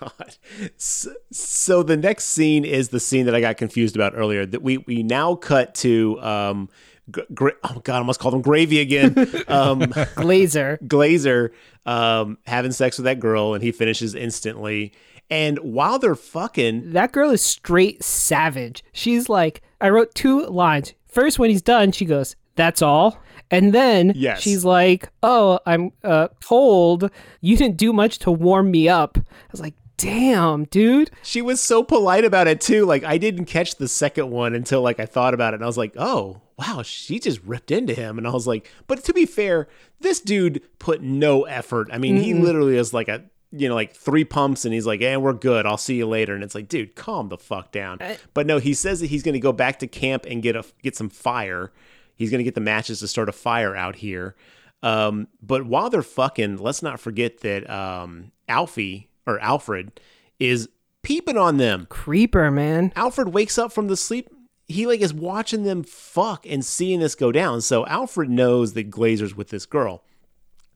[0.00, 0.36] God.
[0.76, 4.44] So, so the next scene is the scene that I got confused about earlier.
[4.44, 6.89] That we we now cut to um, G-
[7.34, 9.14] gra- oh God, I almost called him Gravy again.
[9.48, 9.80] Um,
[10.16, 10.78] Glazer.
[10.86, 11.50] Glazer
[11.86, 14.92] um, having sex with that girl, and he finishes instantly.
[15.30, 18.82] And while they're fucking, That girl is straight savage.
[18.92, 20.94] She's like, I wrote two lines.
[21.06, 23.18] First, when he's done, she goes, "That's all,"
[23.50, 24.40] and then Yes.
[24.40, 27.10] she's like, "Oh, I'm uh, cold.
[27.40, 31.60] You didn't do much to warm me up." I was like, "Damn, dude." she was
[31.60, 32.84] so polite about it too.
[32.86, 35.66] Like I didn't catch the second one until like I thought about it, and I
[35.66, 39.14] was like, oh wow, she just ripped into him, and I was like, but to
[39.14, 39.66] be fair,
[40.00, 41.88] this dude put no effort.
[41.90, 45.00] I mean, he literally is like a you know like three pumps, and he's like,
[45.00, 45.64] "And we're good.
[45.64, 47.98] I'll see you later." And it's like, dude, calm the fuck down.
[48.34, 50.64] but no, he says that he's going to go back to camp and get a
[50.82, 51.72] get some fire.
[52.14, 54.36] He's going to get the matches to start a fire out here.
[54.82, 60.00] Um, but while they're fucking, let's not forget that um, Alfie or Alfred
[60.38, 60.68] is
[61.02, 61.86] peeping on them.
[61.88, 62.92] Creeper, man.
[62.96, 64.28] Alfred wakes up from the sleep.
[64.70, 67.60] He like is watching them fuck and seeing this go down.
[67.60, 70.04] So Alfred knows that Glazer's with this girl,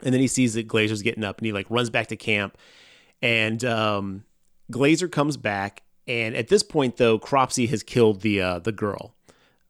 [0.03, 2.59] and then he sees that Glazer's getting up, and he like runs back to camp.
[3.23, 4.25] And um,
[4.73, 9.15] Glazer comes back, and at this point though, Cropsey has killed the uh, the girl.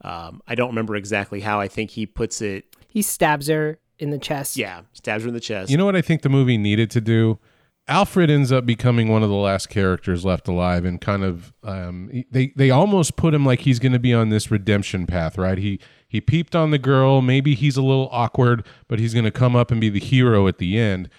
[0.00, 1.60] Um, I don't remember exactly how.
[1.60, 2.64] I think he puts it.
[2.88, 4.56] He stabs her in the chest.
[4.56, 5.70] Yeah, stabs her in the chest.
[5.70, 7.38] You know what I think the movie needed to do?
[7.86, 12.24] Alfred ends up becoming one of the last characters left alive, and kind of um,
[12.30, 15.58] they they almost put him like he's going to be on this redemption path, right?
[15.58, 15.78] He
[16.08, 17.20] he peeped on the girl.
[17.20, 20.48] Maybe he's a little awkward, but he's going to come up and be the hero
[20.48, 21.10] at the end.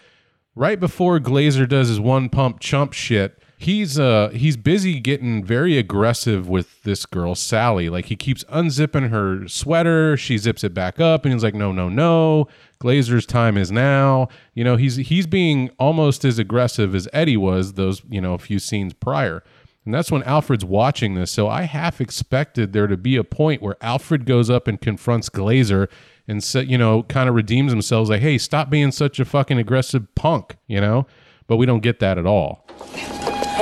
[0.56, 5.78] Right before Glazer does his one pump chump shit, he's uh he's busy getting very
[5.78, 7.90] aggressive with this girl Sally.
[7.90, 11.72] Like he keeps unzipping her sweater, she zips it back up, and he's like, "No,
[11.72, 12.48] no, no!
[12.80, 17.74] Glazer's time is now." You know, he's he's being almost as aggressive as Eddie was
[17.74, 19.44] those you know a few scenes prior.
[19.86, 21.30] And that's when Alfred's watching this.
[21.30, 25.30] So I half expected there to be a point where Alfred goes up and confronts
[25.30, 25.88] Glazer
[26.28, 29.60] and sa you know, kind of redeems himself like, "Hey, stop being such a fucking
[29.60, 31.06] aggressive punk," you know?
[31.48, 32.66] But we don't get that at all.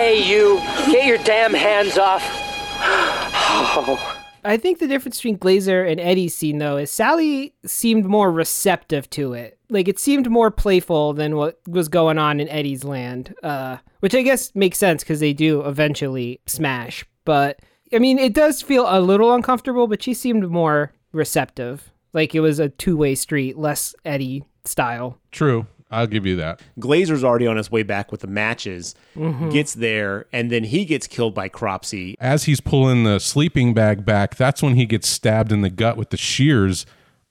[0.04, 0.58] Hey, you,
[0.92, 2.22] get your damn hands off.
[4.44, 9.10] I think the difference between Glazer and Eddie's scene, though, is Sally seemed more receptive
[9.12, 9.58] to it.
[9.70, 14.14] Like, it seemed more playful than what was going on in Eddie's land, uh, which
[14.14, 17.06] I guess makes sense because they do eventually smash.
[17.24, 17.62] But,
[17.94, 21.94] I mean, it does feel a little uncomfortable, but she seemed more receptive.
[22.12, 25.18] Like it was a two way street, less Eddie style.
[25.32, 25.66] True.
[25.94, 26.62] I'll give you that.
[26.80, 29.50] Glazer's already on his way back with the matches, mm-hmm.
[29.50, 32.16] gets there, and then he gets killed by Cropsey.
[32.20, 35.98] As he's pulling the sleeping bag back, that's when he gets stabbed in the gut
[35.98, 36.86] with the shears.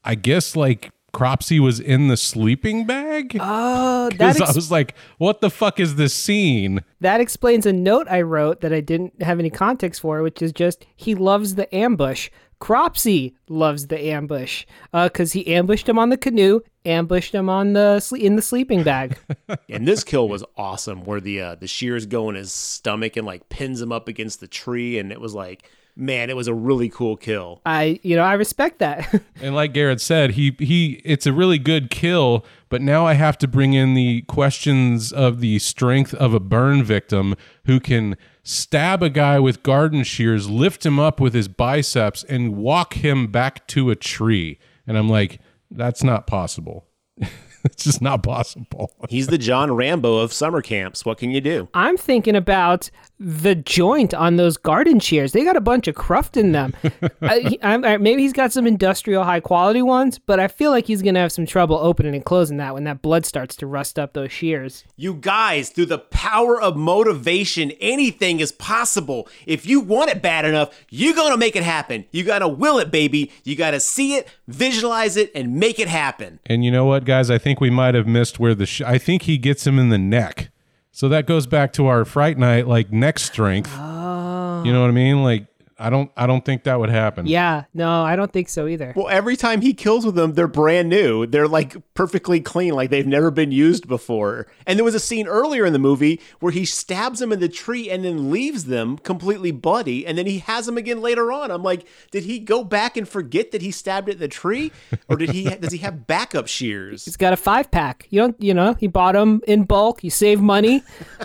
[0.04, 3.36] I guess like Cropsey was in the sleeping bag.
[3.38, 6.80] Oh, that, Because I was like, what the fuck is this scene?
[7.00, 10.52] that explains a note I wrote that I didn't have any context for, which is
[10.52, 12.30] just he loves the ambush.
[12.62, 17.96] Cropsey loves the ambush because he ambushed him on the canoe, ambushed him on the
[17.98, 19.18] sle- in the sleeping bag.
[19.68, 23.26] And this kill was awesome, where the uh, the shears go in his stomach and
[23.26, 26.54] like pins him up against the tree, and it was like, man, it was a
[26.54, 27.60] really cool kill.
[27.66, 29.12] I, you know, I respect that.
[29.42, 33.36] And like Garrett said, he he it's a really good kill, but now I have
[33.38, 37.34] to bring in the questions of the strength of a burn victim
[37.66, 42.56] who can stab a guy with garden shears, lift him up with his biceps and
[42.56, 44.58] walk him back to a tree.
[44.86, 45.40] And I'm like,
[45.70, 46.86] that's not possible.
[47.64, 48.92] it's just not possible.
[49.08, 51.04] He's the John Rambo of summer camps.
[51.04, 51.68] What can you do?
[51.74, 55.30] I'm thinking about the joint on those garden shears.
[55.32, 56.74] They got a bunch of cruft in them.
[57.22, 60.86] I, I'm- I- maybe he's got some industrial high quality ones, but I feel like
[60.86, 63.98] he's gonna have some trouble opening and closing that when that blood starts to rust
[63.98, 64.84] up those shears.
[64.96, 69.28] You guys, through the power of motivation, anything is possible.
[69.46, 72.06] If you want it bad enough, you're gonna make it happen.
[72.10, 73.30] You gotta will it, baby.
[73.44, 76.40] You gotta see it, visualize it, and make it happen.
[76.46, 77.30] And you know what, guys?
[77.30, 78.66] I think we might have missed where the.
[78.66, 80.50] Sh- I think he gets him in the neck.
[80.90, 83.70] So that goes back to our fright night, like neck strength.
[83.74, 84.62] Oh.
[84.64, 85.22] You know what I mean?
[85.22, 85.46] Like
[85.82, 86.12] I don't.
[86.16, 87.26] I don't think that would happen.
[87.26, 88.92] Yeah, no, I don't think so either.
[88.94, 91.26] Well, every time he kills with them, they're brand new.
[91.26, 94.46] They're like perfectly clean, like they've never been used before.
[94.64, 97.48] And there was a scene earlier in the movie where he stabs them in the
[97.48, 101.50] tree and then leaves them completely bloody, and then he has them again later on.
[101.50, 104.70] I'm like, did he go back and forget that he stabbed it in the tree,
[105.08, 105.44] or did he?
[105.60, 107.04] does he have backup shears?
[107.04, 108.06] He's got a five pack.
[108.10, 110.04] You don't, you know, he bought them in bulk.
[110.04, 110.84] You save money.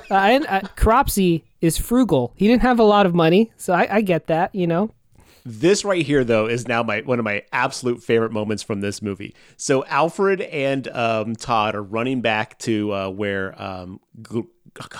[0.09, 2.33] uh, and uh, Cropsey is frugal.
[2.35, 4.53] He didn't have a lot of money, so I, I get that.
[4.53, 4.91] You know,
[5.45, 9.01] This right here, though, is now my one of my absolute favorite moments from this
[9.01, 9.35] movie.
[9.55, 13.99] So Alfred and um, Todd are running back to uh, where um,
[14.31, 14.43] G-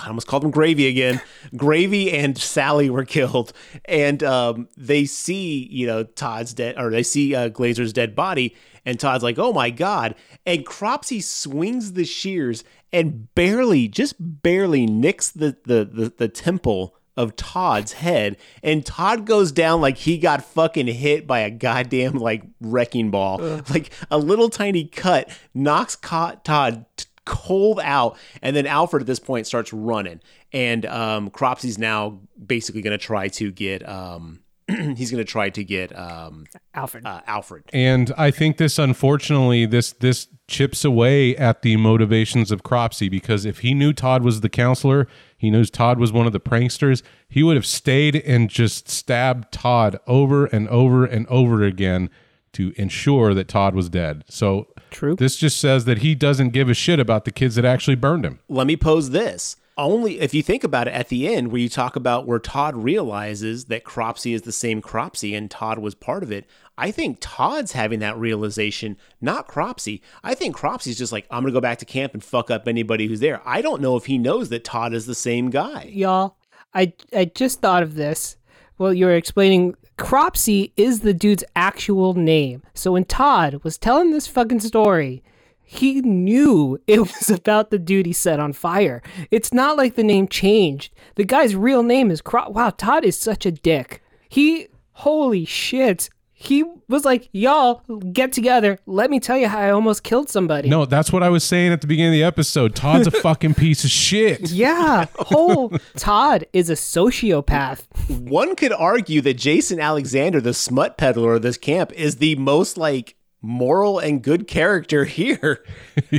[0.02, 1.20] I almost called them Gravy again.
[1.56, 3.52] Gravy and Sally were killed,
[3.84, 8.56] and um, they see you know Todd's dead, or they see uh, Glazer's dead body,
[8.84, 14.86] and Todd's like, "Oh my God!" And Cropsey swings the shears and barely, just barely
[14.86, 20.18] nicks the the the, the temple of Todd's head, and Todd goes down like he
[20.18, 23.38] got fucking hit by a goddamn like wrecking ball.
[23.68, 26.86] Like a little tiny cut knocks Co- Todd
[27.24, 30.20] cold out, and then Alfred at this point starts running,
[30.52, 35.50] and um, Cropsey's now basically going to try to get um, he's going to try
[35.50, 36.44] to get um,
[36.74, 37.06] Alfred.
[37.06, 37.64] uh, Alfred.
[37.72, 43.44] And I think this, unfortunately, this this chips away at the motivations of Cropsey because
[43.44, 45.06] if he knew Todd was the counselor,
[45.36, 49.52] he knows Todd was one of the pranksters, he would have stayed and just stabbed
[49.52, 52.10] Todd over and over and over again
[52.52, 54.24] to ensure that Todd was dead.
[54.28, 55.14] So True.
[55.14, 58.24] This just says that he doesn't give a shit about the kids that actually burned
[58.24, 58.40] him.
[58.48, 59.56] let me pose this.
[59.76, 62.74] Only if you think about it at the end, where you talk about where Todd
[62.74, 66.46] realizes that Cropsey is the same Cropsey and Todd was part of it,
[66.78, 70.00] I think Todd's having that realization, not Cropsey.
[70.22, 72.68] I think Cropsey's just like, I'm going to go back to camp and fuck up
[72.68, 73.42] anybody who's there.
[73.44, 75.90] I don't know if he knows that Todd is the same guy.
[75.92, 76.36] Y'all,
[76.72, 78.36] I I just thought of this.
[78.78, 82.62] Well, you were explaining Cropsey is the dude's actual name.
[82.74, 85.24] So when Todd was telling this fucking story,
[85.60, 89.02] he knew it was about the dude he set on fire.
[89.32, 90.94] It's not like the name changed.
[91.16, 92.52] The guy's real name is Crop.
[92.52, 94.00] Wow, Todd is such a dick.
[94.28, 96.08] He, holy shit.
[96.40, 97.82] He was like, y'all,
[98.12, 98.78] get together.
[98.86, 100.68] Let me tell you how I almost killed somebody.
[100.68, 102.76] No, that's what I was saying at the beginning of the episode.
[102.76, 104.48] Todd's a fucking piece of shit.
[104.48, 107.82] Yeah, whole oh, Todd is a sociopath.
[108.20, 112.78] One could argue that Jason Alexander, the smut peddler of this camp, is the most
[112.78, 115.64] like moral and good character here,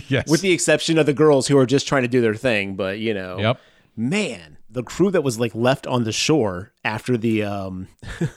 [0.09, 0.29] yes.
[0.29, 2.75] with the exception of the girls who are just trying to do their thing.
[2.75, 3.59] But you know, Yep.
[3.95, 7.87] man, the crew that was like left on the shore after the um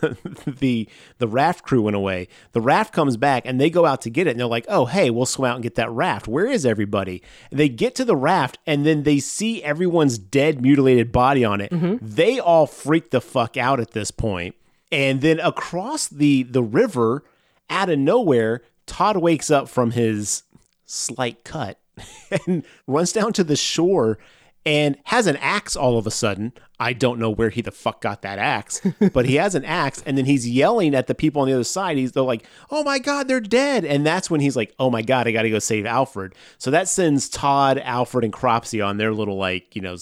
[0.47, 0.89] the
[1.19, 2.29] the raft crew went away.
[2.53, 4.87] The raft comes back and they go out to get it and they're like, "Oh,
[4.87, 6.27] hey, we'll swim out and get that raft.
[6.27, 10.63] Where is everybody?" And they get to the raft and then they see everyone's dead
[10.63, 11.71] mutilated body on it.
[12.01, 14.55] They all freak the fuck out at this point.
[14.91, 17.25] And then across the the river
[17.69, 20.45] out of nowhere, Todd wakes up from his
[20.87, 21.79] slight cut
[22.47, 24.19] and runs down to the shore
[24.65, 26.53] and has an axe all of a sudden.
[26.79, 28.81] I don't know where he the fuck got that axe,
[29.13, 31.65] but he has an axe and then he's yelling at the people on the other
[31.65, 31.97] side.
[31.97, 35.03] He's they're like, "Oh my god, they're dead." And that's when he's like, "Oh my
[35.03, 38.97] god, I got to go save Alfred." So that sends Todd, Alfred and Cropsey on
[38.97, 39.97] their little like, you know,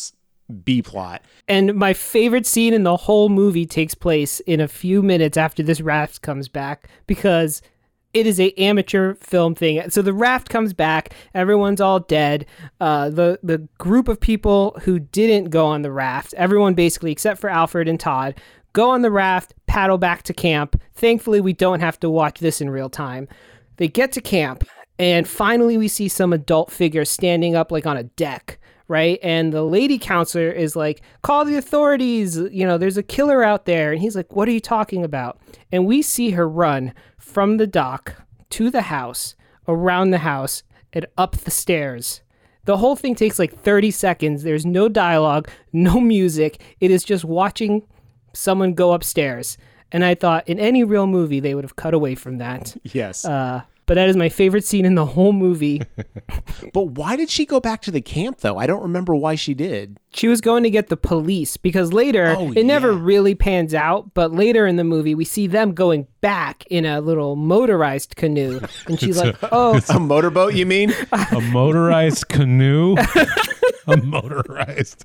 [0.65, 1.23] B plot.
[1.49, 5.63] And my favorite scene in the whole movie takes place in a few minutes after
[5.63, 7.63] this raft comes back because
[8.13, 9.89] it is a amateur film thing.
[9.91, 12.47] So the raft comes back, everyone's all dead.
[12.81, 17.41] Uh, the the group of people who didn't go on the raft, everyone basically except
[17.41, 18.41] for Alfred and Todd,
[18.73, 20.81] go on the raft, paddle back to camp.
[20.95, 23.29] Thankfully, we don't have to watch this in real time.
[23.77, 24.65] They get to camp,
[24.99, 28.59] and finally we see some adult figure standing up like on a deck
[28.91, 29.21] right?
[29.23, 32.37] And the lady counselor is like, call the authorities.
[32.37, 33.93] You know, there's a killer out there.
[33.93, 35.41] And he's like, what are you talking about?
[35.71, 36.93] And we see her run
[37.31, 38.17] from the dock
[38.51, 39.37] to the house,
[39.69, 40.63] around the house,
[40.93, 42.23] and up the stairs.
[42.65, 44.43] The whole thing takes like 30 seconds.
[44.43, 46.61] There's no dialogue, no music.
[46.81, 47.87] It is just watching
[48.35, 49.57] someone go upstairs.
[49.93, 52.77] And I thought in any real movie, they would have cut away from that.
[52.83, 53.25] Yes.
[53.25, 55.83] Uh, but that is my favorite scene in the whole movie.
[56.73, 58.57] but why did she go back to the camp though?
[58.57, 59.99] I don't remember why she did.
[60.13, 62.99] She was going to get the police because later Oh, it never yeah.
[63.01, 67.01] really pans out but later in the movie we see them going back in a
[67.01, 70.93] little motorized canoe and she's like oh A motorboat, you mean?
[71.13, 72.97] a motorized canoe.
[73.87, 75.05] a motorized,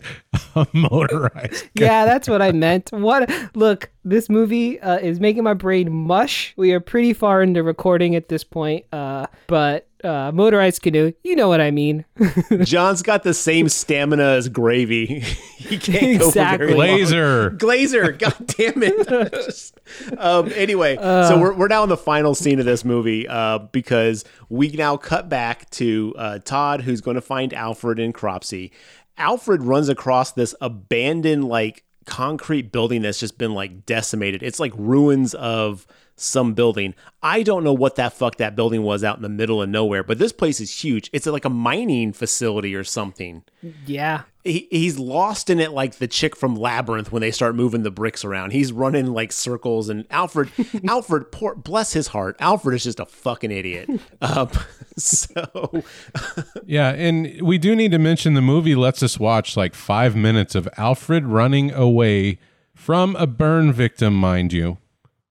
[0.55, 1.69] a motorized.
[1.75, 6.53] yeah that's what i meant what look this movie uh, is making my brain mush
[6.57, 11.35] we are pretty far into recording at this point uh, but uh, motorized canoe you
[11.35, 12.05] know what i mean
[12.63, 15.19] John's got the same stamina as Gravy.
[15.57, 16.67] he can't go for Exactly.
[16.67, 16.87] very long.
[16.97, 17.51] Laser.
[17.51, 20.17] Glazer, god damn it.
[20.17, 24.23] um, anyway, so we're, we're now in the final scene of this movie uh, because
[24.49, 28.71] we now cut back to uh, Todd, who's going to find Alfred and Cropsey.
[29.17, 34.43] Alfred runs across this abandoned, like, concrete building that's just been, like, decimated.
[34.43, 36.93] It's like ruins of some building.
[37.21, 40.03] I don't know what that fuck that building was out in the middle of nowhere,
[40.03, 41.09] but this place is huge.
[41.11, 43.43] It's like a mining facility or something.
[43.85, 44.21] Yeah.
[44.43, 47.91] He, he's lost in it like the chick from Labyrinth when they start moving the
[47.91, 48.51] bricks around.
[48.51, 50.51] He's running like circles, and Alfred,
[50.87, 53.89] Alfred, poor, bless his heart, Alfred is just a fucking idiot.
[54.21, 54.49] Um,
[54.97, 55.83] so
[56.65, 60.53] Yeah, and we do need to mention the movie lets us watch like five minutes
[60.55, 62.39] of Alfred running away
[62.73, 64.77] from a burn victim, mind you,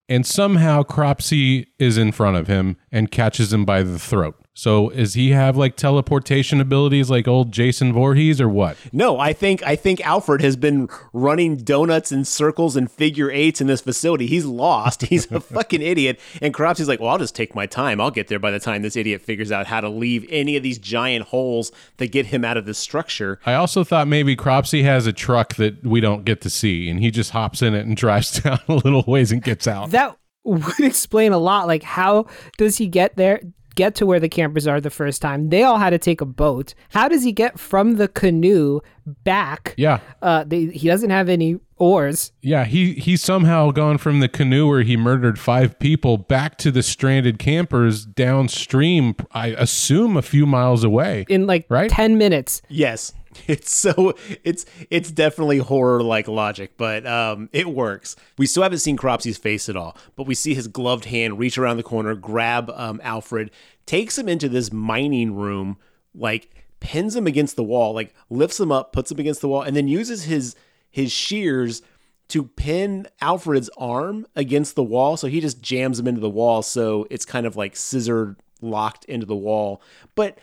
[0.08, 4.43] and somehow Cropsey is in front of him and catches him by the throat.
[4.56, 8.76] So, does he have like teleportation abilities like old Jason Voorhees or what?
[8.92, 13.60] No, I think I think Alfred has been running donuts and circles and figure eights
[13.60, 14.28] in this facility.
[14.28, 15.02] He's lost.
[15.14, 16.20] He's a fucking idiot.
[16.40, 18.00] And Cropsey's like, well, I'll just take my time.
[18.00, 20.62] I'll get there by the time this idiot figures out how to leave any of
[20.62, 23.40] these giant holes that get him out of this structure.
[23.44, 27.00] I also thought maybe Cropsey has a truck that we don't get to see, and
[27.00, 29.90] he just hops in it and drives down a little ways and gets out.
[29.90, 31.66] That would explain a lot.
[31.66, 32.26] Like, how
[32.56, 33.40] does he get there?
[33.74, 35.48] Get to where the campers are the first time.
[35.48, 36.74] They all had to take a boat.
[36.90, 39.74] How does he get from the canoe back?
[39.76, 42.32] yeah, Uh, they, he doesn't have any oars.
[42.40, 42.64] yeah.
[42.64, 46.82] He he's somehow gone from the canoe where he murdered five people back to the
[46.82, 49.14] stranded campers downstream.
[49.32, 51.24] I assume a few miles away.
[51.28, 51.90] in like Right?
[51.90, 52.62] 10 minutes.
[52.68, 53.12] Yes.
[53.48, 58.16] It's so it's it's definitely horror like logic, but um it works.
[58.38, 61.58] We still haven't seen Cropsey's face at all, but we see his gloved hand reach
[61.58, 63.50] around the corner, grab um Alfred,
[63.86, 65.76] takes him into this mining room,
[66.14, 66.50] like
[66.80, 69.76] pins him against the wall, like lifts him up, puts him against the wall, and
[69.76, 70.54] then uses his
[70.90, 71.82] his shears
[72.28, 75.16] to pin Alfred's arm against the wall.
[75.16, 76.62] So he just jams him into the wall.
[76.62, 79.82] So it's kind of like scissor locked into the wall.
[80.14, 80.38] But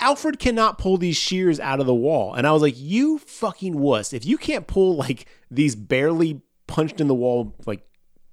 [0.00, 2.34] Alfred cannot pull these shears out of the wall.
[2.34, 4.12] And I was like, you fucking wuss.
[4.12, 7.86] If you can't pull like these barely punched in the wall, like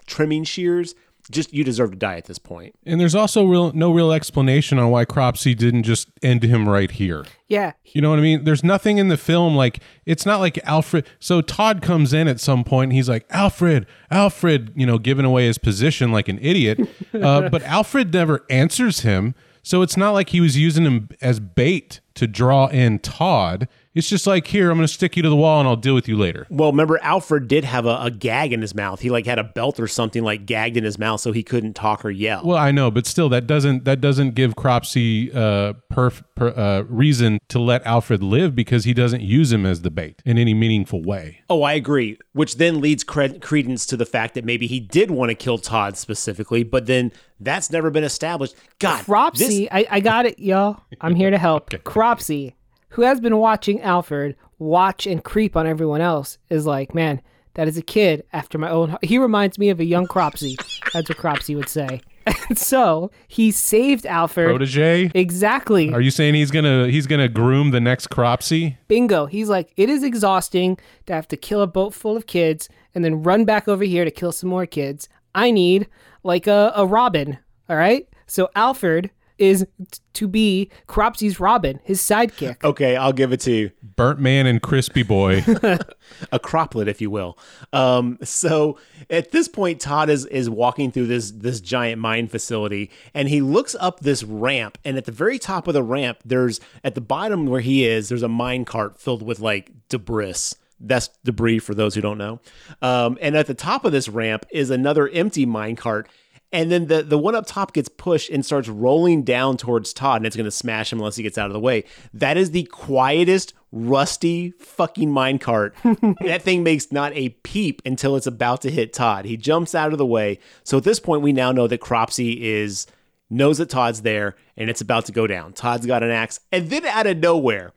[0.05, 0.95] trimming shears,
[1.29, 2.75] just you deserve to die at this point.
[2.85, 6.89] And there's also real no real explanation on why Cropsey didn't just end him right
[6.89, 7.25] here.
[7.47, 7.73] Yeah.
[7.85, 8.43] You know what I mean?
[8.43, 11.07] There's nothing in the film like it's not like Alfred.
[11.19, 15.25] So Todd comes in at some point and he's like, Alfred, Alfred, you know, giving
[15.25, 16.79] away his position like an idiot.
[17.13, 19.35] Uh, but Alfred never answers him.
[19.63, 23.67] So it's not like he was using him as bait to draw in Todd.
[23.93, 25.93] It's just like, here, I'm going to stick you to the wall and I'll deal
[25.93, 26.47] with you later.
[26.49, 29.01] Well, remember Alfred did have a, a gag in his mouth.
[29.01, 31.73] He like had a belt or something like gagged in his mouth so he couldn't
[31.73, 32.41] talk or yell.
[32.45, 36.84] Well, I know, but still, that doesn't that doesn't give Cropsey uh, perf, per, uh,
[36.84, 40.53] reason to let Alfred live because he doesn't use him as the bait in any
[40.53, 41.41] meaningful way.
[41.49, 42.18] Oh, I agree.
[42.31, 45.57] Which then leads cred- credence to the fact that maybe he did want to kill
[45.57, 47.11] Todd specifically, but then
[47.41, 48.55] that's never been established.
[48.80, 50.81] God, Cropsey, I, I got it, y'all.
[51.01, 51.72] I'm here to help.
[51.84, 52.53] Cropsey,
[52.91, 57.22] who has been watching Alfred watch and creep on everyone else, is like, man,
[57.55, 58.97] that is a kid after my own.
[59.01, 60.55] He reminds me of a young Cropsey.
[60.93, 62.01] That's what Cropsey would say.
[62.26, 64.47] And so he saved Alfred.
[64.47, 65.11] Protege?
[65.15, 65.91] Exactly.
[65.91, 68.77] Are you saying he's gonna he's gonna groom the next Cropsey?
[68.88, 69.26] Bingo.
[69.26, 70.77] He's like, it is exhausting
[71.07, 74.05] to have to kill a boat full of kids and then run back over here
[74.05, 75.09] to kill some more kids.
[75.34, 75.88] I need
[76.23, 77.39] like a, a Robin.
[77.69, 78.07] All right.
[78.27, 79.09] So Alfred
[79.41, 82.63] is t- to be Cropsey's Robin, his sidekick.
[82.63, 83.72] Okay, I'll give it to you.
[83.81, 85.43] Burnt man and crispy boy.
[86.31, 87.38] a croplet, if you will.
[87.73, 88.77] Um, so
[89.09, 93.41] at this point, Todd is is walking through this this giant mine facility, and he
[93.41, 97.01] looks up this ramp, and at the very top of the ramp, there's at the
[97.01, 100.35] bottom where he is, there's a mine cart filled with like debris.
[100.80, 102.39] That's debris for those who don't know.
[102.81, 106.09] Um, and at the top of this ramp is another empty mine cart.
[106.53, 110.18] And then the, the one up top gets pushed and starts rolling down towards Todd,
[110.18, 111.86] and it's going to smash him unless he gets out of the way.
[112.14, 115.72] That is the quietest, rusty fucking minecart.
[116.26, 119.26] that thing makes not a peep until it's about to hit Todd.
[119.26, 120.40] He jumps out of the way.
[120.64, 122.86] So at this point, we now know that Cropsey is
[123.30, 125.53] knows that Todd's there, and it's about to go down.
[125.53, 127.72] Todd's got an axe, and then out of nowhere,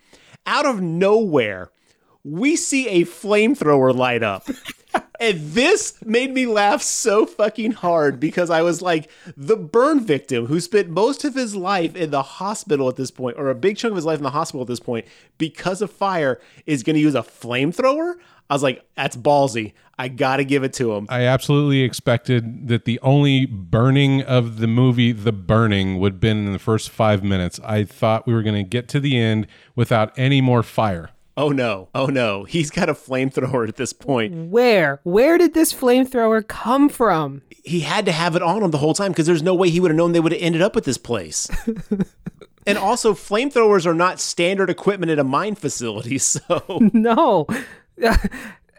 [0.46, 1.70] out of nowhere,
[2.24, 4.48] we see a flamethrower light up.
[5.20, 10.46] And this made me laugh so fucking hard because I was like, the burn victim
[10.46, 13.76] who spent most of his life in the hospital at this point, or a big
[13.76, 15.06] chunk of his life in the hospital at this point,
[15.38, 18.14] because of fire, is going to use a flamethrower.
[18.50, 19.72] I was like, that's ballsy.
[19.96, 21.06] I got to give it to him.
[21.08, 26.46] I absolutely expected that the only burning of the movie, The Burning, would have been
[26.46, 27.60] in the first five minutes.
[27.64, 29.46] I thought we were going to get to the end
[29.76, 31.10] without any more fire.
[31.36, 31.88] Oh no.
[31.94, 32.44] Oh no.
[32.44, 34.50] He's got a flamethrower at this point.
[34.50, 35.00] Where?
[35.02, 37.42] Where did this flamethrower come from?
[37.64, 39.80] He had to have it on him the whole time because there's no way he
[39.80, 41.48] would have known they would have ended up at this place.
[42.66, 46.18] and also, flamethrowers are not standard equipment at a mine facility.
[46.18, 46.42] So,
[46.92, 47.46] No.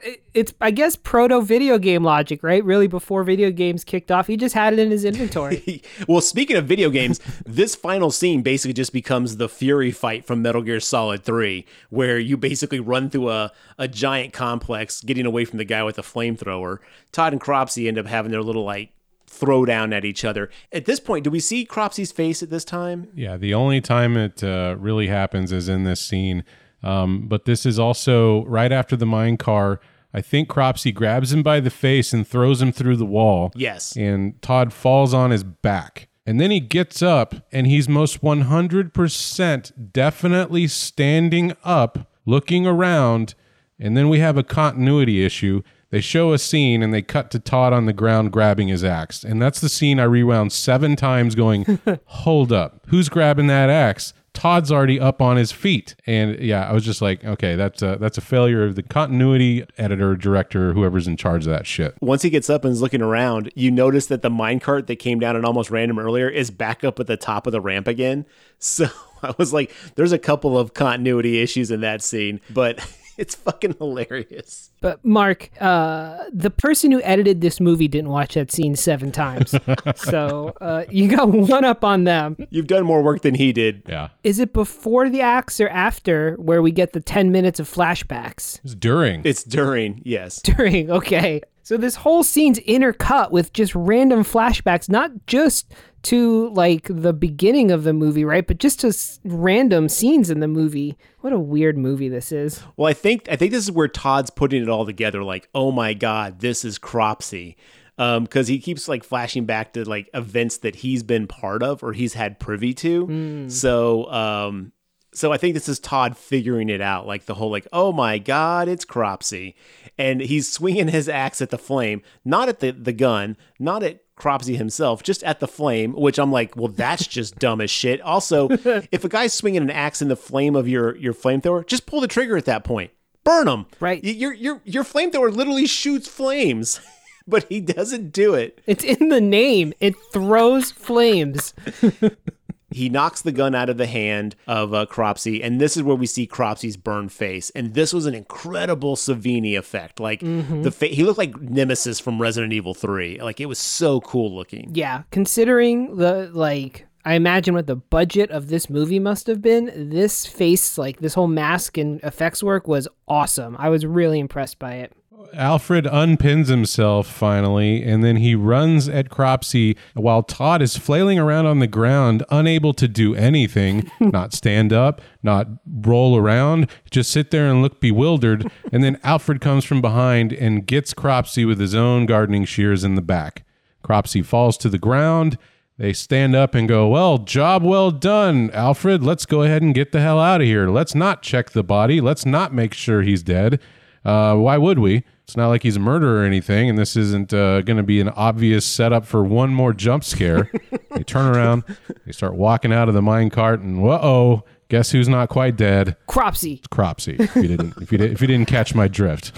[0.05, 2.63] it- it's I guess proto video game logic, right?
[2.63, 5.81] Really, before video games kicked off, he just had it in his inventory.
[6.07, 10.41] well, speaking of video games, this final scene basically just becomes the Fury fight from
[10.41, 15.43] Metal Gear Solid 3, where you basically run through a, a giant complex, getting away
[15.43, 16.77] from the guy with the flamethrower.
[17.11, 18.91] Todd and Cropsey end up having their little, like,
[19.29, 20.49] throwdown at each other.
[20.71, 23.09] At this point, do we see Cropsey's face at this time?
[23.15, 26.43] Yeah, the only time it uh, really happens is in this scene.
[26.83, 29.79] Um, but this is also right after the mine car.
[30.15, 33.51] I think Cropsey grabs him by the face and throws him through the wall.
[33.53, 33.97] Yes.
[33.97, 36.07] And Todd falls on his back.
[36.25, 43.35] And then he gets up and he's most 100% definitely standing up, looking around.
[43.77, 45.63] And then we have a continuity issue.
[45.89, 49.21] They show a scene and they cut to Todd on the ground grabbing his axe.
[49.21, 54.13] And that's the scene I rewound seven times going, hold up, who's grabbing that axe?
[54.35, 55.95] Todd's already up on his feet.
[56.05, 59.65] And yeah, I was just like, okay, that's a, that's a failure of the continuity
[59.77, 61.95] editor, director, whoever's in charge of that shit.
[62.01, 65.19] Once he gets up and is looking around, you notice that the minecart that came
[65.19, 68.25] down at almost random earlier is back up at the top of the ramp again.
[68.57, 68.87] So
[69.21, 72.79] I was like, there's a couple of continuity issues in that scene, but
[73.17, 74.71] it's fucking hilarious.
[74.81, 79.55] But Mark, uh, the person who edited this movie didn't watch that scene seven times,
[79.95, 82.37] so uh, you got one up on them.
[82.49, 83.83] You've done more work than he did.
[83.87, 84.09] Yeah.
[84.23, 88.59] Is it before the axe or after where we get the ten minutes of flashbacks?
[88.63, 89.21] It's during.
[89.25, 90.41] It's during, yes.
[90.41, 91.41] During, okay.
[91.65, 95.73] So this whole scene's intercut with just random flashbacks, not just
[96.03, 98.45] to like the beginning of the movie, right?
[98.45, 100.95] But just to s- random scenes in the movie.
[101.21, 102.61] What a weird movie this is.
[102.77, 105.23] Well, I think I think this is where Todd's putting it all together.
[105.23, 107.55] Like, oh my god, this is Cropsey,
[107.97, 111.93] because he keeps like flashing back to like events that he's been part of or
[111.93, 113.47] he's had privy to.
[113.49, 114.71] So, um,
[115.15, 117.07] so I think this is Todd figuring it out.
[117.07, 119.55] Like the whole like, oh my god, it's Cropsey,
[119.97, 124.01] and he's swinging his axe at the flame, not at the the gun, not at
[124.15, 128.01] Cropsey himself, just at the flame, which I'm like, well, that's just dumb as shit.
[128.01, 128.49] Also,
[128.91, 132.01] if a guy's swinging an axe in the flame of your your flamethrower, just pull
[132.01, 132.91] the trigger at that point.
[133.23, 133.65] Burn him.
[133.79, 134.03] Right.
[134.03, 136.79] Your your your flamethrower literally shoots flames,
[137.27, 138.61] but he doesn't do it.
[138.65, 139.73] It's in the name.
[139.79, 141.53] It throws flames.
[142.75, 145.95] He knocks the gun out of the hand of uh, Cropsey, and this is where
[145.95, 147.49] we see Cropsey's burned face.
[147.51, 149.99] And this was an incredible Savini effect.
[149.99, 153.19] Like the fa- he looked like Nemesis from Resident Evil Three.
[153.21, 154.71] Like it was so cool looking.
[154.73, 159.89] Yeah, considering the like I imagine what the budget of this movie must have been,
[159.91, 163.55] this face like this whole mask and effects work was awesome.
[163.59, 164.91] I was really impressed by it.
[165.33, 171.45] Alfred unpins himself finally, and then he runs at Cropsey while Todd is flailing around
[171.45, 177.31] on the ground, unable to do anything, not stand up, not roll around, just sit
[177.31, 178.51] there and look bewildered.
[178.71, 182.95] And then Alfred comes from behind and gets Cropsey with his own gardening shears in
[182.95, 183.43] the back.
[183.83, 185.37] Cropsey falls to the ground.
[185.77, 189.03] They stand up and go, Well, job well done, Alfred.
[189.03, 190.69] Let's go ahead and get the hell out of here.
[190.69, 191.99] Let's not check the body.
[191.99, 193.59] Let's not make sure he's dead.
[194.05, 195.03] Uh, why would we?
[195.25, 197.99] It's not like he's a murderer or anything, and this isn't uh, going to be
[197.99, 200.51] an obvious setup for one more jump scare.
[200.91, 201.63] they turn around,
[202.05, 205.55] they start walking out of the mine cart, and whoa, oh, guess who's not quite
[205.55, 205.97] dead?
[206.05, 206.61] Cropsey.
[206.69, 207.19] Cropsey.
[207.19, 209.31] If you didn't, if you did, if you didn't catch my drift,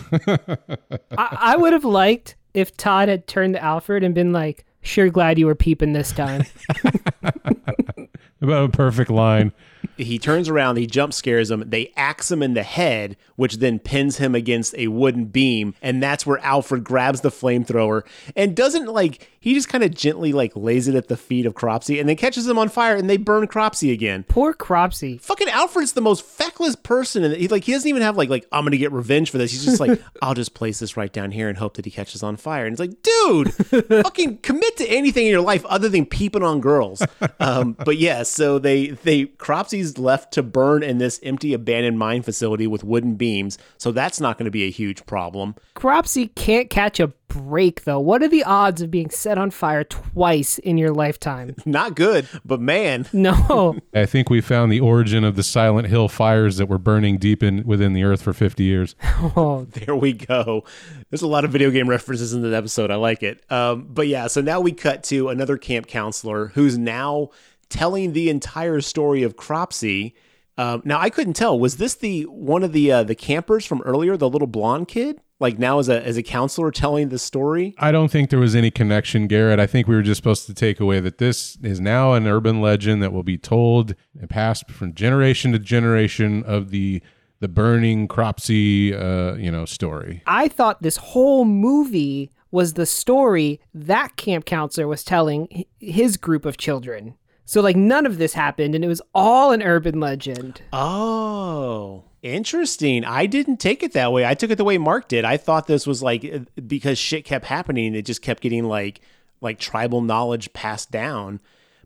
[1.17, 5.09] I, I would have liked if Todd had turned to Alfred and been like, "Sure,
[5.09, 6.43] glad you were peeping this time."
[8.41, 9.53] about a perfect line.
[9.97, 11.63] He turns around, he jump scares him.
[11.67, 15.73] They axe him in the head, which then pins him against a wooden beam.
[15.81, 18.03] And that's where Alfred grabs the flamethrower
[18.35, 21.53] and doesn't like, he just kind of gently like lays it at the feet of
[21.53, 24.25] Cropsey and then catches him on fire and they burn Cropsey again.
[24.27, 25.21] Poor Cropsey.
[25.21, 28.45] Fucking Alfred's the most feckless person, and he like he doesn't even have like like
[28.51, 29.51] I'm gonna get revenge for this.
[29.51, 32.23] He's just like I'll just place this right down here and hope that he catches
[32.23, 32.65] on fire.
[32.65, 33.53] And it's like, dude,
[34.03, 37.01] fucking commit to anything in your life other than peeping on girls.
[37.39, 42.21] Um, but yeah, so they they Cropsey's left to burn in this empty abandoned mine
[42.21, 45.55] facility with wooden beams, so that's not going to be a huge problem.
[45.73, 47.99] Cropsey can't catch a break though.
[47.99, 51.55] What are the odds of being set on fire twice in your lifetime?
[51.65, 53.77] Not good, but man, No.
[53.93, 57.43] I think we found the origin of the Silent Hill fires that were burning deep
[57.43, 58.95] in within the earth for 50 years.
[59.35, 60.63] Oh, There we go.
[61.09, 62.91] There's a lot of video game references in the episode.
[62.91, 63.43] I like it.
[63.51, 67.29] Um, but yeah, so now we cut to another camp counselor who's now
[67.69, 70.13] telling the entire story of Cropsey.
[70.57, 71.59] Um, now I couldn't tell.
[71.59, 75.21] Was this the one of the uh, the campers from earlier, the little blonde kid?
[75.39, 77.75] Like now as a as a counselor telling the story?
[77.77, 79.59] I don't think there was any connection, Garrett.
[79.59, 82.59] I think we were just supposed to take away that this is now an urban
[82.59, 87.03] legend that will be told and passed from generation to generation of the
[87.39, 90.23] the burning Cropsey, uh, you know, story.
[90.25, 96.45] I thought this whole movie was the story that camp counselor was telling his group
[96.45, 97.15] of children.
[97.47, 100.61] So like none of this happened and it was all an urban legend.
[100.73, 103.05] Oh, interesting.
[103.05, 104.25] I didn't take it that way.
[104.25, 105.23] I took it the way Mark did.
[105.23, 108.99] I thought this was like uh, because shit kept happening, it just kept getting like
[109.39, 111.39] like tribal knowledge passed down.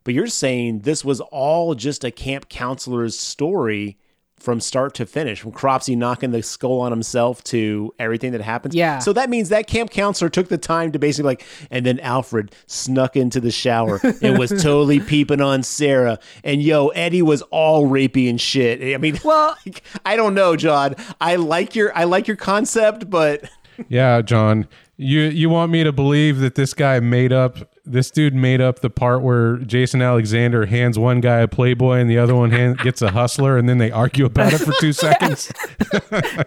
[0.04, 4.00] But you're saying this was all just a camp counselor's story
[4.42, 8.76] from start to finish, from Cropsey knocking the skull on himself to everything that happens.
[8.76, 9.00] Yeah.
[9.00, 12.54] So that means that camp counselor took the time to basically like, and then Alfred
[12.66, 16.20] snuck into the shower and was totally peeping on Sarah.
[16.44, 18.94] And yo, Eddie was all rapey and shit.
[18.94, 20.96] I mean, Well- like, I don't know, John.
[21.20, 23.50] I like your I like your concept, but
[23.88, 28.34] Yeah, John, you you want me to believe that this guy made up this dude
[28.34, 32.36] made up the part where Jason Alexander hands one guy a Playboy and the other
[32.36, 35.52] one hand, gets a hustler, and then they argue about it for two seconds.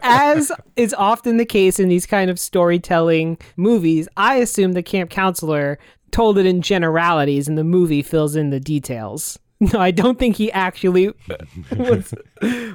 [0.03, 5.11] As is often the case in these kind of storytelling movies, I assume the camp
[5.11, 5.79] counselor
[6.11, 9.39] told it in generalities and the movie fills in the details.
[9.73, 11.09] No, I don't think he actually
[11.77, 12.15] was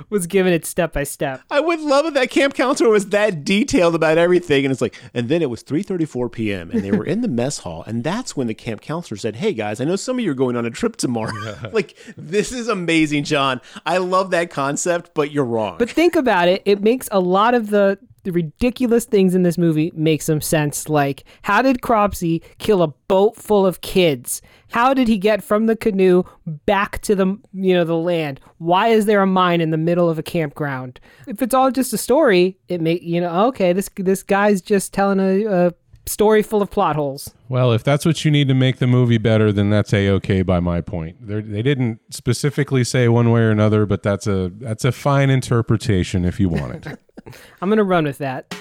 [0.10, 1.42] was given it step by step.
[1.50, 4.66] I would love if that camp counselor was that detailed about everything.
[4.66, 6.72] And it's like, and then it was 3:34 p.m.
[6.72, 9.54] and they were in the mess hall, and that's when the camp counselor said, "Hey
[9.54, 12.68] guys, I know some of you are going on a trip tomorrow." like, this is
[12.68, 13.62] amazing, John.
[13.86, 15.78] I love that concept, but you're wrong.
[15.78, 19.58] But think about it, it makes a lot of the, the ridiculous things in this
[19.58, 20.90] movie make some sense.
[20.90, 24.42] Like, how did Cropsey kill a boat full of kids?
[24.72, 26.24] How did he get from the canoe
[26.66, 28.40] back to the you know the land?
[28.58, 31.00] Why is there a mine in the middle of a campground?
[31.28, 34.94] If it's all just a story, it may you know okay this this guy's just
[34.94, 35.74] telling a, a
[36.10, 37.34] story full of plot holes.
[37.48, 40.42] Well, if that's what you need to make the movie better, then that's a okay
[40.42, 41.18] by my point.
[41.22, 45.30] They're, they didn't specifically say one way or another, but that's a that's a fine
[45.30, 47.00] interpretation if you want it.
[47.62, 48.54] I'm gonna run with that.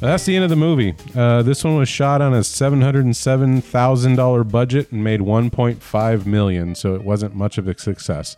[0.00, 0.94] That's the end of the movie.
[1.14, 5.04] Uh, this one was shot on a seven hundred and seven thousand dollar budget and
[5.04, 8.34] made one point five million, so it wasn't much of a success.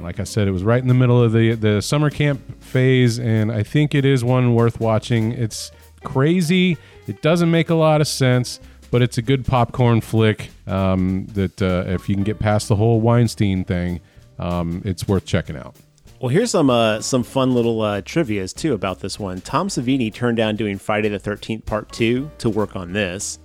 [0.00, 3.18] Like I said, it was right in the middle of the the summer camp phase,
[3.18, 5.32] and I think it is one worth watching.
[5.32, 5.72] It's
[6.04, 6.76] crazy.
[7.06, 8.60] It doesn't make a lot of sense,
[8.90, 10.50] but it's a good popcorn flick.
[10.66, 14.00] Um, that uh, if you can get past the whole Weinstein thing,
[14.38, 15.76] um, it's worth checking out.
[16.20, 19.40] Well, here's some uh, some fun little uh, trivia's too about this one.
[19.42, 23.38] Tom Savini turned down doing Friday the 13th Part 2 to work on this.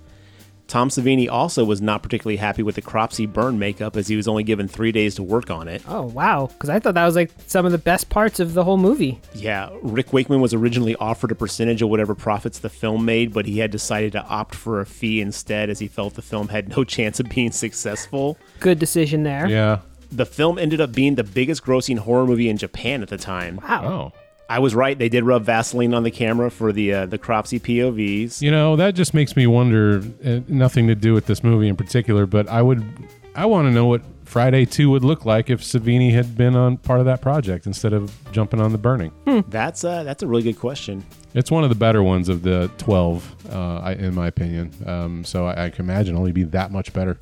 [0.68, 4.26] Tom Savini also was not particularly happy with the Cropsey burn makeup as he was
[4.26, 5.82] only given three days to work on it.
[5.86, 8.64] Oh wow, because I thought that was like some of the best parts of the
[8.64, 9.20] whole movie.
[9.34, 13.44] Yeah, Rick Wakeman was originally offered a percentage of whatever profits the film made, but
[13.44, 16.70] he had decided to opt for a fee instead as he felt the film had
[16.70, 18.38] no chance of being successful.
[18.58, 19.46] Good decision there.
[19.46, 19.80] Yeah.
[20.12, 23.60] The film ended up being the biggest grossing horror movie in Japan at the time.
[23.62, 23.84] Wow.
[23.84, 24.18] Oh.
[24.48, 27.58] I was right; they did rub Vaseline on the camera for the uh, the Cropsey
[27.58, 28.42] POVs.
[28.42, 30.02] You know, that just makes me wonder.
[30.22, 32.84] Uh, nothing to do with this movie in particular, but I would,
[33.34, 36.76] I want to know what Friday Two would look like if Savini had been on
[36.76, 39.12] part of that project instead of jumping on the burning.
[39.48, 41.02] That's uh, that's a really good question.
[41.32, 44.72] It's one of the better ones of the twelve, uh, I, in my opinion.
[44.84, 47.18] Um, so I, I can imagine only be that much better.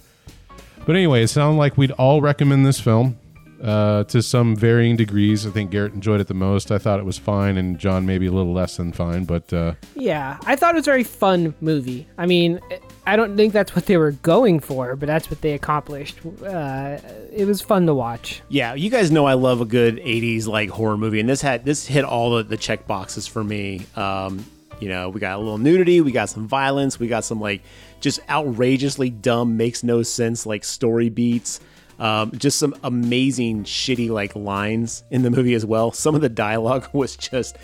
[0.91, 3.17] But anyway, it sounded like we'd all recommend this film
[3.63, 5.47] uh, to some varying degrees.
[5.47, 6.73] I think Garrett enjoyed it the most.
[6.73, 9.25] I thought it was fine, and John maybe a little less than fine.
[9.25, 12.09] But uh, Yeah, I thought it was a very fun movie.
[12.19, 12.59] I mean,
[13.07, 16.19] I don't think that's what they were going for, but that's what they accomplished.
[16.45, 16.99] Uh,
[17.33, 18.43] it was fun to watch.
[18.49, 21.65] Yeah, you guys know I love a good '80s like horror movie, and this had
[21.65, 23.87] this hit all the, the check boxes for me.
[23.95, 24.45] Um,
[24.81, 27.63] you know, we got a little nudity, we got some violence, we got some like
[28.01, 31.61] just outrageously dumb, makes no sense like story beats.
[31.99, 35.93] Um, just some amazing shitty like lines in the movie as well.
[35.93, 37.57] Some of the dialogue was just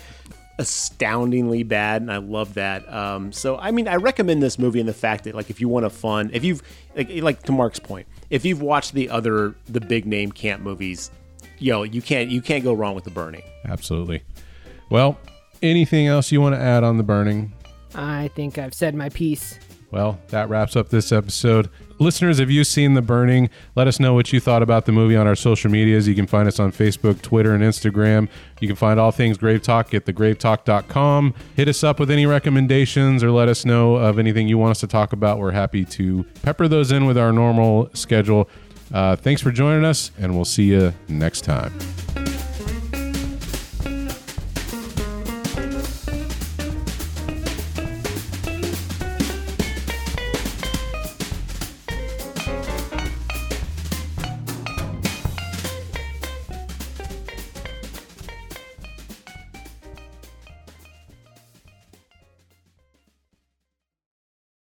[0.59, 2.91] astoundingly bad, and I love that.
[2.91, 5.67] Um, so, I mean, I recommend this movie in the fact that, like, if you
[5.67, 6.61] want a fun, if you've,
[6.95, 11.11] like, like to Mark's point, if you've watched the other, the big name camp movies,
[11.59, 13.43] yo, you can't, you can't go wrong with the Burning.
[13.65, 14.23] absolutely.
[14.89, 15.17] Well,
[15.61, 17.53] anything else you want to add on the burning?
[17.95, 19.59] I think I've said my piece.
[19.89, 21.69] Well, that wraps up this episode.
[21.99, 23.49] Listeners, have you seen The Burning?
[23.75, 26.07] Let us know what you thought about the movie on our social medias.
[26.07, 28.27] You can find us on Facebook, Twitter, and Instagram.
[28.59, 31.33] You can find all things GraveTalk at thegravetalk.com.
[31.55, 34.79] Hit us up with any recommendations or let us know of anything you want us
[34.81, 35.39] to talk about.
[35.39, 38.49] We're happy to pepper those in with our normal schedule.
[38.93, 42.26] Uh, thanks for joining us, and we'll see you next time.